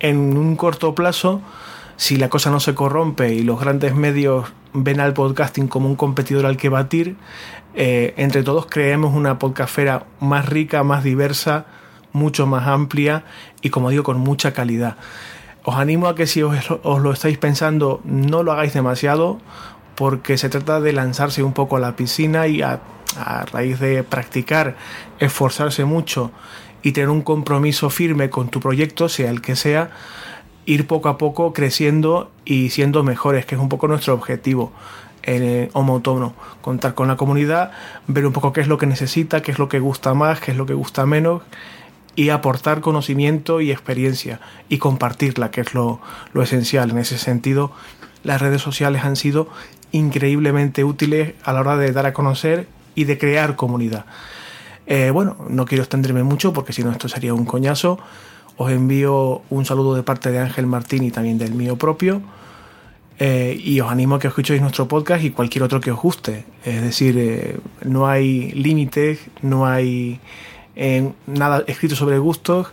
en 0.00 0.36
un 0.36 0.56
corto 0.56 0.94
plazo, 0.94 1.40
si 1.96 2.16
la 2.16 2.28
cosa 2.28 2.50
no 2.50 2.58
se 2.58 2.74
corrompe 2.74 3.32
y 3.32 3.42
los 3.42 3.60
grandes 3.60 3.94
medios 3.94 4.52
ven 4.72 4.98
al 4.98 5.12
podcasting 5.12 5.68
como 5.68 5.88
un 5.88 5.96
competidor 5.96 6.46
al 6.46 6.56
que 6.56 6.68
batir, 6.68 7.16
eh, 7.74 8.14
entre 8.16 8.42
todos 8.42 8.66
creemos 8.66 9.14
una 9.14 9.38
podcastfera 9.38 10.06
más 10.18 10.48
rica, 10.48 10.82
más 10.82 11.04
diversa, 11.04 11.66
mucho 12.12 12.46
más 12.46 12.66
amplia 12.66 13.24
y 13.60 13.70
como 13.70 13.90
digo, 13.90 14.02
con 14.02 14.18
mucha 14.18 14.52
calidad. 14.52 14.96
Os 15.64 15.76
animo 15.76 16.08
a 16.08 16.14
que 16.14 16.26
si 16.26 16.42
os, 16.42 16.54
lo 16.82 17.12
estáis 17.12 17.38
pensando, 17.38 18.00
no 18.04 18.42
lo 18.42 18.52
hagáis 18.52 18.72
demasiado, 18.72 19.38
porque 19.94 20.38
se 20.38 20.48
trata 20.48 20.80
de 20.80 20.92
lanzarse 20.92 21.42
un 21.42 21.52
poco 21.52 21.76
a 21.76 21.80
la 21.80 21.96
piscina 21.96 22.46
y 22.46 22.62
a 22.62 22.80
raíz 23.14 23.78
de 23.80 24.02
practicar, 24.02 24.76
esforzarse 25.18 25.84
mucho 25.84 26.30
y 26.82 26.92
tener 26.92 27.10
un 27.10 27.22
compromiso 27.22 27.90
firme 27.90 28.30
con 28.30 28.48
tu 28.48 28.60
proyecto, 28.60 29.08
sea 29.08 29.30
el 29.30 29.40
que 29.40 29.56
sea, 29.56 29.90
ir 30.66 30.86
poco 30.86 31.08
a 31.08 31.18
poco 31.18 31.52
creciendo 31.52 32.30
y 32.44 32.70
siendo 32.70 33.02
mejores, 33.02 33.46
que 33.46 33.54
es 33.54 33.60
un 33.60 33.68
poco 33.68 33.88
nuestro 33.88 34.14
objetivo 34.14 34.72
en 35.22 35.70
Homo 35.72 35.94
Autónomo. 35.94 36.34
Contar 36.60 36.94
con 36.94 37.08
la 37.08 37.16
comunidad, 37.16 37.72
ver 38.06 38.26
un 38.26 38.32
poco 38.32 38.52
qué 38.52 38.60
es 38.60 38.68
lo 38.68 38.78
que 38.78 38.86
necesita, 38.86 39.42
qué 39.42 39.52
es 39.52 39.58
lo 39.58 39.68
que 39.68 39.78
gusta 39.78 40.14
más, 40.14 40.40
qué 40.40 40.50
es 40.50 40.56
lo 40.56 40.66
que 40.66 40.74
gusta 40.74 41.06
menos 41.06 41.42
y 42.14 42.28
aportar 42.28 42.80
conocimiento 42.80 43.60
y 43.60 43.70
experiencia 43.70 44.40
y 44.68 44.78
compartirla, 44.78 45.50
que 45.50 45.62
es 45.62 45.74
lo, 45.74 46.00
lo 46.32 46.42
esencial. 46.42 46.90
En 46.90 46.98
ese 46.98 47.18
sentido, 47.18 47.72
las 48.22 48.40
redes 48.40 48.60
sociales 48.60 49.04
han 49.04 49.16
sido 49.16 49.48
increíblemente 49.92 50.84
útiles 50.84 51.34
a 51.44 51.52
la 51.52 51.60
hora 51.60 51.76
de 51.76 51.92
dar 51.92 52.06
a 52.06 52.12
conocer 52.12 52.66
y 52.94 53.04
de 53.04 53.18
crear 53.18 53.56
comunidad. 53.56 54.04
Eh, 54.86 55.10
bueno, 55.10 55.36
no 55.48 55.64
quiero 55.64 55.82
extenderme 55.82 56.22
mucho 56.22 56.52
porque 56.52 56.72
si 56.72 56.82
no 56.82 56.90
esto 56.90 57.08
sería 57.08 57.34
un 57.34 57.44
coñazo. 57.44 57.98
Os 58.56 58.70
envío 58.70 59.42
un 59.48 59.64
saludo 59.64 59.94
de 59.94 60.02
parte 60.02 60.30
de 60.30 60.38
Ángel 60.38 60.66
Martín 60.66 61.02
y 61.02 61.10
también 61.10 61.38
del 61.38 61.54
mío 61.54 61.76
propio. 61.76 62.22
Eh, 63.18 63.58
y 63.62 63.80
os 63.80 63.90
animo 63.90 64.16
a 64.16 64.18
que 64.18 64.28
escuchéis 64.28 64.60
nuestro 64.60 64.88
podcast 64.88 65.24
y 65.24 65.30
cualquier 65.30 65.64
otro 65.64 65.80
que 65.80 65.90
os 65.90 66.00
guste. 66.00 66.44
Es 66.64 66.82
decir, 66.82 67.16
eh, 67.18 67.58
no 67.84 68.06
hay 68.06 68.50
límites, 68.52 69.20
no 69.42 69.66
hay 69.66 70.20
nada 71.26 71.64
escrito 71.66 71.94
sobre 71.94 72.18
gustos. 72.18 72.68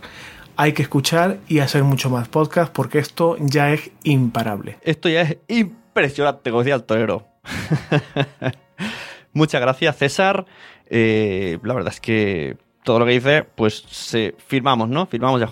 Hay 0.56 0.72
que 0.72 0.82
escuchar 0.82 1.38
y 1.48 1.60
hacer 1.60 1.84
mucho 1.84 2.10
más 2.10 2.28
podcast 2.28 2.70
porque 2.72 2.98
esto 2.98 3.36
ya 3.40 3.72
es 3.72 3.90
imparable. 4.02 4.76
Esto 4.82 5.08
ya 5.08 5.22
es 5.22 5.38
impresionante, 5.48 6.50
como 6.50 6.62
decía 6.62 6.74
el 6.74 6.84
torero. 6.84 7.26
Muchas 9.32 9.60
gracias, 9.60 9.96
César. 9.96 10.46
Eh, 10.86 11.58
la 11.62 11.74
verdad 11.74 11.92
es 11.92 12.00
que 12.00 12.56
todo 12.82 12.98
lo 12.98 13.06
que 13.06 13.12
dice, 13.12 13.44
pues 13.54 13.84
se 13.88 14.34
firmamos, 14.46 14.88
¿no? 14.88 15.06
Firmamos 15.06 15.40
ya. 15.40 15.50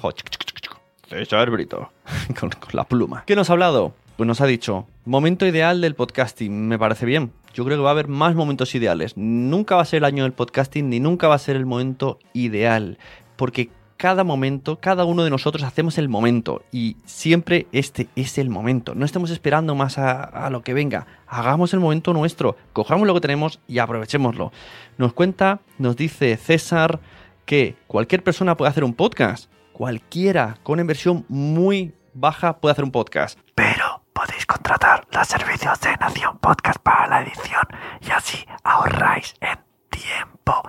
César 1.08 1.50
Brito, 1.50 1.90
con, 2.38 2.50
con 2.50 2.70
la 2.72 2.84
pluma. 2.84 3.24
¿Qué 3.26 3.36
nos 3.36 3.50
ha 3.50 3.52
hablado? 3.52 3.94
Pues 4.16 4.26
nos 4.26 4.40
ha 4.40 4.46
dicho, 4.46 4.88
momento 5.04 5.46
ideal 5.46 5.80
del 5.80 5.94
podcasting, 5.94 6.66
me 6.66 6.78
parece 6.78 7.06
bien. 7.06 7.32
Yo 7.54 7.64
creo 7.64 7.76
que 7.76 7.82
va 7.82 7.90
a 7.90 7.92
haber 7.92 8.08
más 8.08 8.34
momentos 8.34 8.74
ideales. 8.74 9.16
Nunca 9.16 9.76
va 9.76 9.82
a 9.82 9.84
ser 9.84 9.98
el 9.98 10.04
año 10.04 10.24
del 10.24 10.32
podcasting 10.32 10.90
ni 10.90 11.00
nunca 11.00 11.28
va 11.28 11.36
a 11.36 11.38
ser 11.38 11.56
el 11.56 11.66
momento 11.66 12.18
ideal. 12.32 12.98
Porque 13.36 13.70
cada 13.98 14.24
momento, 14.24 14.80
cada 14.80 15.04
uno 15.04 15.24
de 15.24 15.30
nosotros 15.30 15.64
hacemos 15.64 15.98
el 15.98 16.08
momento 16.08 16.62
y 16.72 16.96
siempre 17.04 17.66
este 17.72 18.08
es 18.16 18.38
el 18.38 18.48
momento. 18.48 18.94
No 18.94 19.04
estemos 19.04 19.30
esperando 19.30 19.74
más 19.74 19.98
a, 19.98 20.48
lo 20.50 20.62
que 20.62 20.72
venga. 20.72 21.06
Hagamos 21.26 21.74
el 21.74 21.80
momento 21.80 22.14
nuestro, 22.14 22.56
cojamos 22.72 23.06
lo 23.06 23.14
que 23.14 23.20
tenemos 23.20 23.60
y 23.66 23.80
aprovechémoslo. 23.80 24.52
Nos 24.96 25.12
cuenta, 25.12 25.60
nos 25.78 25.96
dice 25.96 26.36
César 26.36 27.00
que 27.44 27.76
cualquier 27.88 28.22
persona 28.22 28.56
puede 28.56 28.70
hacer 28.70 28.84
un 28.84 28.94
podcast. 28.94 29.50
Cualquiera 29.72 30.58
con 30.62 30.80
inversión 30.80 31.26
muy 31.28 31.92
baja 32.14 32.58
puede 32.60 32.72
hacer 32.72 32.84
un 32.84 32.92
podcast. 32.92 33.38
Pero 33.56 34.02
podéis 34.12 34.46
contratar 34.46 35.06
los 35.10 35.26
servicios 35.26 35.80
de 35.80 35.96
Nación 35.96 36.38
Podcast 36.38 36.78
para 36.78 37.08
la 37.08 37.22
edición 37.22 37.62
y 38.00 38.10
así 38.12 38.38
ahorráis 38.62 39.34
en 39.40 39.67
tiempo 39.90 40.62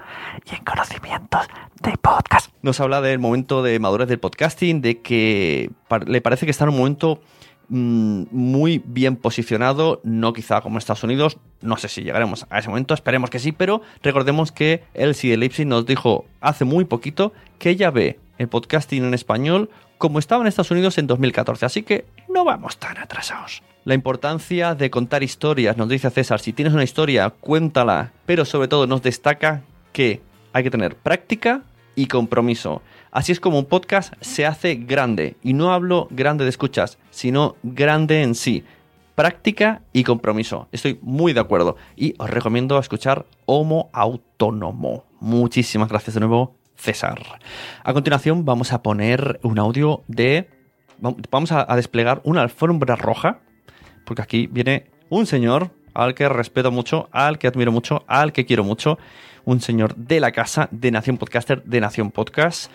y 0.45 0.55
en 0.55 0.63
conocimientos 0.63 1.47
de 1.81 1.97
podcast. 1.97 2.51
Nos 2.61 2.79
habla 2.79 3.01
del 3.01 3.19
momento 3.19 3.63
de 3.63 3.79
madurez 3.79 4.07
del 4.07 4.19
podcasting, 4.19 4.81
de 4.81 5.01
que 5.01 5.71
le 6.05 6.21
parece 6.21 6.45
que 6.45 6.51
está 6.51 6.65
en 6.65 6.71
un 6.71 6.77
momento 6.77 7.21
mm, 7.69 8.23
muy 8.31 8.81
bien 8.85 9.15
posicionado, 9.15 10.01
no 10.03 10.33
quizá 10.33 10.61
como 10.61 10.77
Estados 10.77 11.03
Unidos, 11.03 11.37
no 11.61 11.77
sé 11.77 11.87
si 11.87 12.03
llegaremos 12.03 12.45
a 12.49 12.59
ese 12.59 12.69
momento, 12.69 12.93
esperemos 12.93 13.29
que 13.29 13.39
sí, 13.39 13.51
pero 13.51 13.81
recordemos 14.03 14.51
que 14.51 14.83
Elsie 14.93 15.37
Leipzig 15.37 15.67
nos 15.67 15.85
dijo 15.85 16.25
hace 16.41 16.65
muy 16.65 16.85
poquito 16.85 17.33
que 17.57 17.69
ella 17.69 17.91
ve 17.91 18.19
el 18.37 18.47
podcasting 18.47 19.03
en 19.03 19.13
español 19.13 19.69
como 19.97 20.19
estaba 20.19 20.41
en 20.41 20.47
Estados 20.47 20.71
Unidos 20.71 20.97
en 20.97 21.07
2014, 21.07 21.65
así 21.65 21.83
que 21.83 22.05
no 22.29 22.45
vamos 22.45 22.77
tan 22.77 22.97
atrasados. 22.97 23.61
La 23.85 23.93
importancia 23.93 24.75
de 24.75 24.89
contar 24.89 25.23
historias, 25.23 25.77
nos 25.77 25.87
dice 25.87 26.09
César, 26.09 26.41
si 26.41 26.51
tienes 26.51 26.73
una 26.73 26.83
historia, 26.83 27.29
cuéntala, 27.29 28.11
pero 28.25 28.43
sobre 28.43 28.67
todo 28.67 28.87
nos 28.87 29.01
destaca 29.01 29.61
que 29.93 30.21
hay 30.51 30.63
que 30.63 30.69
tener 30.69 30.95
práctica 30.95 31.63
y 31.95 32.07
compromiso. 32.07 32.81
Así 33.11 33.31
es 33.31 33.39
como 33.39 33.57
un 33.57 33.65
podcast 33.65 34.13
se 34.19 34.45
hace 34.45 34.75
grande. 34.75 35.37
Y 35.43 35.53
no 35.53 35.71
hablo 35.71 36.07
grande 36.11 36.43
de 36.43 36.49
escuchas, 36.49 36.97
sino 37.09 37.55
grande 37.63 38.21
en 38.21 38.35
sí. 38.35 38.63
Práctica 39.15 39.81
y 39.93 40.03
compromiso. 40.03 40.67
Estoy 40.71 40.99
muy 41.01 41.33
de 41.33 41.39
acuerdo. 41.39 41.75
Y 41.95 42.15
os 42.17 42.29
recomiendo 42.29 42.77
escuchar 42.79 43.25
Homo 43.45 43.89
Autónomo. 43.93 45.05
Muchísimas 45.19 45.89
gracias 45.89 46.13
de 46.13 46.19
nuevo, 46.19 46.55
César. 46.75 47.21
A 47.83 47.93
continuación 47.93 48.45
vamos 48.45 48.73
a 48.73 48.83
poner 48.83 49.39
un 49.43 49.57
audio 49.57 50.03
de... 50.07 50.49
Vamos 51.31 51.51
a 51.53 51.65
desplegar 51.77 52.21
una 52.25 52.41
alfombra 52.41 52.97
roja. 52.97 53.39
Porque 54.09 54.23
aquí 54.23 54.47
viene 54.47 54.87
un 55.09 55.27
señor 55.27 55.69
al 55.93 56.15
que 56.15 56.27
respeto 56.27 56.71
mucho, 56.71 57.09
al 57.11 57.37
que 57.37 57.45
admiro 57.45 57.71
mucho, 57.71 58.05
al 58.07 58.33
que 58.33 58.43
quiero 58.43 58.63
mucho. 58.63 58.97
Un 59.45 59.61
señor 59.61 59.95
de 59.95 60.19
la 60.19 60.31
casa, 60.31 60.67
de 60.71 60.89
Nación 60.89 61.19
Podcaster, 61.19 61.61
de 61.63 61.79
Nación 61.79 62.09
Podcast 62.09 62.71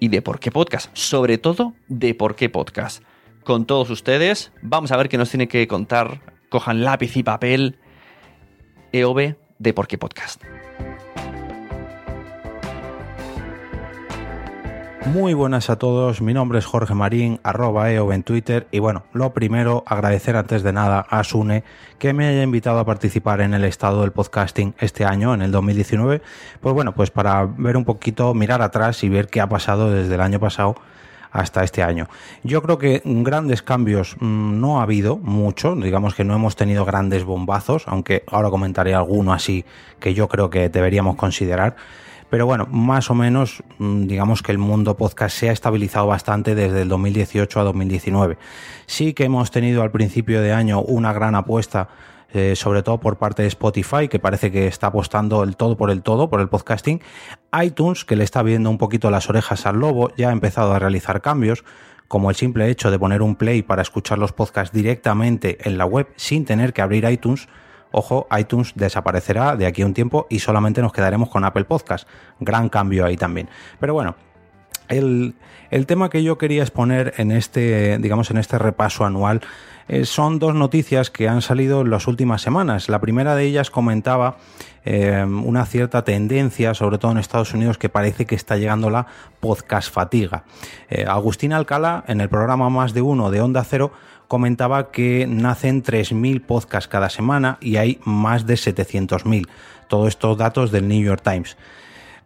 y 0.00 0.08
de 0.08 0.22
por 0.22 0.40
qué 0.40 0.50
podcast. 0.50 0.90
Sobre 0.92 1.38
todo 1.38 1.74
de 1.86 2.16
por 2.16 2.34
qué 2.34 2.48
podcast. 2.48 3.04
Con 3.44 3.64
todos 3.64 3.90
ustedes, 3.90 4.50
vamos 4.60 4.90
a 4.90 4.96
ver 4.96 5.08
qué 5.08 5.18
nos 5.18 5.30
tiene 5.30 5.46
que 5.46 5.68
contar. 5.68 6.20
Cojan 6.48 6.82
lápiz 6.82 7.16
y 7.16 7.22
papel. 7.22 7.78
EOB 8.90 9.36
de 9.60 9.72
por 9.74 9.86
qué 9.86 9.98
podcast. 9.98 10.42
Muy 15.06 15.34
buenas 15.34 15.68
a 15.68 15.76
todos, 15.76 16.22
mi 16.22 16.32
nombre 16.32 16.60
es 16.60 16.64
Jorge 16.64 16.94
Marín, 16.94 17.40
arroba 17.42 17.90
EOB 17.90 18.12
en 18.12 18.22
Twitter 18.22 18.68
y 18.70 18.78
bueno, 18.78 19.02
lo 19.12 19.34
primero, 19.34 19.82
agradecer 19.86 20.36
antes 20.36 20.62
de 20.62 20.72
nada 20.72 21.00
a 21.00 21.24
Sune 21.24 21.64
que 21.98 22.12
me 22.12 22.28
haya 22.28 22.42
invitado 22.42 22.78
a 22.78 22.86
participar 22.86 23.40
en 23.40 23.52
el 23.52 23.64
estado 23.64 24.02
del 24.02 24.12
podcasting 24.12 24.74
este 24.78 25.04
año, 25.04 25.34
en 25.34 25.42
el 25.42 25.50
2019, 25.50 26.22
pues 26.60 26.74
bueno, 26.74 26.94
pues 26.94 27.10
para 27.10 27.44
ver 27.44 27.76
un 27.76 27.84
poquito, 27.84 28.32
mirar 28.32 28.62
atrás 28.62 29.02
y 29.02 29.08
ver 29.08 29.26
qué 29.26 29.40
ha 29.40 29.48
pasado 29.48 29.90
desde 29.90 30.14
el 30.14 30.20
año 30.20 30.38
pasado 30.38 30.76
hasta 31.32 31.64
este 31.64 31.82
año. 31.82 32.08
Yo 32.44 32.62
creo 32.62 32.78
que 32.78 33.02
grandes 33.04 33.62
cambios 33.62 34.16
mm, 34.20 34.60
no 34.60 34.80
ha 34.80 34.84
habido 34.84 35.16
mucho, 35.16 35.74
digamos 35.74 36.14
que 36.14 36.24
no 36.24 36.34
hemos 36.34 36.54
tenido 36.54 36.84
grandes 36.84 37.24
bombazos, 37.24 37.88
aunque 37.88 38.22
ahora 38.28 38.50
comentaré 38.50 38.94
alguno 38.94 39.32
así 39.32 39.64
que 39.98 40.14
yo 40.14 40.28
creo 40.28 40.48
que 40.48 40.68
deberíamos 40.68 41.16
considerar. 41.16 41.76
Pero 42.32 42.46
bueno, 42.46 42.66
más 42.70 43.10
o 43.10 43.14
menos, 43.14 43.62
mm, 43.76 44.06
digamos 44.06 44.40
que 44.42 44.52
el 44.52 44.56
mundo 44.56 44.96
podcast 44.96 45.36
se 45.36 45.50
ha 45.50 45.52
estabilizado 45.52 46.06
bastante 46.06 46.54
desde 46.54 46.80
el 46.80 46.88
2018 46.88 47.60
a 47.60 47.62
2019. 47.62 48.38
Sí 48.86 49.12
que 49.12 49.24
hemos 49.24 49.50
tenido 49.50 49.82
al 49.82 49.90
principio 49.90 50.40
de 50.40 50.54
año 50.54 50.80
una 50.80 51.12
gran 51.12 51.34
apuesta, 51.34 51.90
eh, 52.32 52.56
sobre 52.56 52.82
todo 52.82 53.00
por 53.00 53.18
parte 53.18 53.42
de 53.42 53.48
Spotify, 53.48 54.08
que 54.08 54.18
parece 54.18 54.50
que 54.50 54.66
está 54.66 54.86
apostando 54.86 55.42
el 55.42 55.56
todo 55.56 55.76
por 55.76 55.90
el 55.90 56.02
todo, 56.02 56.30
por 56.30 56.40
el 56.40 56.48
podcasting. 56.48 57.02
iTunes, 57.62 58.06
que 58.06 58.16
le 58.16 58.24
está 58.24 58.42
viendo 58.42 58.70
un 58.70 58.78
poquito 58.78 59.10
las 59.10 59.28
orejas 59.28 59.66
al 59.66 59.80
lobo, 59.80 60.10
ya 60.16 60.30
ha 60.30 60.32
empezado 60.32 60.72
a 60.72 60.78
realizar 60.78 61.20
cambios 61.20 61.64
como 62.08 62.30
el 62.30 62.36
simple 62.36 62.70
hecho 62.70 62.90
de 62.90 62.98
poner 62.98 63.20
un 63.20 63.36
play 63.36 63.60
para 63.60 63.82
escuchar 63.82 64.16
los 64.16 64.32
podcasts 64.32 64.74
directamente 64.74 65.58
en 65.68 65.76
la 65.76 65.84
web 65.84 66.08
sin 66.16 66.46
tener 66.46 66.72
que 66.72 66.80
abrir 66.80 67.04
iTunes 67.04 67.46
Ojo, 67.92 68.26
iTunes 68.38 68.72
desaparecerá 68.74 69.56
de 69.56 69.66
aquí 69.66 69.82
a 69.82 69.86
un 69.86 69.94
tiempo 69.94 70.26
y 70.28 70.40
solamente 70.40 70.82
nos 70.82 70.92
quedaremos 70.92 71.28
con 71.28 71.44
Apple 71.44 71.64
Podcast. 71.64 72.08
Gran 72.40 72.68
cambio 72.68 73.06
ahí 73.06 73.16
también. 73.16 73.48
Pero 73.78 73.94
bueno, 73.94 74.16
el, 74.88 75.34
tema 75.86 76.10
que 76.10 76.22
yo 76.22 76.38
quería 76.38 76.62
exponer 76.62 77.14
en 77.16 77.32
este, 77.32 77.98
digamos, 77.98 78.30
en 78.30 78.36
este 78.36 78.58
repaso 78.58 79.04
anual 79.04 79.40
eh, 79.88 80.04
son 80.04 80.38
dos 80.38 80.54
noticias 80.54 81.10
que 81.10 81.28
han 81.28 81.42
salido 81.42 81.80
en 81.80 81.90
las 81.90 82.06
últimas 82.06 82.42
semanas. 82.42 82.88
La 82.88 83.00
primera 83.00 83.34
de 83.34 83.44
ellas 83.44 83.70
comentaba 83.70 84.36
eh, 84.84 85.24
una 85.24 85.64
cierta 85.66 86.04
tendencia, 86.04 86.74
sobre 86.74 86.98
todo 86.98 87.12
en 87.12 87.18
Estados 87.18 87.54
Unidos, 87.54 87.78
que 87.78 87.88
parece 87.88 88.26
que 88.26 88.34
está 88.34 88.56
llegando 88.56 88.90
la 88.90 89.06
podcast 89.40 89.92
fatiga. 89.92 90.44
Eh, 90.88 91.04
Agustín 91.06 91.52
Alcala, 91.52 92.04
en 92.06 92.20
el 92.20 92.28
programa 92.28 92.68
Más 92.68 92.92
de 92.92 93.02
Uno 93.02 93.30
de 93.30 93.40
Onda 93.40 93.64
Cero, 93.64 93.92
comentaba 94.32 94.90
que 94.90 95.26
nacen 95.28 95.82
3.000 95.82 96.46
podcasts 96.46 96.88
cada 96.88 97.10
semana 97.10 97.58
y 97.60 97.76
hay 97.76 98.00
más 98.06 98.46
de 98.46 98.54
700.000. 98.54 99.46
Todos 99.88 100.08
estos 100.08 100.38
datos 100.38 100.70
del 100.70 100.88
New 100.88 101.02
York 101.02 101.20
Times. 101.22 101.58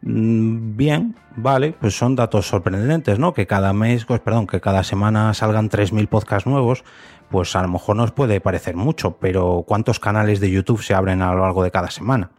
Mm, 0.02 0.76
bien, 0.76 1.16
vale, 1.34 1.72
pues 1.72 1.98
son 1.98 2.14
datos 2.14 2.46
sorprendentes, 2.46 3.18
¿no? 3.18 3.34
Que 3.34 3.48
cada 3.48 3.72
mes, 3.72 4.04
pues 4.04 4.20
perdón, 4.20 4.46
que 4.46 4.60
cada 4.60 4.84
semana 4.84 5.34
salgan 5.34 5.68
3.000 5.68 6.06
podcasts 6.06 6.46
nuevos, 6.46 6.84
pues 7.28 7.56
a 7.56 7.62
lo 7.62 7.66
mejor 7.66 7.96
nos 7.96 8.12
puede 8.12 8.40
parecer 8.40 8.76
mucho, 8.76 9.16
pero 9.18 9.64
¿cuántos 9.66 9.98
canales 9.98 10.38
de 10.38 10.52
YouTube 10.52 10.84
se 10.84 10.94
abren 10.94 11.22
a 11.22 11.32
lo 11.32 11.40
largo 11.40 11.64
de 11.64 11.72
cada 11.72 11.90
semana? 11.90 12.30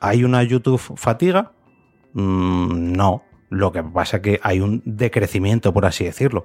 ¿Hay 0.00 0.24
una 0.24 0.42
YouTube 0.42 0.80
fatiga? 0.96 1.52
Mm, 2.12 2.90
no, 2.90 3.22
lo 3.50 3.70
que 3.70 3.84
pasa 3.84 4.16
es 4.16 4.22
que 4.24 4.40
hay 4.42 4.58
un 4.58 4.82
decrecimiento, 4.84 5.72
por 5.72 5.86
así 5.86 6.02
decirlo. 6.02 6.44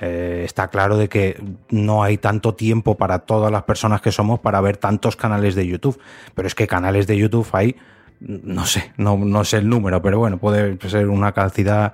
Eh, 0.00 0.42
está 0.44 0.68
claro 0.68 0.96
de 0.96 1.08
que 1.08 1.40
no 1.70 2.02
hay 2.02 2.18
tanto 2.18 2.54
tiempo 2.54 2.96
para 2.96 3.20
todas 3.20 3.52
las 3.52 3.62
personas 3.62 4.00
que 4.00 4.10
somos 4.10 4.40
para 4.40 4.60
ver 4.60 4.76
tantos 4.76 5.16
canales 5.16 5.54
de 5.54 5.66
YouTube. 5.66 6.00
Pero 6.34 6.48
es 6.48 6.54
que 6.54 6.66
canales 6.66 7.06
de 7.06 7.16
YouTube 7.16 7.48
hay, 7.52 7.76
no 8.20 8.66
sé, 8.66 8.92
no, 8.96 9.16
no 9.16 9.44
sé 9.44 9.58
el 9.58 9.68
número, 9.68 10.02
pero 10.02 10.18
bueno, 10.18 10.38
puede 10.38 10.78
ser 10.88 11.08
una 11.08 11.32
cantidad 11.32 11.92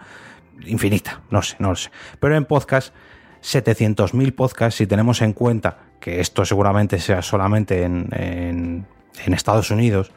infinita, 0.66 1.22
no 1.30 1.42
sé, 1.42 1.56
no 1.58 1.70
lo 1.70 1.76
sé. 1.76 1.90
Pero 2.18 2.36
en 2.36 2.44
podcast, 2.44 2.94
700.000 3.42 4.34
podcasts, 4.34 4.78
si 4.78 4.86
tenemos 4.86 5.22
en 5.22 5.32
cuenta 5.32 5.78
que 6.00 6.20
esto 6.20 6.44
seguramente 6.44 6.98
sea 6.98 7.22
solamente 7.22 7.82
en, 7.82 8.08
en, 8.12 8.86
en 9.24 9.34
Estados 9.34 9.70
Unidos, 9.70 10.12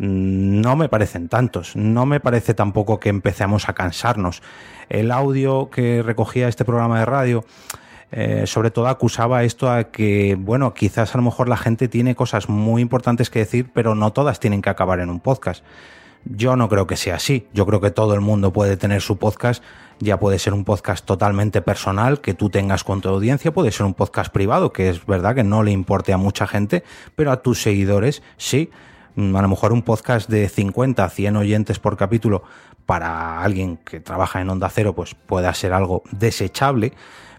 no 0.00 0.76
me 0.76 0.88
parecen 0.88 1.28
tantos. 1.28 1.76
No 1.76 2.06
me 2.06 2.20
parece 2.20 2.54
tampoco 2.54 2.98
que 2.98 3.10
empecemos 3.10 3.68
a 3.68 3.74
cansarnos. 3.74 4.42
El 4.88 5.10
audio 5.10 5.68
que 5.68 6.02
recogía 6.02 6.48
este 6.48 6.64
programa 6.64 7.00
de 7.00 7.04
radio, 7.04 7.44
eh, 8.10 8.44
sobre 8.46 8.70
todo 8.70 8.88
acusaba 8.88 9.44
esto 9.44 9.70
a 9.70 9.84
que, 9.84 10.38
bueno, 10.40 10.72
quizás 10.72 11.14
a 11.14 11.18
lo 11.18 11.24
mejor 11.24 11.50
la 11.50 11.58
gente 11.58 11.86
tiene 11.86 12.14
cosas 12.14 12.48
muy 12.48 12.80
importantes 12.80 13.28
que 13.28 13.40
decir, 13.40 13.70
pero 13.74 13.94
no 13.94 14.10
todas 14.14 14.40
tienen 14.40 14.62
que 14.62 14.70
acabar 14.70 15.00
en 15.00 15.10
un 15.10 15.20
podcast. 15.20 15.62
Yo 16.24 16.56
no 16.56 16.70
creo 16.70 16.86
que 16.86 16.96
sea 16.96 17.16
así. 17.16 17.46
Yo 17.52 17.66
creo 17.66 17.82
que 17.82 17.90
todo 17.90 18.14
el 18.14 18.20
mundo 18.22 18.54
puede 18.54 18.78
tener 18.78 19.02
su 19.02 19.18
podcast. 19.18 19.62
Ya 19.98 20.18
puede 20.18 20.38
ser 20.38 20.54
un 20.54 20.64
podcast 20.64 21.04
totalmente 21.04 21.60
personal 21.60 22.22
que 22.22 22.32
tú 22.32 22.48
tengas 22.48 22.84
con 22.84 23.02
tu 23.02 23.10
audiencia, 23.10 23.52
puede 23.52 23.70
ser 23.70 23.84
un 23.84 23.92
podcast 23.92 24.32
privado, 24.32 24.72
que 24.72 24.88
es 24.88 25.04
verdad 25.04 25.34
que 25.34 25.44
no 25.44 25.62
le 25.62 25.72
importe 25.72 26.14
a 26.14 26.16
mucha 26.16 26.46
gente, 26.46 26.84
pero 27.16 27.32
a 27.32 27.42
tus 27.42 27.60
seguidores 27.60 28.22
sí. 28.38 28.70
Mm, 29.16 29.34
a 29.36 29.42
lo 29.42 29.48
mejor 29.48 29.72
un 29.72 29.82
podcast 29.82 30.28
de 30.28 30.48
50, 30.48 31.08
100 31.08 31.36
oyentes 31.36 31.78
por 31.78 31.96
capítulo 31.96 32.42
para 32.86 33.42
alguien 33.42 33.76
que 33.78 34.00
trabaja 34.00 34.40
en 34.40 34.50
Onda 34.50 34.68
Cero, 34.68 34.94
pues 34.94 35.14
pueda 35.14 35.52
ser 35.54 35.72
algo 35.72 36.02
desechable, 36.10 36.92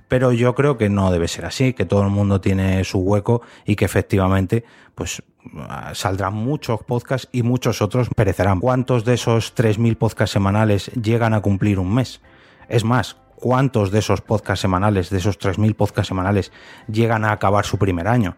pero 0.07 0.31
yo 0.33 0.55
creo 0.55 0.77
que 0.77 0.89
no 0.89 1.11
debe 1.11 1.27
ser 1.27 1.45
así, 1.45 1.73
que 1.73 1.85
todo 1.85 2.03
el 2.03 2.09
mundo 2.09 2.41
tiene 2.41 2.83
su 2.83 2.99
hueco 2.99 3.41
y 3.65 3.75
que 3.75 3.85
efectivamente, 3.85 4.65
pues 4.95 5.23
saldrán 5.93 6.33
muchos 6.33 6.83
podcasts 6.83 7.29
y 7.31 7.43
muchos 7.43 7.81
otros 7.81 8.09
perecerán. 8.15 8.59
¿Cuántos 8.59 9.05
de 9.05 9.15
esos 9.15 9.55
3.000 9.55 9.97
podcasts 9.97 10.33
semanales 10.33 10.91
llegan 11.01 11.33
a 11.33 11.41
cumplir 11.41 11.79
un 11.79 11.93
mes? 11.93 12.21
Es 12.69 12.83
más, 12.83 13.17
¿cuántos 13.35 13.91
de 13.91 13.99
esos 13.99 14.21
podcasts 14.21 14.61
semanales, 14.61 15.09
de 15.09 15.17
esos 15.17 15.39
3.000 15.39 15.75
podcasts 15.75 16.09
semanales, 16.09 16.51
llegan 16.91 17.25
a 17.25 17.31
acabar 17.31 17.65
su 17.65 17.77
primer 17.77 18.07
año? 18.07 18.35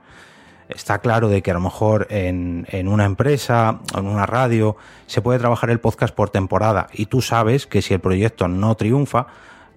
Está 0.70 1.00
claro 1.00 1.30
de 1.30 1.42
que 1.42 1.52
a 1.52 1.54
lo 1.54 1.60
mejor 1.60 2.08
en, 2.10 2.66
una 2.88 3.06
empresa 3.06 3.80
o 3.94 4.00
en 4.00 4.08
una 4.08 4.26
radio 4.26 4.76
se 5.08 5.22
puede 5.22 5.40
trabajar 5.40 5.70
el 5.70 5.80
podcast 5.80 6.14
por 6.14 6.30
temporada 6.30 6.88
y 6.94 7.08
tú 7.08 7.22
sabes 7.22 7.68
que 7.68 7.82
si 7.82 7.94
el 7.94 8.00
proyecto 8.00 8.48
no 8.48 8.76
triunfa, 8.76 9.28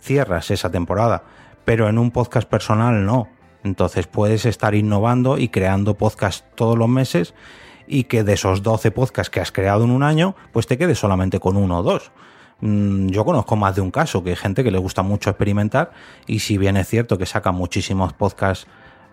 cierras 0.01 0.51
esa 0.51 0.71
temporada, 0.71 1.25
pero 1.65 1.89
en 1.89 1.99
un 1.99 2.11
podcast 2.11 2.49
personal 2.49 3.05
no. 3.05 3.29
Entonces 3.65 4.07
puedes 4.07 4.47
estar 4.47 4.75
innovando 4.75 5.39
y 5.39 5.49
creando 5.49 5.95
podcast 5.95 6.45
todos 6.55 6.79
los 6.79 6.89
meses 6.89 7.35
y 7.89 8.05
que 8.05 8.23
de 8.23 8.35
esos 8.35 8.63
12 8.63 8.91
podcasts 8.91 9.31
que 9.31 9.41
has 9.41 9.53
creado 9.53 9.85
en 9.85 9.91
un 9.91 10.03
año, 10.03 10.37
pues 10.53 10.67
te 10.67 10.79
quedes 10.79 10.99
solamente 10.99 11.41
con 11.41 11.57
uno 11.57 11.79
o 11.79 11.83
dos. 11.83 12.13
Mm, 12.61 13.09
yo 13.09 13.25
conozco 13.25 13.55
más 13.57 13.75
de 13.75 13.83
un 13.83 13.91
caso 13.91 14.23
que 14.23 14.31
hay 14.31 14.37
gente 14.37 14.65
que 14.65 14.71
le 14.71 14.79
gusta 14.79 15.03
mucho 15.03 15.31
experimentar 15.31 15.91
y 16.27 16.39
si 16.39 16.57
bien 16.57 16.77
es 16.77 16.89
cierto 16.89 17.19
que 17.19 17.27
saca 17.27 17.53
muchísimos 17.53 18.13
podcasts 18.15 18.67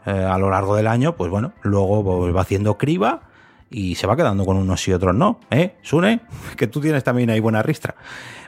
eh, 0.06 0.12
a 0.12 0.38
lo 0.38 0.50
largo 0.50 0.76
del 0.76 0.88
año, 0.88 1.16
pues 1.16 1.32
bueno, 1.32 1.54
luego 1.62 2.32
va 2.34 2.42
haciendo 2.42 2.78
criba 2.78 3.22
y 3.70 3.96
se 3.96 4.08
va 4.08 4.16
quedando 4.16 4.46
con 4.46 4.58
unos 4.58 4.88
y 4.88 4.94
otros 4.94 5.16
no. 5.16 5.40
¿Eh? 5.50 5.76
Sune, 5.82 6.22
que 6.58 6.68
tú 6.68 6.80
tienes 6.80 7.04
también 7.04 7.30
ahí 7.30 7.40
buena 7.40 7.64
ristra. 7.64 7.96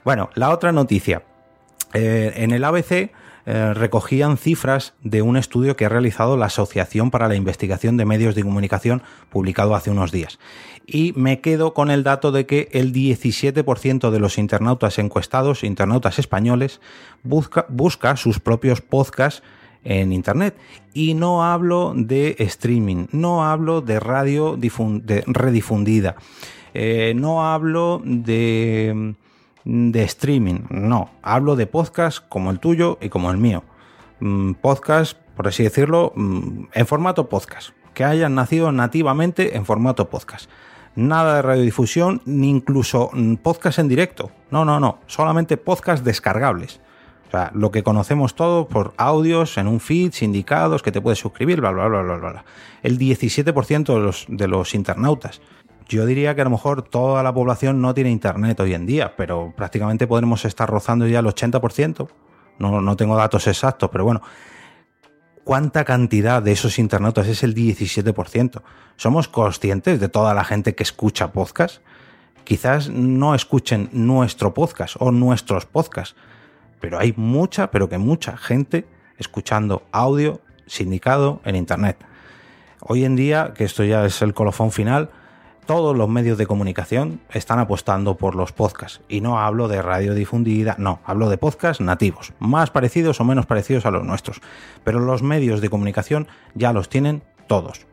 Bueno, 0.04 0.30
la 0.36 0.52
otra 0.52 0.72
noticia. 0.72 1.24
Eh, 1.94 2.34
en 2.36 2.52
el 2.52 2.64
ABC 2.64 3.12
eh, 3.48 3.74
recogían 3.74 4.38
cifras 4.38 4.94
de 5.02 5.22
un 5.22 5.38
estudio 5.38 5.76
que 5.76 5.86
ha 5.86 5.90
realizado 5.90 6.36
la 6.36 6.48
Asociación 6.48 7.12
para 7.12 7.28
la 7.28 7.36
Investigación 7.36 7.96
de 7.96 8.06
Medios 8.06 8.36
de 8.36 8.44
Comunicación 8.44 9.04
publicado 9.30 9.76
hace 9.76 9.92
unos 9.92 10.12
días. 10.12 10.40
Y 10.88 11.14
me 11.16 11.42
quedo 11.42 11.74
con 11.74 11.92
el 11.92 12.04
dato 12.04 12.32
de 12.32 12.46
que 12.46 12.70
el 12.72 12.92
17% 12.92 14.10
de 14.10 14.20
los 14.20 14.38
internautas 14.38 15.00
encuestados, 15.00 15.64
internautas 15.64 16.20
españoles, 16.20 16.82
busca 17.24 18.18
sus 18.18 18.40
propios 18.40 18.82
podcasts 18.82 19.42
en 19.86 20.12
Internet. 20.12 20.58
Y 20.94 21.14
no 21.14 21.46
hablo 21.46 21.94
de 21.96 22.36
streaming, 22.40 23.08
no 23.12 23.46
hablo 23.46 23.82
de 23.82 24.00
radio 24.02 24.58
redifundida, 25.28 26.16
eh, 26.74 27.14
no 27.16 27.48
hablo 27.48 28.02
de, 28.04 29.16
de 29.64 30.04
streaming, 30.04 30.62
no, 30.70 31.12
hablo 31.22 31.56
de 31.56 31.68
podcast 31.68 32.20
como 32.28 32.52
el 32.52 32.60
tuyo 32.60 32.98
y 33.02 33.10
como 33.10 33.32
el 33.32 33.38
mío. 33.38 33.64
Mm, 34.20 34.54
podcast, 34.54 35.18
por 35.36 35.48
así 35.48 35.64
decirlo, 35.64 36.12
mm, 36.16 36.66
en 36.74 36.88
formato 36.88 37.30
podcast, 37.30 37.70
que 37.94 38.04
hayan 38.04 38.36
nacido 38.36 38.72
nativamente 38.72 39.56
en 39.56 39.66
formato 39.66 40.10
podcast. 40.10 40.50
Nada 40.96 41.36
de 41.36 41.42
radiodifusión, 41.42 42.22
ni 42.26 42.50
incluso 42.50 43.10
mm, 43.14 43.36
podcast 43.36 43.80
en 43.80 43.90
directo. 43.90 44.32
No, 44.50 44.64
no, 44.64 44.80
no, 44.80 45.00
solamente 45.08 45.58
podcast 45.58 46.06
descargables. 46.06 46.80
O 47.28 47.32
sea, 47.32 47.52
lo 47.54 47.72
que 47.72 47.84
conocemos 47.84 48.36
todo 48.36 48.68
por 48.68 48.94
audios 48.98 49.58
en 49.58 49.68
un 49.68 49.80
feed, 49.80 50.14
sindicados, 50.14 50.84
que 50.84 50.92
te 50.92 51.02
puedes 51.02 51.20
suscribir, 51.20 51.60
bla, 51.60 51.72
bla, 51.72 51.88
bla, 51.88 52.02
bla, 52.02 52.16
bla. 52.18 52.46
El 52.84 53.00
17% 53.00 53.94
de 53.94 54.00
los, 54.00 54.26
de 54.28 54.48
los 54.48 54.76
internautas. 54.76 55.42
Yo 55.88 56.06
diría 56.06 56.34
que 56.36 56.42
a 56.42 56.46
lo 56.46 56.50
mejor 56.50 56.82
toda 56.82 57.22
la 57.24 57.34
población 57.34 57.82
no 57.82 57.94
tiene 57.94 58.10
internet 58.10 58.60
hoy 58.60 58.74
en 58.74 58.86
día, 58.86 59.16
pero 59.16 59.54
prácticamente 59.56 60.08
podremos 60.08 60.46
estar 60.46 60.70
rozando 60.70 61.08
ya 61.08 61.20
el 61.20 61.26
80%. 61.26 62.08
No, 62.58 62.82
no 62.82 62.96
tengo 62.96 63.16
datos 63.16 63.48
exactos, 63.48 63.90
pero 63.92 64.04
bueno. 64.04 64.22
¿Cuánta 65.44 65.84
cantidad 65.84 66.42
de 66.42 66.54
esos 66.54 66.80
internautas 66.80 67.28
es 67.28 67.44
el 67.44 67.54
17%? 67.54 68.64
¿Somos 68.96 69.28
conscientes 69.28 70.00
de 70.00 70.10
toda 70.10 70.34
la 70.34 70.44
gente 70.44 70.74
que 70.74 70.82
escucha 70.82 71.32
podcast? 71.32 71.84
Quizás 72.46 72.90
no 72.90 73.36
escuchen 73.36 73.90
nuestro 73.92 74.56
podcast 74.56 74.96
o 75.00 75.12
nuestros 75.12 75.68
podcasts 75.68 76.16
pero 76.80 77.00
hay 77.00 77.14
mucha, 77.16 77.72
pero 77.72 77.90
que 77.90 77.98
mucha 77.98 78.38
gente 78.38 78.86
escuchando 79.18 79.84
audio 79.92 80.42
sindicado 80.68 81.42
en 81.46 81.56
Internet. 81.56 81.98
Hoy 82.82 83.06
en 83.06 83.16
día, 83.16 83.54
que 83.56 83.64
esto 83.64 83.84
ya 83.84 84.06
es 84.06 84.22
el 84.22 84.34
colofón 84.34 84.72
final, 84.72 85.10
todos 85.66 85.98
los 85.98 86.08
medios 86.08 86.38
de 86.38 86.46
comunicación 86.46 87.22
están 87.32 87.58
apostando 87.58 88.18
por 88.18 88.36
los 88.36 88.52
podcasts. 88.52 89.02
Y 89.10 89.22
no 89.22 89.40
hablo 89.40 89.68
de 89.68 89.82
radio 89.82 90.14
difundida, 90.14 90.76
no, 90.78 91.00
hablo 91.06 91.30
de 91.30 91.38
podcasts 91.38 91.82
nativos, 91.82 92.34
más 92.40 92.70
parecidos 92.70 93.20
o 93.20 93.24
menos 93.24 93.48
parecidos 93.48 93.86
a 93.86 93.92
los 93.92 94.04
nuestros. 94.04 94.42
Pero 94.84 95.00
los 95.00 95.24
medios 95.24 95.62
de 95.62 95.70
comunicación 95.70 96.28
ya 96.54 96.72
los 96.72 96.90
tienen 96.90 97.24
todos. 97.48 97.88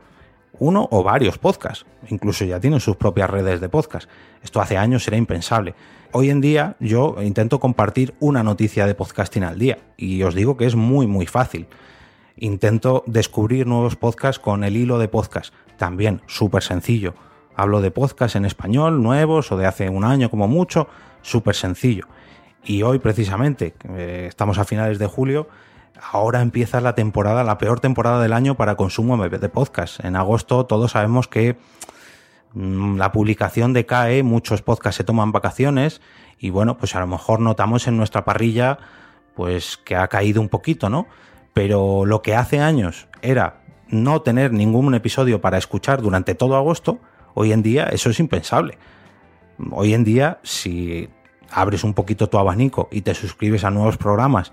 Uno 0.58 0.88
o 0.90 1.02
varios 1.02 1.38
podcasts, 1.38 1.86
incluso 2.08 2.44
ya 2.44 2.60
tienen 2.60 2.80
sus 2.80 2.96
propias 2.96 3.30
redes 3.30 3.60
de 3.60 3.68
podcast. 3.68 4.08
Esto 4.42 4.60
hace 4.60 4.76
años 4.76 5.06
era 5.08 5.16
impensable 5.16 5.74
hoy 6.12 6.30
en 6.30 6.40
día 6.40 6.76
yo 6.78 7.16
intento 7.22 7.58
compartir 7.58 8.14
una 8.20 8.42
noticia 8.42 8.86
de 8.86 8.94
podcasting 8.94 9.44
al 9.44 9.58
día 9.58 9.78
y 9.96 10.22
os 10.22 10.34
digo 10.34 10.56
que 10.56 10.66
es 10.66 10.76
muy 10.76 11.06
muy 11.06 11.26
fácil. 11.26 11.66
Intento 12.36 13.02
descubrir 13.06 13.66
nuevos 13.66 13.96
podcasts 13.96 14.38
con 14.38 14.64
el 14.64 14.76
hilo 14.76 14.98
de 14.98 15.08
podcast, 15.08 15.52
también 15.76 16.22
súper 16.26 16.62
sencillo. 16.62 17.14
Hablo 17.54 17.80
de 17.80 17.90
podcasts 17.90 18.36
en 18.36 18.44
español, 18.44 19.02
nuevos 19.02 19.52
o 19.52 19.56
de 19.56 19.66
hace 19.66 19.88
un 19.88 20.04
año 20.04 20.30
como 20.30 20.48
mucho, 20.48 20.88
súper 21.20 21.54
sencillo. 21.54 22.06
Y 22.64 22.82
hoy 22.82 22.98
precisamente, 22.98 23.74
eh, 23.90 24.26
estamos 24.28 24.58
a 24.58 24.64
finales 24.64 24.98
de 24.98 25.06
julio, 25.06 25.48
ahora 26.00 26.40
empieza 26.40 26.80
la 26.80 26.94
temporada, 26.94 27.44
la 27.44 27.58
peor 27.58 27.80
temporada 27.80 28.22
del 28.22 28.32
año 28.32 28.56
para 28.56 28.76
consumo 28.76 29.16
de 29.28 29.48
podcast. 29.48 30.04
En 30.04 30.16
agosto 30.16 30.66
todos 30.66 30.92
sabemos 30.92 31.28
que 31.28 31.56
Mm, 32.54 32.98
la 32.98 33.12
publicación 33.12 33.72
decae, 33.72 34.22
muchos 34.22 34.62
podcasts 34.62 34.98
se 34.98 35.04
toman 35.04 35.32
vacaciones 35.32 36.00
y 36.38 36.50
bueno, 36.50 36.76
pues 36.76 36.94
a 36.94 37.00
lo 37.00 37.06
mejor 37.06 37.40
notamos 37.40 37.86
en 37.86 37.96
nuestra 37.96 38.24
parrilla 38.24 38.78
pues 39.34 39.78
que 39.78 39.96
ha 39.96 40.08
caído 40.08 40.40
un 40.40 40.48
poquito, 40.48 40.90
¿no? 40.90 41.06
Pero 41.54 42.04
lo 42.04 42.20
que 42.20 42.34
hace 42.34 42.60
años 42.60 43.08
era 43.22 43.62
no 43.88 44.20
tener 44.22 44.52
ningún 44.52 44.94
episodio 44.94 45.40
para 45.40 45.58
escuchar 45.58 46.02
durante 46.02 46.34
todo 46.34 46.56
agosto, 46.56 47.00
hoy 47.34 47.52
en 47.52 47.62
día 47.62 47.84
eso 47.84 48.10
es 48.10 48.20
impensable. 48.20 48.78
Hoy 49.70 49.94
en 49.94 50.04
día, 50.04 50.38
si 50.42 51.08
abres 51.50 51.84
un 51.84 51.94
poquito 51.94 52.28
tu 52.28 52.38
abanico 52.38 52.88
y 52.90 53.02
te 53.02 53.14
suscribes 53.14 53.64
a 53.64 53.70
nuevos 53.70 53.96
programas 53.96 54.52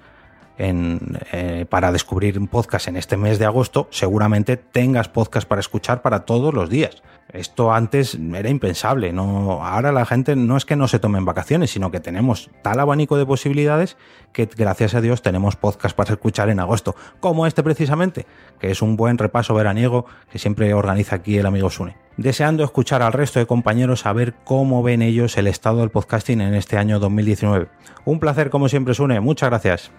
eh, 0.62 1.66
para 1.70 1.92
descubrir 1.94 2.38
un 2.38 2.48
podcast 2.48 2.90
en 2.90 2.98
este 2.98 3.16
mes 3.16 3.40
de 3.40 3.46
agosto, 3.46 3.88
seguramente 3.92 4.58
tengas 4.58 5.08
podcast 5.08 5.48
para 5.48 5.62
escuchar 5.62 6.02
para 6.02 6.26
todos 6.26 6.54
los 6.54 6.70
días. 6.70 7.02
Esto 7.32 7.72
antes 7.72 8.18
era 8.34 8.50
impensable. 8.50 9.14
No, 9.14 9.64
ahora 9.64 9.92
la 9.92 10.06
gente 10.06 10.36
no 10.36 10.58
es 10.58 10.66
que 10.66 10.76
no 10.76 10.88
se 10.88 11.00
tomen 11.00 11.26
vacaciones, 11.26 11.72
sino 11.72 11.92
que 11.92 12.00
tenemos 12.00 12.50
tal 12.62 12.80
abanico 12.80 13.18
de 13.18 13.26
posibilidades 13.26 13.98
que 14.34 14.50
gracias 14.54 14.96
a 14.96 15.02
Dios 15.02 15.22
tenemos 15.22 15.56
podcast 15.56 15.96
para 15.96 16.12
escuchar 16.12 16.50
en 16.50 16.60
agosto, 16.60 16.96
como 17.20 17.48
este 17.48 17.64
precisamente, 17.64 18.26
que 18.60 18.72
es 18.72 18.82
un 18.82 18.98
buen 18.98 19.18
repaso 19.18 19.54
veraniego 19.54 20.06
que 20.32 20.40
siempre 20.40 20.74
organiza 20.74 21.18
aquí 21.18 21.38
el 21.38 21.46
amigo 21.46 21.70
Sune. 21.70 21.96
Deseando 22.18 22.66
escuchar 22.66 23.02
al 23.02 23.14
resto 23.14 23.40
de 23.40 23.46
compañeros 23.46 24.06
a 24.06 24.12
ver 24.12 24.34
cómo 24.44 24.84
ven 24.84 25.04
ellos 25.04 25.38
el 25.38 25.48
estado 25.48 25.80
del 25.80 25.92
podcasting 25.92 26.42
en 26.42 26.54
este 26.54 26.78
año 26.78 27.00
2019. 27.00 27.70
Un 28.04 28.20
placer 28.20 28.50
como 28.50 28.68
siempre 28.68 28.94
Sune, 28.94 29.22
muchas 29.22 29.50
gracias. 29.50 29.92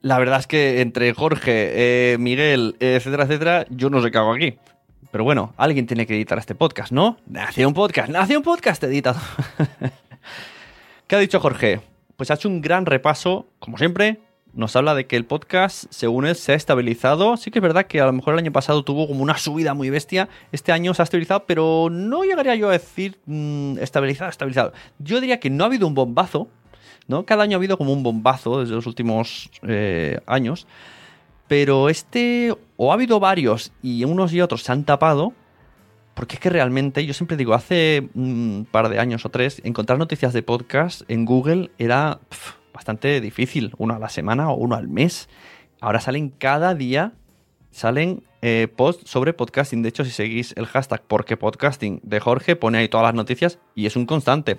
La 0.00 0.18
verdad 0.18 0.38
es 0.38 0.46
que 0.46 0.80
entre 0.80 1.12
Jorge, 1.12 2.12
eh, 2.12 2.18
Miguel, 2.18 2.76
etcétera, 2.78 3.24
etcétera, 3.24 3.66
yo 3.68 3.90
no 3.90 4.00
sé 4.00 4.12
qué 4.12 4.18
hago 4.18 4.32
aquí. 4.32 4.56
Pero 5.10 5.24
bueno, 5.24 5.54
alguien 5.56 5.86
tiene 5.86 6.06
que 6.06 6.14
editar 6.14 6.38
este 6.38 6.54
podcast, 6.54 6.92
¿no? 6.92 7.16
Nació 7.26 7.66
un 7.66 7.74
podcast, 7.74 8.08
nació 8.08 8.38
un 8.38 8.44
podcast 8.44 8.84
editado. 8.84 9.18
¿Qué 11.08 11.16
ha 11.16 11.18
dicho 11.18 11.40
Jorge? 11.40 11.80
Pues 12.16 12.30
ha 12.30 12.34
hecho 12.34 12.48
un 12.48 12.60
gran 12.60 12.86
repaso, 12.86 13.46
como 13.58 13.76
siempre. 13.76 14.20
Nos 14.52 14.76
habla 14.76 14.94
de 14.94 15.06
que 15.06 15.16
el 15.16 15.24
podcast, 15.24 15.86
según 15.90 16.26
él, 16.26 16.36
se 16.36 16.52
ha 16.52 16.54
estabilizado. 16.54 17.36
Sí 17.36 17.50
que 17.50 17.58
es 17.58 17.62
verdad 17.62 17.86
que 17.86 18.00
a 18.00 18.06
lo 18.06 18.12
mejor 18.12 18.34
el 18.34 18.40
año 18.40 18.52
pasado 18.52 18.84
tuvo 18.84 19.08
como 19.08 19.22
una 19.22 19.36
subida 19.36 19.74
muy 19.74 19.90
bestia. 19.90 20.28
Este 20.52 20.70
año 20.70 20.94
se 20.94 21.02
ha 21.02 21.04
estabilizado, 21.04 21.44
pero 21.46 21.88
no 21.90 22.22
llegaría 22.22 22.54
yo 22.54 22.68
a 22.68 22.72
decir 22.72 23.18
mm, 23.26 23.78
estabilizado, 23.78 24.30
estabilizado. 24.30 24.72
Yo 24.98 25.20
diría 25.20 25.40
que 25.40 25.50
no 25.50 25.64
ha 25.64 25.66
habido 25.66 25.86
un 25.86 25.94
bombazo, 25.94 26.48
¿no? 27.08 27.26
Cada 27.26 27.42
año 27.42 27.56
ha 27.56 27.58
habido 27.58 27.76
como 27.76 27.92
un 27.92 28.02
bombazo 28.02 28.60
desde 28.60 28.74
los 28.74 28.86
últimos 28.86 29.50
eh, 29.66 30.20
años, 30.26 30.66
pero 31.48 31.88
este, 31.88 32.54
o 32.76 32.92
ha 32.92 32.94
habido 32.94 33.18
varios 33.18 33.72
y 33.82 34.04
unos 34.04 34.32
y 34.32 34.40
otros 34.40 34.62
se 34.62 34.70
han 34.70 34.84
tapado, 34.84 35.32
porque 36.14 36.36
es 36.36 36.40
que 36.40 36.50
realmente, 36.50 37.04
yo 37.06 37.14
siempre 37.14 37.36
digo, 37.36 37.54
hace 37.54 38.08
un 38.14 38.66
par 38.70 38.88
de 38.88 38.98
años 38.98 39.24
o 39.24 39.30
tres, 39.30 39.60
encontrar 39.64 39.98
noticias 39.98 40.32
de 40.32 40.42
podcast 40.42 41.02
en 41.08 41.24
Google 41.24 41.70
era 41.78 42.20
bastante 42.74 43.20
difícil, 43.20 43.72
uno 43.78 43.94
a 43.94 43.98
la 43.98 44.08
semana 44.08 44.50
o 44.50 44.56
uno 44.56 44.76
al 44.76 44.88
mes. 44.88 45.28
Ahora 45.80 46.00
salen 46.00 46.28
cada 46.28 46.74
día, 46.74 47.12
salen 47.70 48.22
eh, 48.40 48.68
post 48.76 49.06
sobre 49.06 49.32
podcasting. 49.32 49.82
De 49.82 49.88
hecho, 49.88 50.04
si 50.04 50.10
seguís 50.10 50.54
el 50.56 50.66
hashtag 50.66 51.02
porque 51.06 51.36
podcasting 51.36 52.00
de 52.02 52.20
Jorge, 52.20 52.56
pone 52.56 52.78
ahí 52.78 52.88
todas 52.88 53.04
las 53.04 53.14
noticias 53.14 53.58
y 53.74 53.86
es 53.86 53.96
un 53.96 54.06
constante. 54.06 54.56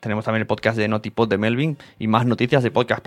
Tenemos 0.00 0.24
también 0.24 0.40
el 0.40 0.46
podcast 0.46 0.76
de 0.76 0.88
Notipod 0.88 1.28
de 1.28 1.38
Melvin 1.38 1.78
y 1.98 2.08
más 2.08 2.26
noticias 2.26 2.62
de 2.62 2.70
podcast. 2.70 3.06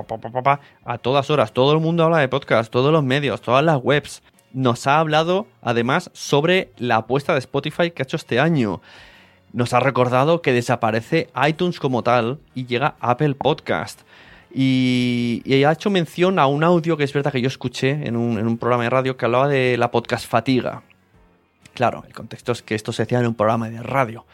A 0.85 0.97
todas 0.97 1.29
horas, 1.29 1.51
todo 1.51 1.73
el 1.73 1.79
mundo 1.79 2.03
habla 2.03 2.19
de 2.19 2.29
podcast, 2.29 2.71
todos 2.71 2.91
los 2.93 3.03
medios, 3.03 3.41
todas 3.41 3.63
las 3.63 3.79
webs. 3.83 4.23
Nos 4.53 4.87
ha 4.87 4.99
hablado 4.99 5.47
además 5.61 6.09
sobre 6.13 6.71
la 6.77 6.97
apuesta 6.97 7.33
de 7.33 7.39
Spotify 7.39 7.91
que 7.91 8.01
ha 8.01 8.05
hecho 8.05 8.17
este 8.17 8.39
año. 8.39 8.81
Nos 9.53 9.73
ha 9.73 9.81
recordado 9.81 10.41
que 10.41 10.53
desaparece 10.53 11.29
iTunes 11.47 11.79
como 11.79 12.03
tal 12.03 12.39
y 12.55 12.65
llega 12.65 12.95
Apple 13.01 13.35
Podcast. 13.35 14.01
Y, 14.53 15.63
ha 15.65 15.71
hecho 15.71 15.89
mención 15.89 16.39
a 16.39 16.47
un 16.47 16.63
audio 16.63 16.97
que 16.97 17.03
es 17.03 17.13
verdad 17.13 17.31
que 17.31 17.41
yo 17.41 17.47
escuché 17.47 18.07
en 18.07 18.15
un, 18.15 18.57
programa 18.57 18.83
de 18.83 18.89
radio 18.89 19.17
que 19.17 19.25
hablaba 19.25 19.47
de 19.47 19.77
la 19.77 19.91
podcast 19.91 20.27
fatiga. 20.27 20.83
Claro, 21.73 22.03
el 22.07 22.13
contexto 22.13 22.51
es 22.51 22.61
que 22.61 22.75
esto 22.75 22.91
se 22.91 23.03
hacía 23.03 23.19
en 23.19 23.27
un 23.27 23.35
programa 23.35 23.69
de 23.69 23.81
radio. 23.81 24.25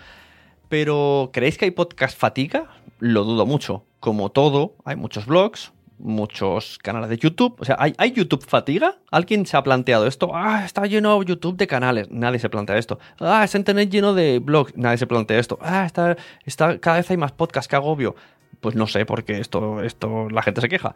Pero, 0.70 1.30
¿creéis 1.32 1.58
que 1.58 1.66
hay 1.66 1.72
podcast 1.72 2.18
fatiga? 2.18 2.68
Lo 3.00 3.24
dudo 3.24 3.46
mucho. 3.46 3.84
Como 4.00 4.30
todo, 4.32 4.76
hay 4.86 4.96
muchos 4.96 5.26
blogs, 5.28 5.72
muchos 6.00 6.78
canales 6.80 7.10
de 7.10 7.18
YouTube. 7.18 7.56
O 7.60 7.66
sea, 7.66 7.76
¿hay, 7.80 7.94
¿hay, 7.98 8.12
YouTube 8.12 8.46
fatiga? 8.46 8.98
¿Alguien 9.12 9.46
se 9.46 9.58
ha 9.58 9.64
planteado 9.64 10.08
esto? 10.08 10.32
Ah, 10.34 10.64
está 10.66 10.86
lleno 10.86 11.22
YouTube 11.24 11.58
de 11.58 11.68
canales. 11.68 12.10
Nadie 12.10 12.40
se 12.40 12.50
plantea 12.50 12.78
esto. 12.78 13.00
Ah, 13.20 13.44
está 13.44 13.58
Internet 13.58 13.90
lleno 13.90 14.14
de 14.14 14.40
blogs. 14.40 14.76
Nadie 14.76 14.98
se 14.98 15.08
plantea 15.08 15.40
esto. 15.40 15.58
Ah, 15.62 15.86
está, 15.86 16.18
está, 16.46 16.80
cada 16.80 16.98
vez 16.98 17.10
hay 17.10 17.18
más 17.18 17.32
podcasts, 17.32 17.68
que 17.68 17.76
agobio. 17.76 18.16
Pues 18.62 18.76
no 18.76 18.88
sé, 18.88 19.06
porque 19.06 19.40
esto, 19.40 19.84
esto 19.84 20.30
la 20.30 20.42
gente 20.42 20.62
se 20.62 20.70
queja. 20.70 20.96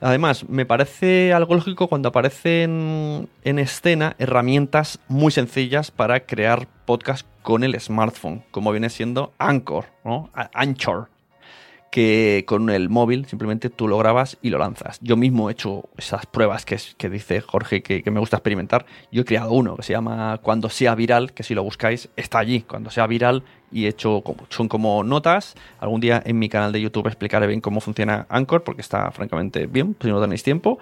Además, 0.00 0.48
me 0.48 0.64
parece 0.64 1.34
algo 1.34 1.54
lógico 1.54 1.88
cuando 1.88 2.08
aparecen 2.08 3.28
en 3.44 3.58
escena 3.58 4.16
herramientas 4.18 4.98
muy 5.08 5.30
sencillas 5.30 5.90
para 5.90 6.20
crear 6.20 6.66
podcast 6.86 7.26
con 7.42 7.64
el 7.64 7.78
smartphone, 7.78 8.42
como 8.50 8.72
viene 8.72 8.88
siendo 8.88 9.34
Anchor, 9.38 9.86
¿no? 10.04 10.30
Anchor, 10.54 11.10
que 11.90 12.44
con 12.46 12.70
el 12.70 12.88
móvil 12.88 13.26
simplemente 13.26 13.68
tú 13.68 13.88
lo 13.88 13.98
grabas 13.98 14.38
y 14.42 14.50
lo 14.50 14.58
lanzas. 14.58 14.98
Yo 15.02 15.16
mismo 15.16 15.48
he 15.48 15.52
hecho 15.52 15.88
esas 15.96 16.24
pruebas 16.24 16.64
que, 16.64 16.78
dice 17.08 17.40
Jorge 17.40 17.82
que, 17.82 18.08
me 18.10 18.20
gusta 18.20 18.36
experimentar. 18.36 18.86
Yo 19.10 19.22
he 19.22 19.24
creado 19.24 19.52
uno 19.52 19.76
que 19.76 19.82
se 19.82 19.92
llama 19.92 20.38
Cuando 20.42 20.68
sea 20.70 20.94
viral, 20.94 21.32
que 21.32 21.42
si 21.42 21.54
lo 21.54 21.64
buscáis 21.64 22.08
está 22.16 22.38
allí. 22.38 22.62
Cuando 22.62 22.90
sea 22.90 23.06
viral 23.06 23.42
y 23.72 23.86
he 23.86 23.88
hecho 23.88 24.22
son 24.48 24.68
como 24.68 25.02
notas. 25.02 25.56
Algún 25.80 26.00
día 26.00 26.22
en 26.24 26.38
mi 26.38 26.48
canal 26.48 26.72
de 26.72 26.80
YouTube 26.80 27.08
explicaré 27.08 27.48
bien 27.48 27.60
cómo 27.60 27.80
funciona 27.80 28.26
Anchor 28.28 28.62
porque 28.62 28.82
está 28.82 29.10
francamente 29.10 29.66
bien, 29.66 29.96
si 30.00 30.08
no 30.08 30.20
tenéis 30.20 30.44
tiempo. 30.44 30.78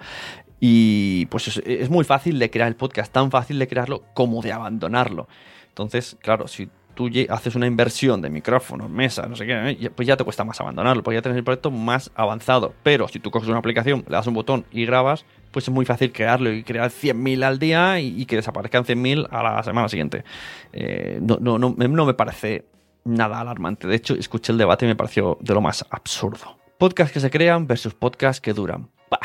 Y 0.59 1.25
pues 1.27 1.47
es, 1.47 1.57
es 1.65 1.89
muy 1.89 2.03
fácil 2.03 2.37
de 2.37 2.51
crear 2.51 2.67
el 2.67 2.75
podcast, 2.75 3.11
tan 3.11 3.31
fácil 3.31 3.57
de 3.57 3.67
crearlo 3.67 4.03
como 4.13 4.41
de 4.41 4.53
abandonarlo. 4.53 5.27
Entonces, 5.69 6.17
claro, 6.21 6.47
si 6.47 6.69
tú 6.99 7.09
haces 7.29 7.55
una 7.55 7.65
inversión 7.65 8.21
de 8.21 8.29
micrófonos, 8.29 8.89
mesa, 8.89 9.25
no 9.25 9.37
sé 9.37 9.45
qué, 9.45 9.69
¿eh? 9.69 9.89
pues 9.89 10.05
ya 10.05 10.17
te 10.17 10.25
cuesta 10.25 10.43
más 10.43 10.59
abandonarlo, 10.59 11.01
porque 11.01 11.15
ya 11.15 11.21
tienes 11.21 11.37
el 11.37 11.45
proyecto 11.45 11.71
más 11.71 12.11
avanzado. 12.13 12.73
Pero 12.83 13.07
si 13.07 13.19
tú 13.19 13.31
coges 13.31 13.47
una 13.47 13.59
aplicación, 13.59 14.03
le 14.05 14.17
das 14.17 14.27
un 14.27 14.33
botón 14.33 14.65
y 14.69 14.85
grabas, 14.85 15.23
pues 15.51 15.65
es 15.65 15.73
muy 15.73 15.85
fácil 15.85 16.11
crearlo 16.11 16.51
y 16.51 16.61
crear 16.61 16.91
100.000 16.91 17.45
al 17.45 17.57
día 17.57 18.01
y, 18.01 18.25
que 18.25 18.35
desaparezcan 18.35 18.83
100.000 18.83 19.29
a 19.31 19.43
la 19.43 19.63
semana 19.63 19.87
siguiente. 19.87 20.25
Eh, 20.73 21.19
no, 21.21 21.37
no, 21.39 21.57
no, 21.57 21.73
no 21.77 22.05
me 22.05 22.13
parece 22.15 22.65
nada 23.05 23.39
alarmante. 23.39 23.87
De 23.87 23.95
hecho, 23.95 24.15
escuché 24.15 24.51
el 24.51 24.57
debate 24.57 24.83
y 24.83 24.89
me 24.89 24.97
pareció 24.97 25.37
de 25.39 25.53
lo 25.53 25.61
más 25.61 25.85
absurdo. 25.91 26.57
Podcasts 26.77 27.13
que 27.13 27.21
se 27.21 27.29
crean 27.29 27.65
versus 27.65 27.93
podcasts 27.93 28.41
que 28.41 28.51
duran. 28.51 28.89
Bah, 29.09 29.21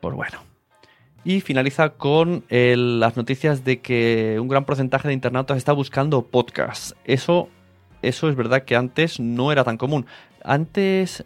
pues 0.00 0.14
bueno. 0.14 0.47
Y 1.24 1.40
finaliza 1.40 1.90
con 1.90 2.44
las 2.48 3.16
noticias 3.16 3.64
de 3.64 3.80
que 3.80 4.38
un 4.40 4.48
gran 4.48 4.64
porcentaje 4.64 5.08
de 5.08 5.14
internautas 5.14 5.56
está 5.56 5.72
buscando 5.72 6.26
podcasts. 6.26 6.94
Eso, 7.04 7.48
eso 8.02 8.28
es 8.28 8.36
verdad 8.36 8.62
que 8.62 8.76
antes 8.76 9.20
no 9.20 9.52
era 9.52 9.64
tan 9.64 9.76
común. 9.76 10.06
Antes 10.42 11.24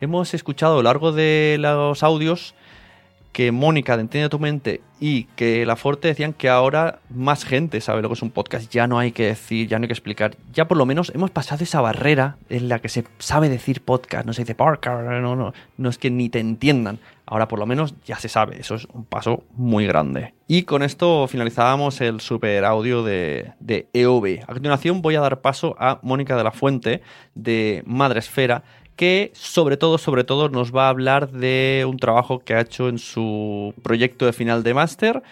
hemos 0.00 0.34
escuchado 0.34 0.74
a 0.74 0.76
lo 0.76 0.82
largo 0.82 1.12
de 1.12 1.56
los 1.60 2.02
audios 2.02 2.54
que 3.34 3.50
Mónica 3.50 3.96
de 3.96 4.02
Entiende 4.02 4.28
tu 4.28 4.38
mente 4.38 4.80
y 5.00 5.24
que 5.34 5.66
La 5.66 5.74
Forte 5.74 6.06
decían 6.06 6.32
que 6.34 6.48
ahora 6.48 7.00
más 7.10 7.44
gente 7.44 7.80
sabe 7.80 8.00
lo 8.00 8.08
que 8.08 8.14
es 8.14 8.22
un 8.22 8.30
podcast. 8.30 8.72
Ya 8.72 8.86
no 8.86 8.96
hay 8.96 9.10
que 9.10 9.26
decir, 9.26 9.66
ya 9.66 9.76
no 9.76 9.82
hay 9.82 9.88
que 9.88 9.92
explicar. 9.92 10.36
Ya 10.52 10.68
por 10.68 10.78
lo 10.78 10.86
menos 10.86 11.10
hemos 11.16 11.32
pasado 11.32 11.64
esa 11.64 11.80
barrera 11.80 12.36
en 12.48 12.68
la 12.68 12.78
que 12.78 12.88
se 12.88 13.04
sabe 13.18 13.48
decir 13.48 13.82
podcast. 13.82 14.24
No 14.24 14.32
se 14.32 14.42
dice 14.42 14.54
podcast, 14.54 15.02
no, 15.02 15.34
no. 15.34 15.52
No 15.76 15.90
es 15.90 15.98
que 15.98 16.12
ni 16.12 16.28
te 16.28 16.38
entiendan. 16.38 17.00
Ahora 17.26 17.48
por 17.48 17.58
lo 17.58 17.66
menos 17.66 17.96
ya 18.04 18.20
se 18.20 18.28
sabe. 18.28 18.60
Eso 18.60 18.76
es 18.76 18.86
un 18.92 19.04
paso 19.04 19.42
muy 19.56 19.84
grande. 19.84 20.32
Y 20.46 20.62
con 20.62 20.84
esto 20.84 21.26
finalizábamos 21.26 22.00
el 22.00 22.20
super 22.20 22.64
audio 22.64 23.02
de, 23.02 23.52
de 23.58 23.88
EOB. 23.94 24.44
A 24.44 24.52
continuación 24.52 25.02
voy 25.02 25.16
a 25.16 25.20
dar 25.20 25.40
paso 25.40 25.74
a 25.80 25.98
Mónica 26.02 26.36
de 26.36 26.44
la 26.44 26.52
Fuente 26.52 27.02
de 27.34 27.82
Madre 27.84 28.20
Esfera 28.20 28.62
que 28.96 29.32
sobre 29.34 29.76
todo, 29.76 29.98
sobre 29.98 30.24
todo 30.24 30.48
nos 30.48 30.74
va 30.74 30.86
a 30.86 30.90
hablar 30.90 31.30
de 31.30 31.84
un 31.88 31.98
trabajo 31.98 32.40
que 32.40 32.54
ha 32.54 32.60
hecho 32.60 32.88
en 32.88 32.98
su 32.98 33.74
proyecto 33.82 34.26
de 34.26 34.32
final 34.32 34.62
de 34.62 34.74
máster 34.74 35.22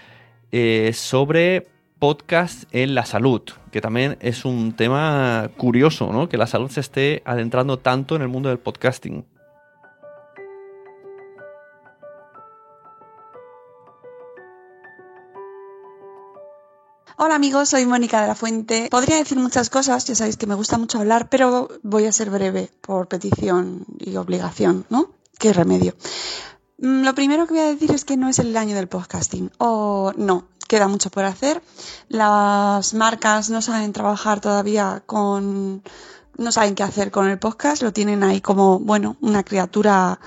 eh, 0.50 0.92
sobre 0.94 1.66
podcast 1.98 2.64
en 2.72 2.94
la 2.96 3.06
salud, 3.06 3.42
que 3.70 3.80
también 3.80 4.16
es 4.20 4.44
un 4.44 4.72
tema 4.72 5.50
curioso, 5.56 6.12
¿no? 6.12 6.28
Que 6.28 6.36
la 6.36 6.48
salud 6.48 6.68
se 6.68 6.80
esté 6.80 7.22
adentrando 7.24 7.78
tanto 7.78 8.16
en 8.16 8.22
el 8.22 8.28
mundo 8.28 8.48
del 8.48 8.58
podcasting. 8.58 9.24
Hola 17.18 17.34
amigos, 17.34 17.68
soy 17.68 17.84
Mónica 17.84 18.22
de 18.22 18.28
la 18.28 18.34
Fuente. 18.34 18.88
Podría 18.90 19.16
decir 19.16 19.36
muchas 19.38 19.68
cosas, 19.68 20.06
ya 20.06 20.14
sabéis 20.14 20.38
que 20.38 20.46
me 20.46 20.54
gusta 20.54 20.78
mucho 20.78 20.98
hablar, 20.98 21.28
pero 21.28 21.68
voy 21.82 22.06
a 22.06 22.12
ser 22.12 22.30
breve 22.30 22.70
por 22.80 23.06
petición 23.06 23.84
y 23.98 24.16
obligación, 24.16 24.86
¿no? 24.88 25.10
¿Qué 25.38 25.52
remedio? 25.52 25.94
Mm, 26.78 27.04
lo 27.04 27.14
primero 27.14 27.46
que 27.46 27.52
voy 27.52 27.62
a 27.62 27.68
decir 27.68 27.92
es 27.92 28.06
que 28.06 28.16
no 28.16 28.30
es 28.30 28.38
el 28.38 28.56
año 28.56 28.74
del 28.74 28.88
podcasting. 28.88 29.50
O 29.58 30.12
no, 30.16 30.48
queda 30.68 30.88
mucho 30.88 31.10
por 31.10 31.24
hacer. 31.24 31.62
Las 32.08 32.94
marcas 32.94 33.50
no 33.50 33.60
saben 33.60 33.92
trabajar 33.92 34.40
todavía 34.40 35.02
con... 35.04 35.82
no 36.38 36.50
saben 36.52 36.74
qué 36.74 36.82
hacer 36.82 37.10
con 37.10 37.28
el 37.28 37.38
podcast, 37.38 37.82
lo 37.82 37.92
tienen 37.92 38.22
ahí 38.22 38.40
como, 38.40 38.78
bueno, 38.78 39.16
una 39.20 39.44
criatura 39.44 40.18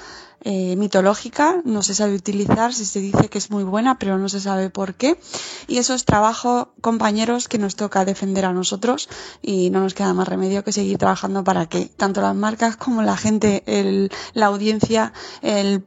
eh, 0.47 0.75
mitológica, 0.75 1.63
no 1.65 1.81
se 1.81 1.95
sabe 1.95 2.13
utilizar, 2.13 2.71
si 2.71 2.85
se 2.85 2.99
dice 2.99 3.29
que 3.29 3.39
es 3.39 3.49
muy 3.49 3.63
buena, 3.63 3.97
pero 3.97 4.19
no 4.19 4.29
se 4.29 4.39
sabe 4.39 4.69
por 4.69 4.93
qué. 4.93 5.19
Y 5.67 5.79
eso 5.79 5.95
es 5.95 6.05
trabajo, 6.05 6.71
compañeros, 6.81 7.47
que 7.47 7.57
nos 7.57 7.75
toca 7.75 8.05
defender 8.05 8.45
a 8.45 8.53
nosotros 8.53 9.09
y 9.41 9.71
no 9.71 9.79
nos 9.79 9.95
queda 9.95 10.13
más 10.13 10.27
remedio 10.27 10.63
que 10.63 10.71
seguir 10.71 10.99
trabajando 10.99 11.43
para 11.43 11.65
que 11.65 11.85
tanto 11.87 12.21
las 12.21 12.35
marcas 12.35 12.77
como 12.77 13.01
la 13.01 13.17
gente, 13.17 13.63
el, 13.65 14.11
la 14.35 14.45
audiencia, 14.45 15.13
el 15.41 15.83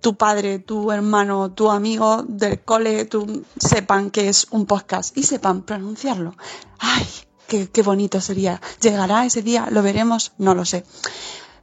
tu 0.00 0.16
padre, 0.16 0.60
tu 0.60 0.90
hermano, 0.90 1.52
tu 1.52 1.70
amigo 1.70 2.24
del 2.26 2.60
cole, 2.60 3.04
tu, 3.04 3.44
sepan 3.58 4.10
que 4.10 4.30
es 4.30 4.46
un 4.50 4.64
podcast 4.64 5.14
y 5.14 5.24
sepan 5.24 5.60
pronunciarlo. 5.60 6.34
¡Ay! 6.78 7.06
Qué, 7.46 7.68
qué 7.68 7.82
bonito 7.82 8.20
sería. 8.22 8.62
¿Llegará 8.80 9.26
ese 9.26 9.42
día? 9.42 9.68
¿Lo 9.70 9.82
veremos? 9.82 10.32
No 10.38 10.54
lo 10.54 10.64
sé. 10.64 10.86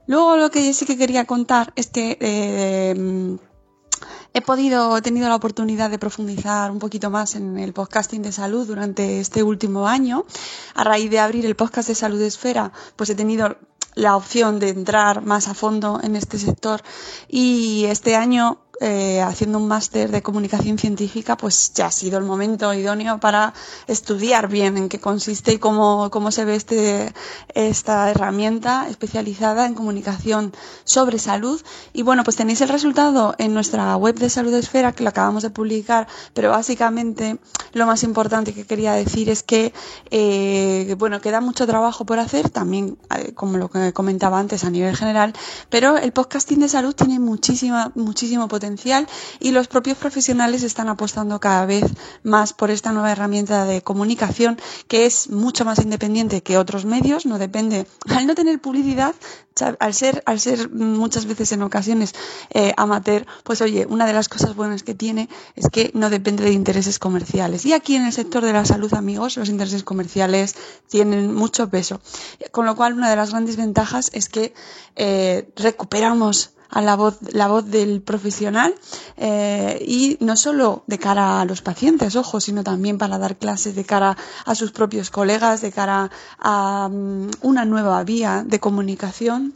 Luego 0.07 0.37
lo 0.37 0.49
que 0.49 0.73
sí 0.73 0.85
que 0.85 0.97
quería 0.97 1.25
contar 1.25 1.73
es 1.75 1.87
que 1.87 2.17
eh, 2.19 3.37
he 4.33 4.41
podido, 4.41 4.97
he 4.97 5.01
tenido 5.01 5.27
la 5.29 5.35
oportunidad 5.35 5.89
de 5.89 5.99
profundizar 5.99 6.71
un 6.71 6.79
poquito 6.79 7.09
más 7.09 7.35
en 7.35 7.57
el 7.59 7.73
podcasting 7.73 8.21
de 8.21 8.31
salud 8.31 8.65
durante 8.65 9.19
este 9.19 9.43
último 9.43 9.87
año. 9.87 10.25
A 10.75 10.83
raíz 10.83 11.09
de 11.09 11.19
abrir 11.19 11.45
el 11.45 11.55
podcast 11.55 11.89
de 11.89 11.95
Salud 11.95 12.21
Esfera, 12.21 12.71
pues 12.95 13.09
he 13.09 13.15
tenido 13.15 13.57
la 13.95 14.15
opción 14.15 14.59
de 14.59 14.69
entrar 14.69 15.23
más 15.23 15.47
a 15.47 15.55
fondo 15.55 15.99
en 16.03 16.15
este 16.15 16.37
sector 16.37 16.81
y 17.27 17.85
este 17.85 18.15
año 18.15 18.59
eh, 18.79 19.21
haciendo 19.21 19.57
un 19.57 19.67
máster 19.67 20.11
de 20.11 20.21
comunicación 20.21 20.77
científica, 20.77 21.35
pues 21.35 21.73
ya 21.73 21.87
ha 21.87 21.91
sido 21.91 22.19
el 22.19 22.25
momento 22.25 22.71
idóneo 22.73 23.19
para 23.19 23.55
estudiar 23.87 24.49
bien 24.49 24.77
en 24.77 24.87
qué 24.87 24.99
consiste 24.99 25.53
y 25.53 25.57
cómo, 25.57 26.11
cómo 26.11 26.29
se 26.31 26.45
ve 26.45 26.55
este, 26.55 27.11
esta 27.55 28.11
herramienta 28.11 28.87
especializada 28.87 29.65
en 29.65 29.73
comunicación 29.73 30.53
sobre 30.83 31.17
salud. 31.17 31.59
Y 31.91 32.03
bueno, 32.03 32.23
pues 32.23 32.35
tenéis 32.35 32.61
el 32.61 32.69
resultado 32.69 33.33
en 33.39 33.55
nuestra 33.55 33.95
web 33.95 34.15
de 34.15 34.29
Salud 34.29 34.53
Esfera, 34.53 34.91
que 34.91 35.03
lo 35.03 35.09
acabamos 35.09 35.41
de 35.41 35.49
publicar, 35.49 36.07
pero 36.35 36.51
básicamente 36.51 37.39
lo 37.73 37.87
más 37.87 38.03
importante 38.03 38.53
que 38.53 38.65
quería 38.65 38.93
decir 38.93 39.29
es 39.29 39.41
que, 39.41 39.73
eh, 40.11 40.95
bueno, 40.99 41.19
queda 41.19 41.41
mucho 41.41 41.65
trabajo 41.65 42.05
por 42.05 42.19
hacer, 42.19 42.51
también 42.51 42.99
eh, 43.15 43.33
como 43.33 43.57
lo 43.57 43.69
que 43.69 43.91
comentaba 43.91 44.39
antes 44.39 44.63
a 44.63 44.69
nivel 44.69 44.95
general, 44.95 45.33
pero 45.69 45.97
el 45.97 46.11
podcasting 46.11 46.59
de 46.59 46.69
salud 46.69 46.93
tiene 46.93 47.19
muchísima, 47.19 47.91
muchísimo 47.95 48.47
potencial 48.47 48.66
y 49.39 49.51
los 49.51 49.67
propios 49.67 49.97
profesionales 49.97 50.63
están 50.63 50.89
apostando 50.89 51.39
cada 51.39 51.65
vez 51.65 51.85
más 52.23 52.53
por 52.53 52.69
esta 52.69 52.91
nueva 52.91 53.11
herramienta 53.11 53.65
de 53.65 53.81
comunicación 53.81 54.57
que 54.87 55.05
es 55.05 55.29
mucho 55.29 55.63
más 55.65 55.79
independiente 55.79 56.41
que 56.41 56.57
otros 56.57 56.85
medios, 56.85 57.25
no 57.25 57.37
depende, 57.37 57.87
al 58.09 58.27
no 58.27 58.35
tener 58.35 58.59
publicidad, 58.59 59.15
al 59.79 59.93
ser, 59.93 60.21
al 60.25 60.39
ser 60.39 60.69
muchas 60.69 61.25
veces 61.25 61.51
en 61.51 61.63
ocasiones 61.63 62.13
eh, 62.51 62.73
amateur, 62.77 63.25
pues 63.43 63.61
oye, 63.61 63.87
una 63.89 64.05
de 64.05 64.13
las 64.13 64.29
cosas 64.29 64.55
buenas 64.55 64.83
que 64.83 64.93
tiene 64.93 65.29
es 65.55 65.69
que 65.69 65.91
no 65.93 66.09
depende 66.09 66.43
de 66.43 66.51
intereses 66.51 66.99
comerciales. 66.99 67.65
Y 67.65 67.73
aquí 67.73 67.95
en 67.95 68.05
el 68.05 68.13
sector 68.13 68.43
de 68.43 68.53
la 68.53 68.65
salud, 68.65 68.93
amigos, 68.93 69.37
los 69.37 69.49
intereses 69.49 69.83
comerciales 69.83 70.55
tienen 70.87 71.33
mucho 71.33 71.69
peso. 71.69 71.99
Con 72.51 72.65
lo 72.65 72.75
cual, 72.75 72.93
una 72.93 73.09
de 73.09 73.15
las 73.15 73.31
grandes 73.31 73.57
ventajas 73.57 74.11
es 74.13 74.29
que 74.29 74.53
eh, 74.95 75.49
recuperamos 75.55 76.51
a 76.69 76.81
la 76.81 76.95
voz, 76.95 77.17
la 77.31 77.47
voz 77.47 77.65
del 77.65 78.01
profesional 78.01 78.75
eh, 79.17 79.83
y 79.85 80.17
no 80.19 80.35
solo 80.35 80.83
de 80.87 80.99
cara 80.99 81.41
a 81.41 81.45
los 81.45 81.61
pacientes, 81.61 82.15
ojo, 82.15 82.39
sino 82.39 82.63
también 82.63 82.97
para 82.97 83.17
dar 83.17 83.37
clases 83.37 83.75
de 83.75 83.85
cara 83.85 84.17
a 84.45 84.55
sus 84.55 84.71
propios 84.71 85.09
colegas, 85.09 85.61
de 85.61 85.71
cara 85.71 86.11
a 86.39 86.89
mm, 86.91 87.29
una 87.41 87.65
nueva 87.65 88.03
vía 88.03 88.43
de 88.45 88.59
comunicación 88.59 89.53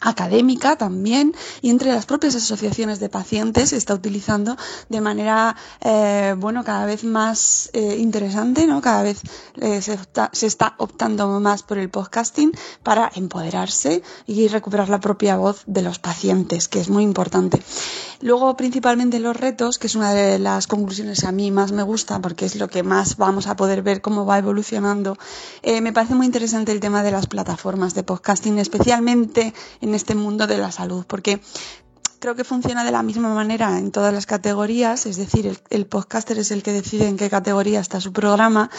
académica 0.00 0.76
también 0.76 1.34
y 1.60 1.70
entre 1.70 1.92
las 1.92 2.06
propias 2.06 2.34
asociaciones 2.34 3.00
de 3.00 3.08
pacientes 3.08 3.70
se 3.70 3.76
está 3.76 3.94
utilizando 3.94 4.56
de 4.88 5.00
manera 5.00 5.56
eh, 5.80 6.34
bueno 6.38 6.64
cada 6.64 6.86
vez 6.86 7.04
más 7.04 7.70
eh, 7.72 7.96
interesante 7.98 8.66
no 8.66 8.80
cada 8.80 9.02
vez 9.02 9.20
eh, 9.60 9.82
se, 9.82 9.98
se, 10.32 10.46
está 10.46 10.74
optando 10.78 11.40
más 11.40 11.62
por 11.62 11.78
el 11.78 11.90
podcasting 11.90 12.52
para 12.82 13.10
empoderarse 13.14 14.02
y 14.26 14.48
recuperar 14.48 14.88
la 14.88 15.00
propia 15.00 15.36
voz 15.36 15.62
de 15.66 15.82
los 15.82 15.98
pacientes 15.98 16.68
que 16.68 16.80
es 16.80 16.88
muy 16.88 17.04
importante 17.04 17.62
luego 18.20 18.56
principalmente 18.56 19.20
los 19.20 19.36
retos 19.36 19.78
que 19.78 19.86
es 19.86 19.94
una 19.94 20.14
de 20.14 20.38
las 20.38 20.66
conclusiones 20.66 21.20
que 21.20 21.26
a 21.26 21.32
mí 21.32 21.50
más 21.50 21.72
me 21.72 21.82
gusta 21.82 22.20
porque 22.20 22.46
es 22.46 22.56
lo 22.56 22.68
que 22.68 22.82
más 22.82 23.16
vamos 23.16 23.46
a 23.46 23.56
poder 23.56 23.82
ver 23.82 24.00
cómo 24.00 24.24
va 24.24 24.38
evolucionando 24.38 25.18
me 25.62 25.92
parece 25.92 26.14
muy 26.14 26.26
interesante 26.26 26.72
el 26.72 26.80
tema 26.80 27.02
de 27.02 27.10
las 27.10 27.26
plataformas 27.26 27.94
de 27.94 28.02
podcasting 28.02 28.58
especialmente 28.58 29.52
en 29.80 29.90
en 29.90 29.94
este 29.96 30.14
mundo 30.14 30.46
de 30.46 30.56
la 30.56 30.70
salud, 30.70 31.04
porque 31.06 31.40
creo 32.20 32.34
que 32.34 32.44
funciona 32.44 32.84
de 32.84 32.92
la 32.92 33.02
misma 33.02 33.34
manera 33.34 33.78
en 33.78 33.90
todas 33.90 34.12
las 34.12 34.26
categorías, 34.26 35.06
es 35.06 35.16
decir, 35.16 35.58
el, 35.70 35.86
podcaster 35.86 36.38
es 36.38 36.50
el 36.50 36.62
que 36.62 36.72
decide 36.72 37.08
en 37.08 37.16
qué 37.16 37.30
categoría 37.30 37.80
está 37.80 38.00
su 38.00 38.12
programa, 38.12 38.70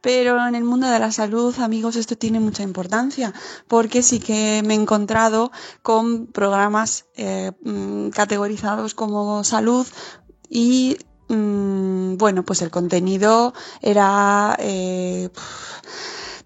pero 0.00 0.46
en 0.46 0.54
el 0.54 0.64
mundo 0.64 0.88
de 0.88 0.98
la 0.98 1.12
salud, 1.12 1.58
amigos, 1.60 1.96
esto 1.96 2.16
tiene 2.16 2.40
mucha 2.40 2.62
importancia, 2.64 3.32
porque 3.68 4.02
sí 4.02 4.18
que 4.18 4.62
me 4.66 4.74
he 4.74 4.76
encontrado 4.76 5.52
con 5.82 6.26
programas 6.26 7.06
eh, 7.14 7.52
mm, 7.62 8.10
categorizados 8.10 8.94
como 8.94 9.44
salud 9.44 9.86
y 10.48 10.98
mm, 11.28 12.16
bueno, 12.16 12.44
pues 12.44 12.60
el 12.60 12.70
contenido 12.70 13.54
era 13.80 14.56
eh, 14.58 15.30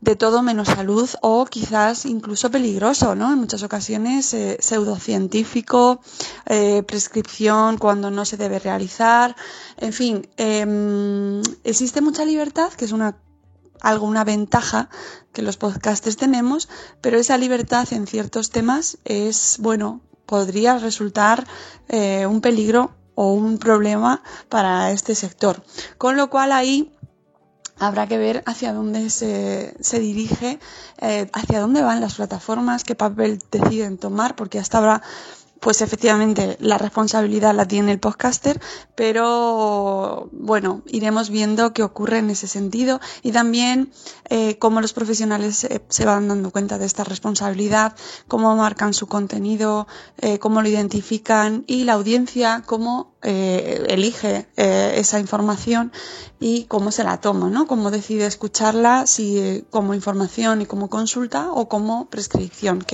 de 0.05 0.16
todo 0.16 0.42
menos 0.42 0.68
salud 0.68 1.09
o 1.22 1.46
quizás 1.46 2.05
incluso 2.05 2.50
peligroso, 2.50 3.14
¿no? 3.14 3.32
En 3.32 3.38
muchas 3.38 3.62
ocasiones 3.62 4.34
eh, 4.34 4.59
pseudocientífico, 4.61 6.00
eh, 6.46 6.82
prescripción 6.82 7.78
cuando 7.78 8.11
no 8.11 8.24
se 8.26 8.36
debe 8.36 8.59
realizar, 8.59 9.34
en 9.78 9.92
fin, 9.92 10.28
eh, 10.36 11.42
existe 11.64 12.02
mucha 12.02 12.24
libertad, 12.24 12.70
que 12.74 12.84
es 12.84 12.92
una 12.92 13.16
alguna 13.80 14.24
ventaja 14.24 14.88
que 15.32 15.42
los 15.42 15.57
podcasters 15.57 16.16
tenemos, 16.16 16.68
pero 17.02 17.18
esa 17.18 17.36
libertad 17.36 17.86
en 17.92 18.07
ciertos 18.07 18.50
temas 18.50 18.98
es, 19.05 19.59
bueno, 19.61 20.00
podría 20.26 20.78
resultar 20.78 21.46
eh, 21.88 22.26
un 22.26 22.40
peligro 22.40 22.94
o 23.14 23.32
un 23.32 23.59
problema 23.59 24.22
para 24.48 24.90
este 24.90 25.14
sector. 25.14 25.62
Con 25.98 26.16
lo 26.16 26.30
cual 26.30 26.52
ahí 26.52 26.93
habrá 27.78 28.06
que 28.06 28.18
ver 28.18 28.42
hacia 28.46 28.72
dónde 28.72 29.10
se, 29.10 29.74
se 29.80 29.98
dirige, 29.98 30.58
eh, 30.98 31.28
hacia 31.32 31.60
dónde 31.60 31.82
van 31.82 32.00
las 32.00 32.14
plataformas, 32.14 32.84
qué 32.84 32.94
papel 32.94 33.38
deciden 33.50 33.98
tomar, 33.98 34.36
porque 34.36 34.58
hasta 34.58 34.78
ahora 34.78 35.02
pues 35.64 35.80
efectivamente 35.80 36.58
la 36.60 36.76
responsabilidad 36.76 37.54
la 37.54 37.66
tiene 37.66 37.92
el 37.92 37.98
podcaster, 37.98 38.60
pero 38.94 40.28
bueno, 40.30 40.82
iremos 40.84 41.30
viendo 41.30 41.72
qué 41.72 41.82
ocurre 41.82 42.18
en 42.18 42.28
ese 42.28 42.46
sentido 42.46 43.00
y 43.22 43.32
también 43.32 43.90
eh, 44.28 44.58
cómo 44.58 44.82
los 44.82 44.92
profesionales 44.92 45.64
eh, 45.64 45.80
se 45.88 46.04
van 46.04 46.28
dando 46.28 46.50
cuenta 46.50 46.76
de 46.76 46.84
esta 46.84 47.02
responsabilidad, 47.02 47.96
cómo 48.28 48.54
marcan 48.56 48.92
su 48.92 49.06
contenido, 49.06 49.86
eh, 50.18 50.38
cómo 50.38 50.60
lo 50.60 50.68
identifican 50.68 51.64
y 51.66 51.84
la 51.84 51.94
audiencia 51.94 52.62
cómo 52.66 53.14
eh, 53.22 53.86
elige 53.88 54.46
esa 54.56 55.18
información 55.18 55.92
y 56.40 56.64
cómo 56.64 56.90
se 56.90 57.04
la 57.04 57.22
toma, 57.22 57.48
¿no? 57.48 57.66
Cómo 57.66 57.90
decide 57.90 58.26
escucharla, 58.26 59.06
si 59.06 59.64
como 59.70 59.94
información 59.94 60.60
y 60.60 60.66
como 60.66 60.90
consulta 60.90 61.50
o 61.52 61.70
como 61.70 62.10
prescripción, 62.10 62.84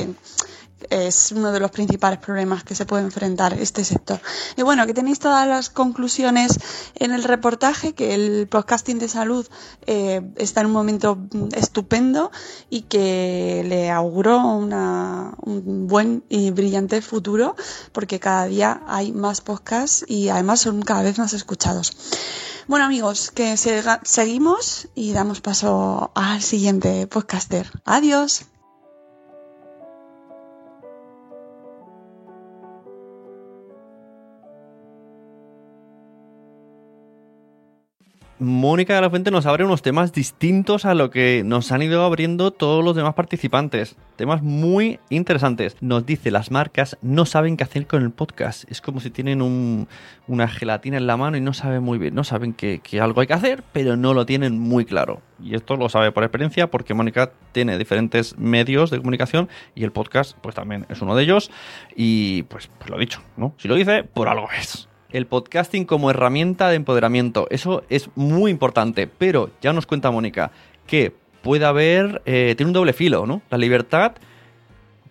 es 0.88 1.32
uno 1.32 1.52
de 1.52 1.60
los 1.60 1.70
principales 1.70 2.18
problemas 2.18 2.64
que 2.64 2.74
se 2.74 2.86
puede 2.86 3.02
enfrentar 3.02 3.54
este 3.54 3.84
sector. 3.84 4.20
Y 4.56 4.62
bueno, 4.62 4.86
que 4.86 4.94
tenéis 4.94 5.18
todas 5.18 5.46
las 5.46 5.70
conclusiones 5.70 6.58
en 6.94 7.12
el 7.12 7.24
reportaje, 7.24 7.92
que 7.92 8.14
el 8.14 8.48
podcasting 8.48 8.98
de 8.98 9.08
salud 9.08 9.46
eh, 9.86 10.22
está 10.36 10.60
en 10.60 10.66
un 10.66 10.72
momento 10.72 11.18
estupendo 11.52 12.30
y 12.68 12.82
que 12.82 13.64
le 13.66 13.90
auguro 13.90 14.38
una, 14.38 15.34
un 15.42 15.86
buen 15.86 16.24
y 16.28 16.50
brillante 16.50 17.02
futuro, 17.02 17.56
porque 17.92 18.20
cada 18.20 18.46
día 18.46 18.82
hay 18.86 19.12
más 19.12 19.40
podcasts 19.40 20.04
y 20.06 20.28
además 20.28 20.60
son 20.60 20.82
cada 20.82 21.02
vez 21.02 21.18
más 21.18 21.32
escuchados. 21.32 21.92
Bueno 22.68 22.84
amigos, 22.84 23.30
que 23.30 23.56
se, 23.56 23.82
seguimos 24.04 24.88
y 24.94 25.12
damos 25.12 25.40
paso 25.40 26.12
al 26.14 26.40
siguiente 26.40 27.06
podcaster. 27.06 27.68
Adiós. 27.84 28.49
Mónica 38.40 38.94
de 38.94 39.02
la 39.02 39.10
Fuente 39.10 39.30
nos 39.30 39.44
abre 39.44 39.66
unos 39.66 39.82
temas 39.82 40.14
distintos 40.14 40.86
a 40.86 40.94
lo 40.94 41.10
que 41.10 41.42
nos 41.44 41.72
han 41.72 41.82
ido 41.82 42.02
abriendo 42.02 42.52
todos 42.52 42.82
los 42.82 42.96
demás 42.96 43.12
participantes. 43.12 43.96
Temas 44.16 44.40
muy 44.40 44.98
interesantes. 45.10 45.76
Nos 45.82 46.06
dice, 46.06 46.30
las 46.30 46.50
marcas 46.50 46.96
no 47.02 47.26
saben 47.26 47.58
qué 47.58 47.64
hacer 47.64 47.86
con 47.86 48.02
el 48.02 48.12
podcast. 48.12 48.64
Es 48.70 48.80
como 48.80 49.00
si 49.00 49.10
tienen 49.10 49.42
un, 49.42 49.88
una 50.26 50.48
gelatina 50.48 50.96
en 50.96 51.06
la 51.06 51.18
mano 51.18 51.36
y 51.36 51.42
no 51.42 51.52
saben 51.52 51.82
muy 51.82 51.98
bien. 51.98 52.14
No 52.14 52.24
saben 52.24 52.54
que, 52.54 52.80
que, 52.82 52.98
algo 52.98 53.20
hay 53.20 53.26
que 53.26 53.34
hacer, 53.34 53.62
pero 53.74 53.98
no 53.98 54.14
lo 54.14 54.24
tienen 54.24 54.58
muy 54.58 54.86
claro. 54.86 55.20
Y 55.38 55.54
esto 55.54 55.76
lo 55.76 55.90
sabe 55.90 56.10
por 56.10 56.24
experiencia 56.24 56.70
porque 56.70 56.94
Mónica 56.94 57.32
tiene 57.52 57.76
diferentes 57.76 58.38
medios 58.38 58.90
de 58.90 58.96
comunicación 58.96 59.50
y 59.74 59.84
el 59.84 59.92
podcast 59.92 60.34
pues 60.40 60.54
también 60.54 60.86
es 60.88 61.02
uno 61.02 61.14
de 61.14 61.24
ellos. 61.24 61.50
Y 61.94 62.44
pues, 62.44 62.70
pues 62.78 62.88
lo 62.88 62.96
dicho, 62.96 63.20
¿no? 63.36 63.54
Si 63.58 63.68
lo 63.68 63.74
dice, 63.74 64.02
por 64.02 64.28
algo 64.28 64.48
es 64.58 64.89
el 65.12 65.26
podcasting 65.26 65.84
como 65.84 66.10
herramienta 66.10 66.68
de 66.68 66.76
empoderamiento. 66.76 67.46
Eso 67.50 67.84
es 67.88 68.10
muy 68.14 68.50
importante, 68.50 69.06
pero 69.06 69.50
ya 69.60 69.72
nos 69.72 69.86
cuenta 69.86 70.10
Mónica 70.10 70.52
que 70.86 71.12
puede 71.42 71.64
haber, 71.64 72.22
eh, 72.26 72.54
tiene 72.56 72.68
un 72.68 72.74
doble 72.74 72.92
filo, 72.92 73.26
¿no? 73.26 73.42
La 73.50 73.58
libertad 73.58 74.12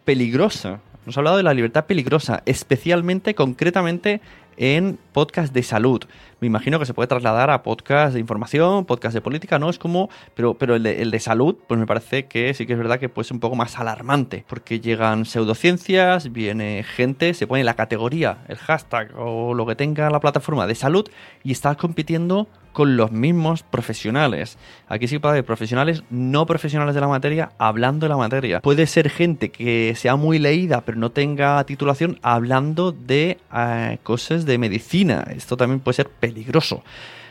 peligrosa. 0.05 0.81
Nos 1.05 1.17
ha 1.17 1.21
hablado 1.21 1.37
de 1.37 1.43
la 1.43 1.53
libertad 1.53 1.85
peligrosa, 1.85 2.43
especialmente, 2.45 3.35
concretamente, 3.35 4.21
en 4.57 4.99
podcast 5.13 5.53
de 5.53 5.63
salud. 5.63 6.03
Me 6.41 6.47
imagino 6.47 6.79
que 6.79 6.85
se 6.85 6.93
puede 6.93 7.07
trasladar 7.07 7.49
a 7.49 7.63
podcast 7.63 8.13
de 8.13 8.19
información, 8.19 8.85
podcast 8.85 9.13
de 9.13 9.21
política, 9.21 9.59
¿no? 9.59 9.69
Es 9.69 9.77
como, 9.77 10.09
pero, 10.35 10.53
pero 10.53 10.75
el, 10.75 10.83
de, 10.83 11.01
el 11.01 11.11
de 11.11 11.19
salud, 11.19 11.55
pues 11.67 11.79
me 11.79 11.85
parece 11.85 12.27
que 12.27 12.53
sí 12.53 12.65
que 12.65 12.73
es 12.73 12.79
verdad 12.79 12.99
que 12.99 13.09
puede 13.09 13.25
ser 13.27 13.35
un 13.35 13.41
poco 13.41 13.55
más 13.55 13.77
alarmante, 13.77 14.45
porque 14.47 14.79
llegan 14.79 15.25
pseudociencias, 15.25 16.31
viene 16.31 16.83
gente, 16.83 17.33
se 17.33 17.47
pone 17.47 17.63
la 17.63 17.73
categoría, 17.73 18.39
el 18.47 18.57
hashtag 18.57 19.11
o 19.17 19.53
lo 19.53 19.65
que 19.65 19.75
tenga 19.75 20.09
la 20.09 20.19
plataforma 20.19 20.65
de 20.65 20.75
salud 20.75 21.09
y 21.43 21.51
estás 21.51 21.77
compitiendo 21.77 22.47
con 22.71 22.97
los 22.97 23.11
mismos 23.11 23.63
profesionales. 23.63 24.57
Aquí 24.87 25.07
sí 25.07 25.19
puede 25.19 25.33
haber 25.33 25.45
profesionales 25.45 26.03
no 26.09 26.45
profesionales 26.45 26.95
de 26.95 27.01
la 27.01 27.07
materia 27.07 27.51
hablando 27.57 28.05
de 28.05 28.09
la 28.09 28.17
materia. 28.17 28.61
Puede 28.61 28.87
ser 28.87 29.09
gente 29.09 29.49
que 29.49 29.93
sea 29.95 30.15
muy 30.15 30.39
leída 30.39 30.81
pero 30.85 30.97
no 30.97 31.11
tenga 31.11 31.63
titulación 31.65 32.19
hablando 32.21 32.91
de 32.91 33.37
eh, 33.53 33.97
cosas 34.03 34.45
de 34.45 34.57
medicina. 34.57 35.25
Esto 35.35 35.57
también 35.57 35.79
puede 35.79 35.95
ser 35.95 36.09
peligroso. 36.29 36.83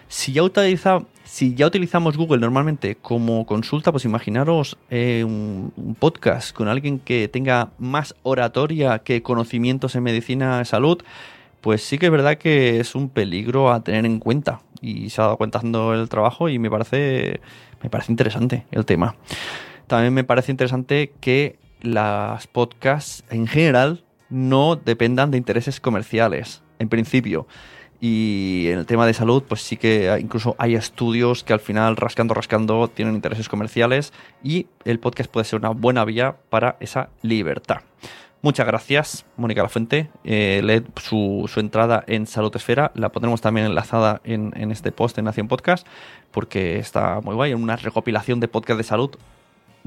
Si 0.09 0.33
ya, 0.33 0.43
utiliza, 0.43 1.03
si 1.25 1.55
ya 1.55 1.67
utilizamos 1.67 2.17
Google 2.17 2.41
normalmente 2.41 2.97
como 2.97 3.45
consulta, 3.45 3.93
pues 3.93 4.05
imaginaros 4.05 4.79
eh, 4.91 5.23
un, 5.25 5.97
podcast 5.99 6.53
con 6.53 6.69
alguien 6.69 6.99
que 6.99 7.29
tenga 7.29 7.71
más 7.79 8.15
oratoria 8.23 9.01
que 9.01 9.23
conocimientos 9.23 9.95
en 9.95 10.03
medicina 10.03 10.61
y 10.63 10.65
salud, 10.65 11.03
pues 11.61 11.83
sí 11.83 11.99
que 11.99 12.07
es 12.07 12.13
verdad 12.13 12.39
que 12.39 12.81
es 12.81 12.95
un 12.95 13.11
peligro 13.11 13.71
a 13.71 13.85
tener 13.85 14.07
en 14.07 14.19
cuenta 14.19 14.63
y 14.81 15.11
se 15.11 15.21
ha 15.21 15.25
dado 15.25 15.37
cuenta 15.37 15.59
haciendo 15.59 15.93
el 15.93 16.09
trabajo 16.09 16.49
y 16.49 16.59
me 16.59 16.71
parece, 16.71 17.41
me 17.83 17.91
parece 17.91 18.11
interesante 18.11 18.65
el 18.71 18.87
tema. 18.87 19.15
También 19.87 20.15
me 20.15 20.25
parece 20.25 20.53
interesante 20.53 21.13
que 21.21 21.59
las 21.83 22.47
podcasts 22.47 23.25
en 23.31 23.47
general 23.47 24.05
no 24.31 24.77
dependan 24.77 25.31
de 25.31 25.39
intereses 25.39 25.81
comerciales, 25.81 26.63
en 26.79 26.89
principio. 26.89 27.47
Y 28.01 28.69
en 28.69 28.79
el 28.79 28.87
tema 28.87 29.07
de 29.07 29.15
salud, 29.15 29.43
pues 29.43 29.63
sí 29.63 29.77
que 29.77 30.17
incluso 30.21 30.55
hay 30.59 30.77
estudios 30.77 31.43
que 31.43 31.53
al 31.53 31.61
final, 31.61 31.97
rascando, 31.97 32.33
rascando, 32.33 32.89
tienen 32.89 33.15
intereses 33.15 33.49
comerciales 33.49 34.13
y 34.43 34.67
el 34.85 35.01
podcast 35.01 35.31
puede 35.31 35.45
ser 35.45 35.59
una 35.59 35.71
buena 35.71 36.05
vía 36.05 36.37
para 36.49 36.77
esa 36.79 37.09
libertad. 37.23 37.79
Muchas 38.41 38.69
gracias, 38.69 39.27
Mónica 39.37 39.65
Lafuente. 39.65 40.11
Eh, 40.23 40.61
leed 40.63 40.85
su, 41.03 41.51
su, 41.53 41.59
entrada 41.59 42.05
en 42.07 42.29
Salud 42.29 42.55
Esfera. 42.55 42.93
La 42.95 43.09
pondremos 43.09 43.41
también 43.41 43.67
enlazada 43.67 44.21
en, 44.23 44.53
en, 44.55 44.71
este 44.71 44.93
post 44.93 45.19
en 45.19 45.25
Nación 45.25 45.49
Podcast, 45.49 45.85
porque 46.31 46.79
está 46.79 47.21
muy 47.21 47.35
guay. 47.35 47.53
Una 47.55 47.75
recopilación 47.75 48.39
de 48.39 48.47
podcast 48.47 48.79
de 48.79 48.85
salud 48.85 49.11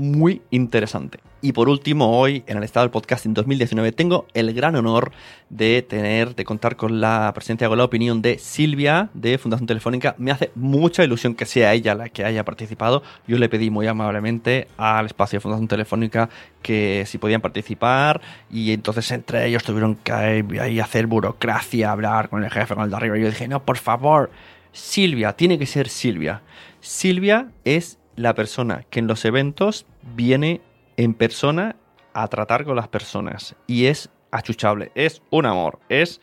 muy 0.01 0.41
interesante. 0.49 1.19
Y 1.43 1.53
por 1.53 1.69
último, 1.69 2.19
hoy 2.19 2.43
en 2.47 2.57
el 2.57 2.63
estado 2.63 2.85
del 2.85 2.91
podcast 2.91 3.25
en 3.25 3.33
2019 3.33 3.91
tengo 3.91 4.25
el 4.33 4.53
gran 4.53 4.75
honor 4.75 5.11
de 5.49 5.83
tener, 5.83 6.35
de 6.35 6.43
contar 6.43 6.75
con 6.75 7.01
la 7.01 7.31
presencia, 7.33 7.67
con 7.67 7.77
la 7.77 7.83
opinión 7.83 8.21
de 8.21 8.39
Silvia 8.39 9.09
de 9.13 9.37
Fundación 9.37 9.67
Telefónica. 9.67 10.15
Me 10.17 10.31
hace 10.31 10.51
mucha 10.55 11.03
ilusión 11.03 11.35
que 11.35 11.45
sea 11.45 11.73
ella 11.73 11.93
la 11.93 12.09
que 12.09 12.25
haya 12.25 12.43
participado. 12.43 13.03
Yo 13.27 13.37
le 13.37 13.47
pedí 13.47 13.69
muy 13.69 13.85
amablemente 13.85 14.67
al 14.77 15.05
espacio 15.05 15.37
de 15.37 15.41
Fundación 15.41 15.67
Telefónica 15.67 16.29
que 16.63 17.03
si 17.05 17.17
podían 17.17 17.41
participar 17.41 18.21
y 18.51 18.71
entonces 18.73 19.11
entre 19.11 19.45
ellos 19.47 19.63
tuvieron 19.63 19.95
que 19.95 20.13
ahí 20.13 20.79
hacer 20.79 21.05
burocracia, 21.05 21.91
hablar 21.91 22.29
con 22.29 22.43
el 22.43 22.49
jefe, 22.49 22.73
con 22.73 22.83
el 22.83 22.89
de 22.89 22.95
arriba. 22.95 23.17
Y 23.17 23.21
yo 23.21 23.27
dije, 23.27 23.47
no, 23.47 23.63
por 23.63 23.77
favor, 23.77 24.31
Silvia, 24.71 25.33
tiene 25.33 25.59
que 25.59 25.67
ser 25.67 25.89
Silvia. 25.89 26.41
Silvia 26.79 27.49
es 27.65 27.99
la 28.15 28.35
persona 28.35 28.83
que 28.89 28.99
en 28.99 29.07
los 29.07 29.25
eventos 29.25 29.85
viene 30.15 30.61
en 30.97 31.13
persona 31.13 31.75
a 32.13 32.27
tratar 32.27 32.65
con 32.65 32.75
las 32.75 32.87
personas 32.87 33.55
y 33.67 33.85
es 33.85 34.09
achuchable, 34.31 34.91
es 34.95 35.21
un 35.29 35.45
amor, 35.45 35.79
es 35.89 36.21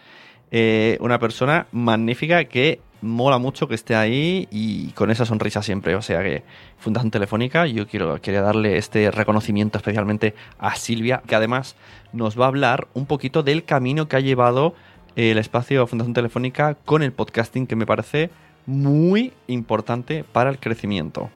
eh, 0.50 0.96
una 1.00 1.18
persona 1.18 1.66
magnífica 1.72 2.44
que 2.44 2.80
mola 3.00 3.38
mucho 3.38 3.68
que 3.68 3.74
esté 3.74 3.94
ahí 3.94 4.48
y 4.50 4.88
con 4.92 5.10
esa 5.10 5.24
sonrisa 5.24 5.62
siempre. 5.62 5.94
O 5.94 6.02
sea 6.02 6.22
que 6.22 6.42
Fundación 6.78 7.10
Telefónica, 7.10 7.66
yo 7.66 7.86
quiero 7.86 8.20
quería 8.20 8.42
darle 8.42 8.76
este 8.76 9.10
reconocimiento 9.10 9.78
especialmente 9.78 10.34
a 10.58 10.74
Silvia, 10.76 11.22
que 11.26 11.34
además 11.34 11.76
nos 12.12 12.38
va 12.38 12.46
a 12.46 12.48
hablar 12.48 12.88
un 12.94 13.06
poquito 13.06 13.42
del 13.42 13.64
camino 13.64 14.08
que 14.08 14.16
ha 14.16 14.20
llevado 14.20 14.74
el 15.16 15.38
espacio 15.38 15.86
Fundación 15.86 16.14
Telefónica 16.14 16.74
con 16.74 17.02
el 17.02 17.12
podcasting 17.12 17.66
que 17.66 17.76
me 17.76 17.86
parece 17.86 18.30
muy 18.66 19.32
importante 19.46 20.24
para 20.24 20.50
el 20.50 20.58
crecimiento. 20.58 21.30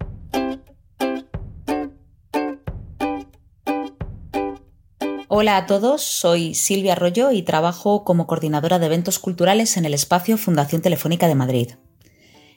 Hola 5.34 5.56
a 5.56 5.64
todos, 5.64 6.02
soy 6.02 6.54
Silvia 6.54 6.92
Arroyo 6.92 7.32
y 7.32 7.40
trabajo 7.40 8.04
como 8.04 8.26
coordinadora 8.26 8.78
de 8.78 8.84
eventos 8.84 9.18
culturales 9.18 9.78
en 9.78 9.86
el 9.86 9.94
espacio 9.94 10.36
Fundación 10.36 10.82
Telefónica 10.82 11.26
de 11.26 11.34
Madrid. 11.34 11.70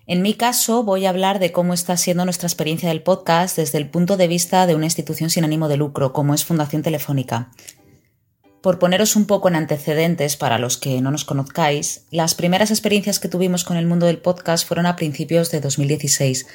En 0.07 0.21
mi 0.21 0.33
caso, 0.33 0.83
voy 0.83 1.05
a 1.05 1.09
hablar 1.09 1.39
de 1.39 1.53
cómo 1.53 1.73
está 1.73 1.95
siendo 1.95 2.25
nuestra 2.25 2.47
experiencia 2.47 2.89
del 2.89 3.01
podcast 3.01 3.55
desde 3.55 3.77
el 3.77 3.89
punto 3.89 4.17
de 4.17 4.27
vista 4.27 4.67
de 4.67 4.75
una 4.75 4.87
institución 4.87 5.29
sin 5.29 5.45
ánimo 5.45 5.69
de 5.69 5.77
lucro, 5.77 6.11
como 6.11 6.33
es 6.33 6.43
Fundación 6.43 6.81
Telefónica. 6.81 7.49
Por 8.61 8.77
poneros 8.77 9.15
un 9.15 9.25
poco 9.25 9.47
en 9.47 9.55
antecedentes 9.55 10.35
para 10.35 10.59
los 10.59 10.77
que 10.77 10.99
no 10.99 11.11
nos 11.11 11.23
conozcáis, 11.23 12.07
las 12.11 12.35
primeras 12.35 12.71
experiencias 12.71 13.21
que 13.21 13.29
tuvimos 13.29 13.63
con 13.63 13.77
el 13.77 13.85
mundo 13.85 14.05
del 14.05 14.17
podcast 14.17 14.67
fueron 14.67 14.85
a 14.85 14.97
principios 14.97 15.49
de 15.49 15.61
2016, 15.61 16.45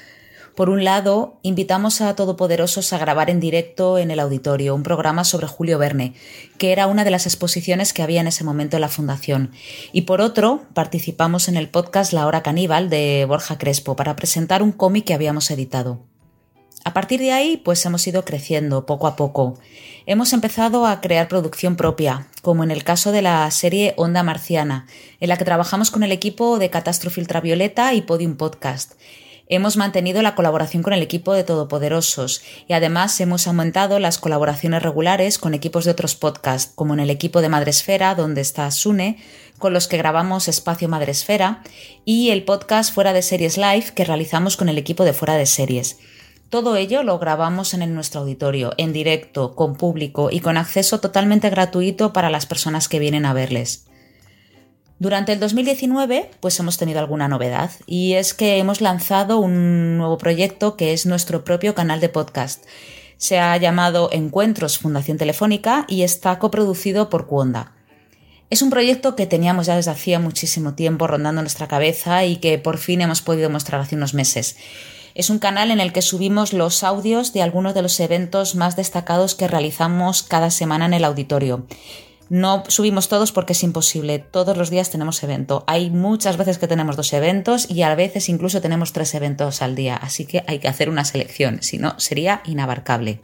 por 0.54 0.68
un 0.68 0.84
lado, 0.84 1.38
invitamos 1.42 2.00
a 2.00 2.14
Todopoderosos 2.16 2.92
a 2.92 2.98
grabar 2.98 3.30
en 3.30 3.40
directo 3.40 3.98
en 3.98 4.10
el 4.10 4.20
auditorio 4.20 4.74
un 4.74 4.82
programa 4.82 5.24
sobre 5.24 5.46
Julio 5.46 5.78
Verne, 5.78 6.14
que 6.58 6.72
era 6.72 6.86
una 6.86 7.04
de 7.04 7.10
las 7.10 7.26
exposiciones 7.26 7.92
que 7.92 8.02
había 8.02 8.20
en 8.20 8.26
ese 8.26 8.44
momento 8.44 8.76
en 8.76 8.82
la 8.82 8.88
Fundación. 8.88 9.52
Y 9.92 10.02
por 10.02 10.20
otro, 10.20 10.62
participamos 10.74 11.48
en 11.48 11.56
el 11.56 11.68
podcast 11.68 12.12
La 12.12 12.26
Hora 12.26 12.42
Caníbal 12.42 12.90
de 12.90 13.24
Borja 13.26 13.58
Crespo 13.58 13.96
para 13.96 14.16
presentar 14.16 14.62
un 14.62 14.72
cómic 14.72 15.04
que 15.04 15.14
habíamos 15.14 15.50
editado. 15.50 16.00
A 16.84 16.94
partir 16.94 17.20
de 17.20 17.32
ahí, 17.32 17.58
pues 17.58 17.84
hemos 17.84 18.06
ido 18.06 18.24
creciendo 18.24 18.86
poco 18.86 19.06
a 19.06 19.14
poco. 19.14 19.58
Hemos 20.06 20.32
empezado 20.32 20.86
a 20.86 21.00
crear 21.00 21.28
producción 21.28 21.76
propia, 21.76 22.26
como 22.42 22.64
en 22.64 22.70
el 22.70 22.84
caso 22.84 23.12
de 23.12 23.22
la 23.22 23.50
serie 23.50 23.92
Onda 23.96 24.22
Marciana, 24.22 24.86
en 25.20 25.28
la 25.28 25.36
que 25.36 25.44
trabajamos 25.44 25.90
con 25.90 26.02
el 26.02 26.10
equipo 26.10 26.58
de 26.58 26.70
Catástrofe 26.70 27.20
Ultravioleta 27.20 27.92
y 27.92 28.02
Podium 28.02 28.36
Podcast 28.36 28.94
Hemos 29.52 29.76
mantenido 29.76 30.22
la 30.22 30.36
colaboración 30.36 30.84
con 30.84 30.92
el 30.92 31.02
equipo 31.02 31.34
de 31.34 31.42
Todopoderosos 31.42 32.40
y 32.68 32.72
además 32.72 33.20
hemos 33.20 33.48
aumentado 33.48 33.98
las 33.98 34.18
colaboraciones 34.18 34.80
regulares 34.80 35.38
con 35.38 35.54
equipos 35.54 35.84
de 35.84 35.90
otros 35.90 36.14
podcasts, 36.14 36.70
como 36.72 36.94
en 36.94 37.00
el 37.00 37.10
equipo 37.10 37.40
de 37.42 37.48
Madresfera, 37.48 38.14
donde 38.14 38.42
está 38.42 38.70
Sune, 38.70 39.18
con 39.58 39.72
los 39.72 39.88
que 39.88 39.96
grabamos 39.96 40.46
Espacio 40.46 40.88
Madresfera, 40.88 41.64
y 42.04 42.30
el 42.30 42.44
podcast 42.44 42.94
Fuera 42.94 43.12
de 43.12 43.22
Series 43.22 43.56
Live 43.58 43.86
que 43.96 44.04
realizamos 44.04 44.56
con 44.56 44.68
el 44.68 44.78
equipo 44.78 45.04
de 45.04 45.14
Fuera 45.14 45.34
de 45.34 45.46
Series. 45.46 45.98
Todo 46.48 46.76
ello 46.76 47.02
lo 47.02 47.18
grabamos 47.18 47.74
en 47.74 47.92
nuestro 47.92 48.20
auditorio, 48.20 48.72
en 48.76 48.92
directo, 48.92 49.56
con 49.56 49.74
público 49.74 50.28
y 50.30 50.38
con 50.38 50.58
acceso 50.58 51.00
totalmente 51.00 51.50
gratuito 51.50 52.12
para 52.12 52.30
las 52.30 52.46
personas 52.46 52.88
que 52.88 53.00
vienen 53.00 53.26
a 53.26 53.32
verles. 53.32 53.89
Durante 55.00 55.32
el 55.32 55.40
2019, 55.40 56.30
pues 56.40 56.60
hemos 56.60 56.76
tenido 56.76 57.00
alguna 57.00 57.26
novedad 57.26 57.70
y 57.86 58.12
es 58.12 58.34
que 58.34 58.58
hemos 58.58 58.82
lanzado 58.82 59.38
un 59.38 59.96
nuevo 59.96 60.18
proyecto 60.18 60.76
que 60.76 60.92
es 60.92 61.06
nuestro 61.06 61.42
propio 61.42 61.74
canal 61.74 62.00
de 62.00 62.10
podcast. 62.10 62.66
Se 63.16 63.38
ha 63.38 63.56
llamado 63.56 64.10
Encuentros 64.12 64.78
Fundación 64.78 65.16
Telefónica 65.16 65.86
y 65.88 66.02
está 66.02 66.38
coproducido 66.38 67.08
por 67.08 67.26
Cuonda. 67.26 67.72
Es 68.50 68.60
un 68.60 68.68
proyecto 68.68 69.16
que 69.16 69.24
teníamos 69.24 69.68
ya 69.68 69.76
desde 69.76 69.90
hacía 69.90 70.18
muchísimo 70.20 70.74
tiempo 70.74 71.06
rondando 71.06 71.40
nuestra 71.40 71.66
cabeza 71.66 72.26
y 72.26 72.36
que 72.36 72.58
por 72.58 72.76
fin 72.76 73.00
hemos 73.00 73.22
podido 73.22 73.48
mostrar 73.48 73.80
hace 73.80 73.96
unos 73.96 74.12
meses. 74.12 74.58
Es 75.14 75.30
un 75.30 75.38
canal 75.38 75.70
en 75.70 75.80
el 75.80 75.94
que 75.94 76.02
subimos 76.02 76.52
los 76.52 76.84
audios 76.84 77.32
de 77.32 77.40
algunos 77.40 77.72
de 77.72 77.80
los 77.80 77.98
eventos 78.00 78.54
más 78.54 78.76
destacados 78.76 79.34
que 79.34 79.48
realizamos 79.48 80.22
cada 80.22 80.50
semana 80.50 80.84
en 80.84 80.92
el 80.92 81.04
auditorio. 81.04 81.64
No 82.30 82.62
subimos 82.68 83.08
todos 83.08 83.32
porque 83.32 83.54
es 83.54 83.62
imposible. 83.64 84.20
Todos 84.20 84.56
los 84.56 84.70
días 84.70 84.88
tenemos 84.88 85.20
evento. 85.24 85.64
Hay 85.66 85.90
muchas 85.90 86.36
veces 86.36 86.58
que 86.58 86.68
tenemos 86.68 86.94
dos 86.94 87.12
eventos 87.12 87.68
y 87.68 87.82
a 87.82 87.92
veces 87.96 88.28
incluso 88.28 88.60
tenemos 88.60 88.92
tres 88.92 89.12
eventos 89.16 89.62
al 89.62 89.74
día. 89.74 89.96
Así 89.96 90.26
que 90.26 90.44
hay 90.46 90.60
que 90.60 90.68
hacer 90.68 90.88
una 90.88 91.04
selección, 91.04 91.60
si 91.60 91.78
no 91.78 91.98
sería 91.98 92.40
inabarcable. 92.46 93.20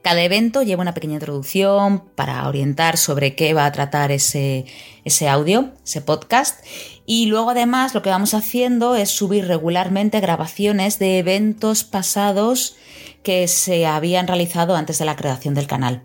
Cada 0.00 0.22
evento 0.22 0.62
lleva 0.62 0.82
una 0.82 0.94
pequeña 0.94 1.14
introducción 1.14 2.04
para 2.14 2.46
orientar 2.46 2.96
sobre 2.96 3.34
qué 3.34 3.52
va 3.52 3.66
a 3.66 3.72
tratar 3.72 4.12
ese, 4.12 4.64
ese 5.04 5.28
audio, 5.28 5.72
ese 5.84 6.00
podcast. 6.00 6.64
Y 7.04 7.26
luego 7.26 7.50
además 7.50 7.94
lo 7.94 8.02
que 8.02 8.10
vamos 8.10 8.32
haciendo 8.32 8.94
es 8.94 9.10
subir 9.10 9.48
regularmente 9.48 10.20
grabaciones 10.20 11.00
de 11.00 11.18
eventos 11.18 11.82
pasados 11.82 12.76
que 13.24 13.48
se 13.48 13.86
habían 13.86 14.28
realizado 14.28 14.76
antes 14.76 15.00
de 15.00 15.04
la 15.04 15.16
creación 15.16 15.54
del 15.54 15.66
canal. 15.66 16.04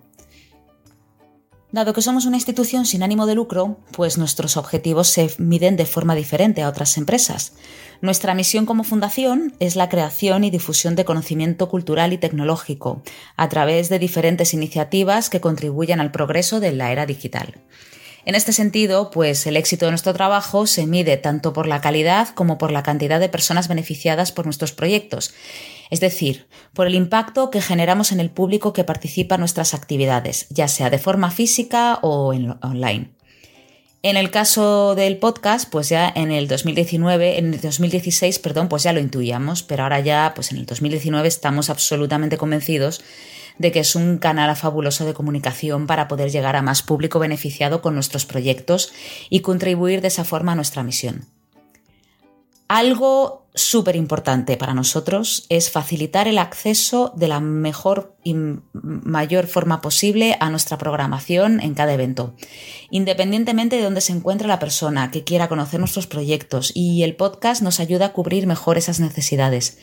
Dado 1.71 1.93
que 1.93 2.01
somos 2.01 2.25
una 2.25 2.35
institución 2.35 2.85
sin 2.85 3.01
ánimo 3.01 3.25
de 3.25 3.35
lucro, 3.35 3.77
pues 3.93 4.17
nuestros 4.17 4.57
objetivos 4.57 5.07
se 5.07 5.31
miden 5.37 5.77
de 5.77 5.85
forma 5.85 6.15
diferente 6.15 6.61
a 6.61 6.67
otras 6.67 6.97
empresas. 6.97 7.53
Nuestra 8.01 8.33
misión 8.33 8.65
como 8.65 8.83
fundación 8.83 9.53
es 9.59 9.77
la 9.77 9.87
creación 9.87 10.43
y 10.43 10.49
difusión 10.49 10.97
de 10.97 11.05
conocimiento 11.05 11.69
cultural 11.69 12.11
y 12.11 12.17
tecnológico 12.17 13.03
a 13.37 13.47
través 13.47 13.87
de 13.87 13.99
diferentes 13.99 14.53
iniciativas 14.53 15.29
que 15.29 15.39
contribuyan 15.39 16.01
al 16.01 16.11
progreso 16.11 16.59
de 16.59 16.73
la 16.73 16.91
era 16.91 17.05
digital. 17.05 17.61
En 18.25 18.35
este 18.35 18.51
sentido, 18.51 19.09
pues 19.09 19.47
el 19.47 19.55
éxito 19.55 19.85
de 19.85 19.91
nuestro 19.91 20.13
trabajo 20.13 20.67
se 20.67 20.85
mide 20.85 21.15
tanto 21.17 21.53
por 21.53 21.67
la 21.67 21.79
calidad 21.79 22.29
como 22.35 22.57
por 22.57 22.71
la 22.71 22.83
cantidad 22.83 23.19
de 23.19 23.29
personas 23.29 23.67
beneficiadas 23.69 24.31
por 24.33 24.45
nuestros 24.45 24.73
proyectos 24.73 25.33
es 25.91 25.99
decir, 25.99 26.47
por 26.73 26.87
el 26.87 26.95
impacto 26.95 27.51
que 27.51 27.61
generamos 27.61 28.11
en 28.11 28.19
el 28.19 28.31
público 28.31 28.73
que 28.73 28.85
participa 28.85 29.35
en 29.35 29.41
nuestras 29.41 29.75
actividades, 29.75 30.47
ya 30.49 30.67
sea 30.67 30.89
de 30.89 30.97
forma 30.97 31.29
física 31.29 31.99
o 32.01 32.33
en 32.33 32.55
online. 32.63 33.11
En 34.01 34.17
el 34.17 34.31
caso 34.31 34.95
del 34.95 35.17
podcast, 35.17 35.69
pues 35.69 35.89
ya 35.89 36.11
en 36.15 36.31
el 36.31 36.47
2019, 36.47 37.37
en 37.37 37.53
el 37.53 37.61
2016, 37.61 38.39
perdón, 38.39 38.67
pues 38.67 38.81
ya 38.81 38.93
lo 38.93 38.99
intuíamos, 38.99 39.61
pero 39.61 39.83
ahora 39.83 39.99
ya, 39.99 40.31
pues 40.33 40.51
en 40.51 40.57
el 40.57 40.65
2019 40.65 41.27
estamos 41.27 41.69
absolutamente 41.69 42.37
convencidos 42.37 43.03
de 43.59 43.71
que 43.71 43.81
es 43.81 43.95
un 43.95 44.17
canal 44.17 44.55
fabuloso 44.55 45.05
de 45.05 45.13
comunicación 45.13 45.85
para 45.87 46.07
poder 46.07 46.31
llegar 46.31 46.55
a 46.55 46.61
más 46.61 46.81
público 46.81 47.19
beneficiado 47.19 47.81
con 47.81 47.93
nuestros 47.93 48.25
proyectos 48.25 48.91
y 49.29 49.41
contribuir 49.41 50.01
de 50.01 50.07
esa 50.07 50.23
forma 50.23 50.53
a 50.53 50.55
nuestra 50.55 50.83
misión. 50.83 51.25
Algo 52.69 53.40
súper 53.53 53.95
importante 53.95 54.55
para 54.55 54.73
nosotros 54.73 55.45
es 55.49 55.69
facilitar 55.69 56.27
el 56.27 56.37
acceso 56.37 57.11
de 57.15 57.27
la 57.27 57.39
mejor 57.39 58.15
y 58.23 58.35
mayor 58.73 59.47
forma 59.47 59.81
posible 59.81 60.37
a 60.39 60.49
nuestra 60.49 60.77
programación 60.77 61.59
en 61.59 61.73
cada 61.73 61.93
evento, 61.93 62.33
independientemente 62.89 63.75
de 63.75 63.83
dónde 63.83 64.01
se 64.01 64.13
encuentre 64.13 64.47
la 64.47 64.59
persona 64.59 65.11
que 65.11 65.23
quiera 65.23 65.49
conocer 65.49 65.79
nuestros 65.79 66.07
proyectos 66.07 66.71
y 66.73 67.03
el 67.03 67.15
podcast 67.15 67.61
nos 67.61 67.79
ayuda 67.79 68.07
a 68.07 68.13
cubrir 68.13 68.47
mejor 68.47 68.77
esas 68.77 68.99
necesidades. 68.99 69.79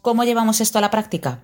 ¿Cómo 0.00 0.24
llevamos 0.24 0.60
esto 0.60 0.78
a 0.78 0.82
la 0.82 0.90
práctica? 0.90 1.40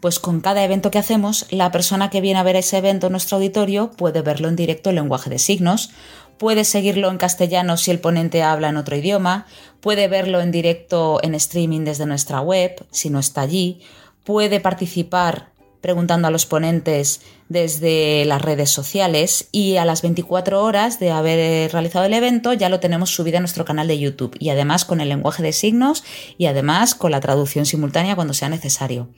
Pues 0.00 0.20
con 0.20 0.40
cada 0.40 0.62
evento 0.62 0.90
que 0.90 0.98
hacemos, 0.98 1.46
la 1.50 1.72
persona 1.72 2.08
que 2.08 2.20
viene 2.20 2.38
a 2.38 2.44
ver 2.44 2.56
ese 2.56 2.78
evento 2.78 3.06
en 3.06 3.12
nuestro 3.12 3.36
auditorio 3.36 3.90
puede 3.90 4.22
verlo 4.22 4.48
en 4.48 4.54
directo 4.56 4.90
en 4.90 4.96
lenguaje 4.96 5.28
de 5.28 5.40
signos 5.40 5.90
puede 6.38 6.64
seguirlo 6.64 7.10
en 7.10 7.18
castellano 7.18 7.76
si 7.76 7.90
el 7.90 8.00
ponente 8.00 8.42
habla 8.42 8.68
en 8.68 8.76
otro 8.76 8.96
idioma, 8.96 9.46
puede 9.80 10.08
verlo 10.08 10.40
en 10.40 10.50
directo 10.50 11.20
en 11.22 11.34
streaming 11.34 11.80
desde 11.84 12.06
nuestra 12.06 12.40
web 12.40 12.84
si 12.90 13.10
no 13.10 13.18
está 13.18 13.42
allí, 13.42 13.80
puede 14.24 14.60
participar 14.60 15.50
preguntando 15.80 16.28
a 16.28 16.30
los 16.30 16.46
ponentes 16.46 17.20
desde 17.48 18.24
las 18.24 18.42
redes 18.42 18.70
sociales 18.70 19.48
y 19.52 19.76
a 19.76 19.84
las 19.84 20.02
24 20.02 20.62
horas 20.62 20.98
de 20.98 21.10
haber 21.10 21.72
realizado 21.72 22.04
el 22.04 22.14
evento 22.14 22.52
ya 22.52 22.68
lo 22.68 22.80
tenemos 22.80 23.10
subido 23.10 23.38
a 23.38 23.40
nuestro 23.40 23.64
canal 23.64 23.86
de 23.86 23.98
YouTube 23.98 24.36
y 24.38 24.50
además 24.50 24.84
con 24.84 25.00
el 25.00 25.08
lenguaje 25.08 25.42
de 25.42 25.52
signos 25.52 26.04
y 26.36 26.46
además 26.46 26.94
con 26.94 27.12
la 27.12 27.20
traducción 27.20 27.64
simultánea 27.64 28.16
cuando 28.16 28.34
sea 28.34 28.48
necesario. 28.48 29.08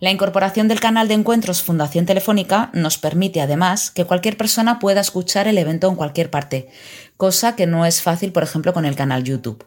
La 0.00 0.10
incorporación 0.10 0.66
del 0.66 0.80
canal 0.80 1.08
de 1.08 1.14
encuentros 1.14 1.62
Fundación 1.62 2.06
Telefónica 2.06 2.70
nos 2.72 2.96
permite 2.96 3.42
además 3.42 3.90
que 3.90 4.06
cualquier 4.06 4.38
persona 4.38 4.78
pueda 4.78 5.02
escuchar 5.02 5.46
el 5.46 5.58
evento 5.58 5.88
en 5.88 5.94
cualquier 5.94 6.30
parte, 6.30 6.70
cosa 7.18 7.54
que 7.54 7.66
no 7.66 7.84
es 7.84 8.00
fácil, 8.00 8.32
por 8.32 8.42
ejemplo, 8.42 8.72
con 8.72 8.86
el 8.86 8.96
canal 8.96 9.24
YouTube. 9.24 9.66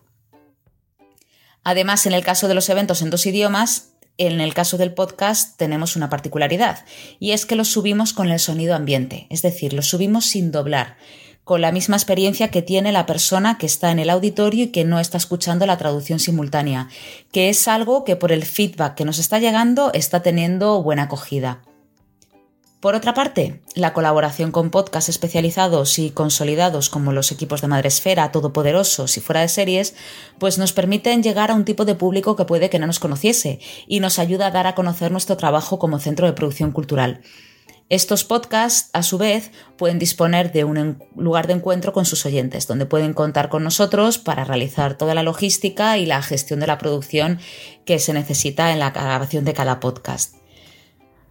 Además, 1.64 2.08
en 2.08 2.14
el 2.14 2.24
caso 2.24 2.48
de 2.48 2.56
los 2.56 2.68
eventos 2.70 3.04
en 3.04 3.12
dos 3.12 3.28
idiomas, 3.28 3.92
en 4.18 4.42
el 4.42 4.56
caso 4.56 4.78
del 4.78 4.96
podcast 4.96 5.56
tenemos 5.56 5.96
una 5.96 6.10
particularidad, 6.10 6.84
y 7.20 7.32
es 7.32 7.46
que 7.46 7.56
los 7.56 7.68
subimos 7.68 8.12
con 8.12 8.32
el 8.32 8.40
sonido 8.40 8.74
ambiente, 8.74 9.28
es 9.30 9.44
decir, 9.44 9.74
los 9.74 9.88
subimos 9.88 10.26
sin 10.26 10.52
doblar, 10.52 10.98
con 11.44 11.62
la 11.62 11.72
misma 11.72 11.98
experiencia 11.98 12.50
que 12.50 12.62
tiene 12.62 12.92
la 12.92 13.06
persona 13.06 13.58
que 13.58 13.66
está 13.66 13.92
en 13.92 14.00
el 14.00 14.10
auditorio 14.10 14.66
y 14.66 14.72
que 14.72 14.86
no 14.86 15.00
está 15.00 15.18
escuchando 15.18 15.66
la 15.66 15.78
traducción 15.78 16.20
simultánea, 16.20 16.90
que 17.32 17.50
es 17.50 17.68
algo 17.68 18.04
que 18.04 18.16
por 18.16 18.32
el 18.32 18.46
feedback 18.46 18.96
que 18.96 19.06
nos 19.06 19.20
está 19.20 19.40
llegando 19.40 19.92
está 19.94 20.22
teniendo 20.22 20.82
buena 20.82 21.04
acogida. 21.04 21.62
Por 22.84 22.96
otra 22.96 23.14
parte, 23.14 23.62
la 23.76 23.94
colaboración 23.94 24.52
con 24.52 24.70
podcasts 24.70 25.08
especializados 25.08 26.00
y 26.00 26.10
consolidados 26.12 26.90
como 26.90 27.14
los 27.14 27.32
equipos 27.32 27.62
de 27.62 27.70
Madresfera, 27.70 28.30
Todopoderosos 28.34 29.16
y 29.16 29.22
Fuera 29.22 29.40
de 29.40 29.48
Series, 29.48 29.96
pues 30.38 30.58
nos 30.58 30.74
permiten 30.74 31.24
llegar 31.24 31.50
a 31.50 31.54
un 31.54 31.64
tipo 31.64 31.86
de 31.86 31.96
público 31.96 32.36
que 32.36 32.44
puede 32.44 32.70
que 32.70 32.80
no 32.80 32.88
nos 32.88 33.00
conociese 33.00 33.62
y 33.88 34.02
nos 34.02 34.20
ayuda 34.20 34.48
a 34.48 34.52
dar 34.52 34.68
a 34.68 34.76
conocer 34.76 35.14
nuestro 35.14 35.38
trabajo 35.38 35.80
como 35.80 35.98
centro 35.98 36.28
de 36.28 36.34
producción 36.34 36.74
cultural. 36.74 37.22
Estos 37.90 38.24
podcasts, 38.24 38.90
a 38.94 39.04
su 39.04 39.18
vez, 39.18 39.52
pueden 39.78 40.00
disponer 40.00 40.52
de 40.52 40.64
un 40.64 41.04
lugar 41.16 41.48
de 41.48 41.54
encuentro 41.54 41.94
con 41.94 42.06
sus 42.06 42.26
oyentes, 42.26 42.68
donde 42.68 42.86
pueden 42.86 43.14
contar 43.14 43.50
con 43.50 43.64
nosotros 43.64 44.18
para 44.18 44.46
realizar 44.46 44.98
toda 44.98 45.14
la 45.14 45.24
logística 45.24 45.98
y 45.98 46.06
la 46.06 46.22
gestión 46.22 46.60
de 46.60 46.68
la 46.68 46.78
producción 46.78 47.40
que 47.86 48.00
se 48.00 48.14
necesita 48.14 48.72
en 48.72 48.80
la 48.80 48.92
grabación 48.92 49.46
de 49.46 49.54
cada 49.54 49.80
podcast. 49.80 50.43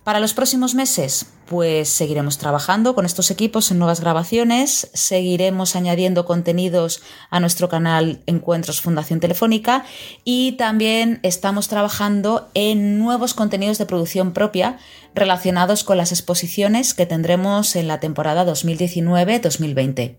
Para 0.04 0.18
los 0.18 0.34
próximos 0.34 0.74
meses, 0.74 1.26
pues 1.46 1.88
seguiremos 1.88 2.36
trabajando 2.36 2.96
con 2.96 3.06
estos 3.06 3.30
equipos 3.30 3.70
en 3.70 3.78
nuevas 3.78 4.00
grabaciones, 4.00 4.90
seguiremos 4.94 5.76
añadiendo 5.76 6.24
contenidos 6.24 7.02
a 7.30 7.38
nuestro 7.38 7.68
canal 7.68 8.20
Encuentros 8.26 8.80
Fundación 8.80 9.20
Telefónica 9.20 9.84
y 10.24 10.52
también 10.52 11.20
estamos 11.22 11.68
trabajando 11.68 12.48
en 12.54 12.98
nuevos 12.98 13.32
contenidos 13.32 13.78
de 13.78 13.86
producción 13.86 14.32
propia 14.32 14.78
relacionados 15.14 15.84
con 15.84 15.98
las 15.98 16.10
exposiciones 16.10 16.94
que 16.94 17.06
tendremos 17.06 17.76
en 17.76 17.86
la 17.86 18.00
temporada 18.00 18.44
2019-2020. 18.44 20.16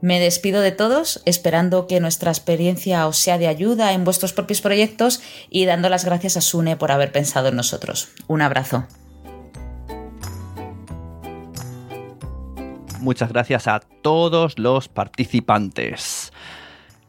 Me 0.00 0.18
despido 0.18 0.62
de 0.62 0.72
todos, 0.72 1.22
esperando 1.26 1.86
que 1.86 2.00
nuestra 2.00 2.30
experiencia 2.30 3.06
os 3.06 3.18
sea 3.18 3.36
de 3.36 3.48
ayuda 3.48 3.92
en 3.92 4.04
vuestros 4.04 4.32
propios 4.32 4.62
proyectos 4.62 5.20
y 5.50 5.66
dando 5.66 5.90
las 5.90 6.06
gracias 6.06 6.38
a 6.38 6.40
Sune 6.40 6.76
por 6.76 6.90
haber 6.90 7.12
pensado 7.12 7.48
en 7.48 7.56
nosotros. 7.56 8.08
Un 8.26 8.40
abrazo. 8.40 8.86
Muchas 13.00 13.30
gracias 13.32 13.66
a 13.66 13.80
todos 13.80 14.58
los 14.58 14.88
participantes. 14.88 16.32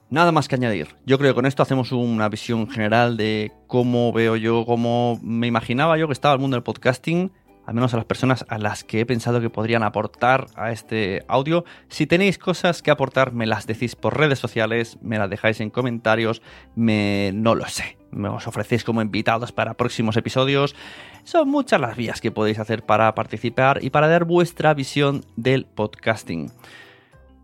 Nada 0.09 0.33
más 0.33 0.49
que 0.49 0.55
añadir. 0.55 0.89
Yo 1.05 1.17
creo 1.17 1.31
que 1.31 1.35
con 1.35 1.45
esto 1.45 1.63
hacemos 1.63 1.93
una 1.93 2.27
visión 2.27 2.69
general 2.69 3.15
de 3.15 3.53
cómo 3.67 4.11
veo 4.11 4.35
yo, 4.35 4.65
cómo 4.65 5.17
me 5.23 5.47
imaginaba 5.47 5.97
yo 5.97 6.07
que 6.07 6.13
estaba 6.13 6.33
el 6.33 6.41
mundo 6.41 6.55
del 6.55 6.63
podcasting 6.63 7.31
al 7.65 7.73
menos 7.73 7.93
a 7.93 7.97
las 7.97 8.05
personas 8.05 8.45
a 8.49 8.57
las 8.57 8.83
que 8.83 8.99
he 8.99 9.05
pensado 9.05 9.41
que 9.41 9.49
podrían 9.49 9.83
aportar 9.83 10.47
a 10.55 10.71
este 10.71 11.23
audio. 11.27 11.63
Si 11.89 12.07
tenéis 12.07 12.37
cosas 12.37 12.81
que 12.81 12.91
aportar, 12.91 13.33
me 13.33 13.45
las 13.45 13.67
decís 13.67 13.95
por 13.95 14.17
redes 14.17 14.39
sociales, 14.39 14.97
me 15.01 15.17
las 15.17 15.29
dejáis 15.29 15.59
en 15.61 15.69
comentarios, 15.69 16.41
me 16.75 17.31
no 17.33 17.55
lo 17.55 17.67
sé, 17.67 17.97
me 18.11 18.29
os 18.29 18.47
ofrecéis 18.47 18.83
como 18.83 19.01
invitados 19.01 19.51
para 19.51 19.75
próximos 19.75 20.17
episodios. 20.17 20.75
Son 21.23 21.49
muchas 21.49 21.79
las 21.79 21.95
vías 21.95 22.21
que 22.21 22.31
podéis 22.31 22.59
hacer 22.59 22.83
para 22.83 23.13
participar 23.15 23.83
y 23.83 23.89
para 23.89 24.07
dar 24.07 24.25
vuestra 24.25 24.73
visión 24.73 25.23
del 25.35 25.65
podcasting. 25.65 26.51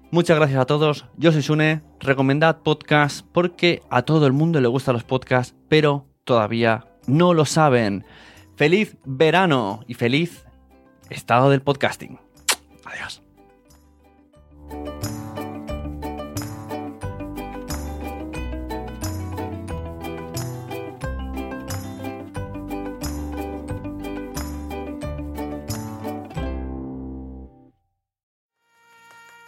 Muchas 0.10 0.38
gracias 0.38 0.62
a 0.62 0.66
todos, 0.66 1.06
yo 1.18 1.34
soy 1.34 1.42
Sune, 1.42 1.82
recomendad 2.00 2.60
podcast 2.64 3.26
porque 3.34 3.82
a 3.90 4.04
todo 4.04 4.26
el 4.26 4.32
mundo 4.32 4.62
le 4.62 4.70
gustan 4.70 4.94
los 4.94 5.04
podcasts, 5.04 5.54
pero 5.68 6.06
todavía 6.24 6.86
no 7.08 7.34
lo 7.34 7.44
saben. 7.44 8.06
Feliz 8.58 8.98
verano 9.06 9.84
y 9.86 9.94
feliz 9.94 10.44
estado 11.12 11.52
del 11.52 11.62
podcasting. 11.62 12.20
Adiós. 12.86 13.22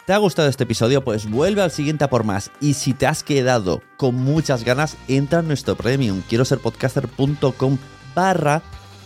¿Te 0.06 0.12
ha 0.12 0.18
gustado 0.18 0.48
este 0.48 0.62
episodio? 0.62 1.02
Pues 1.02 1.28
vuelve 1.28 1.62
al 1.62 1.72
siguiente 1.72 2.04
a 2.04 2.10
por 2.10 2.22
más. 2.22 2.52
Y 2.60 2.74
si 2.74 2.94
te 2.94 3.08
has 3.08 3.24
quedado 3.24 3.82
con 3.96 4.14
muchas 4.14 4.62
ganas, 4.62 4.96
entra 5.08 5.40
en 5.40 5.48
nuestro 5.48 5.74
premium. 5.74 6.22
Quiero 6.28 6.44
ser 6.44 6.60
podcaster.com 6.60 7.76
barra 8.14 8.62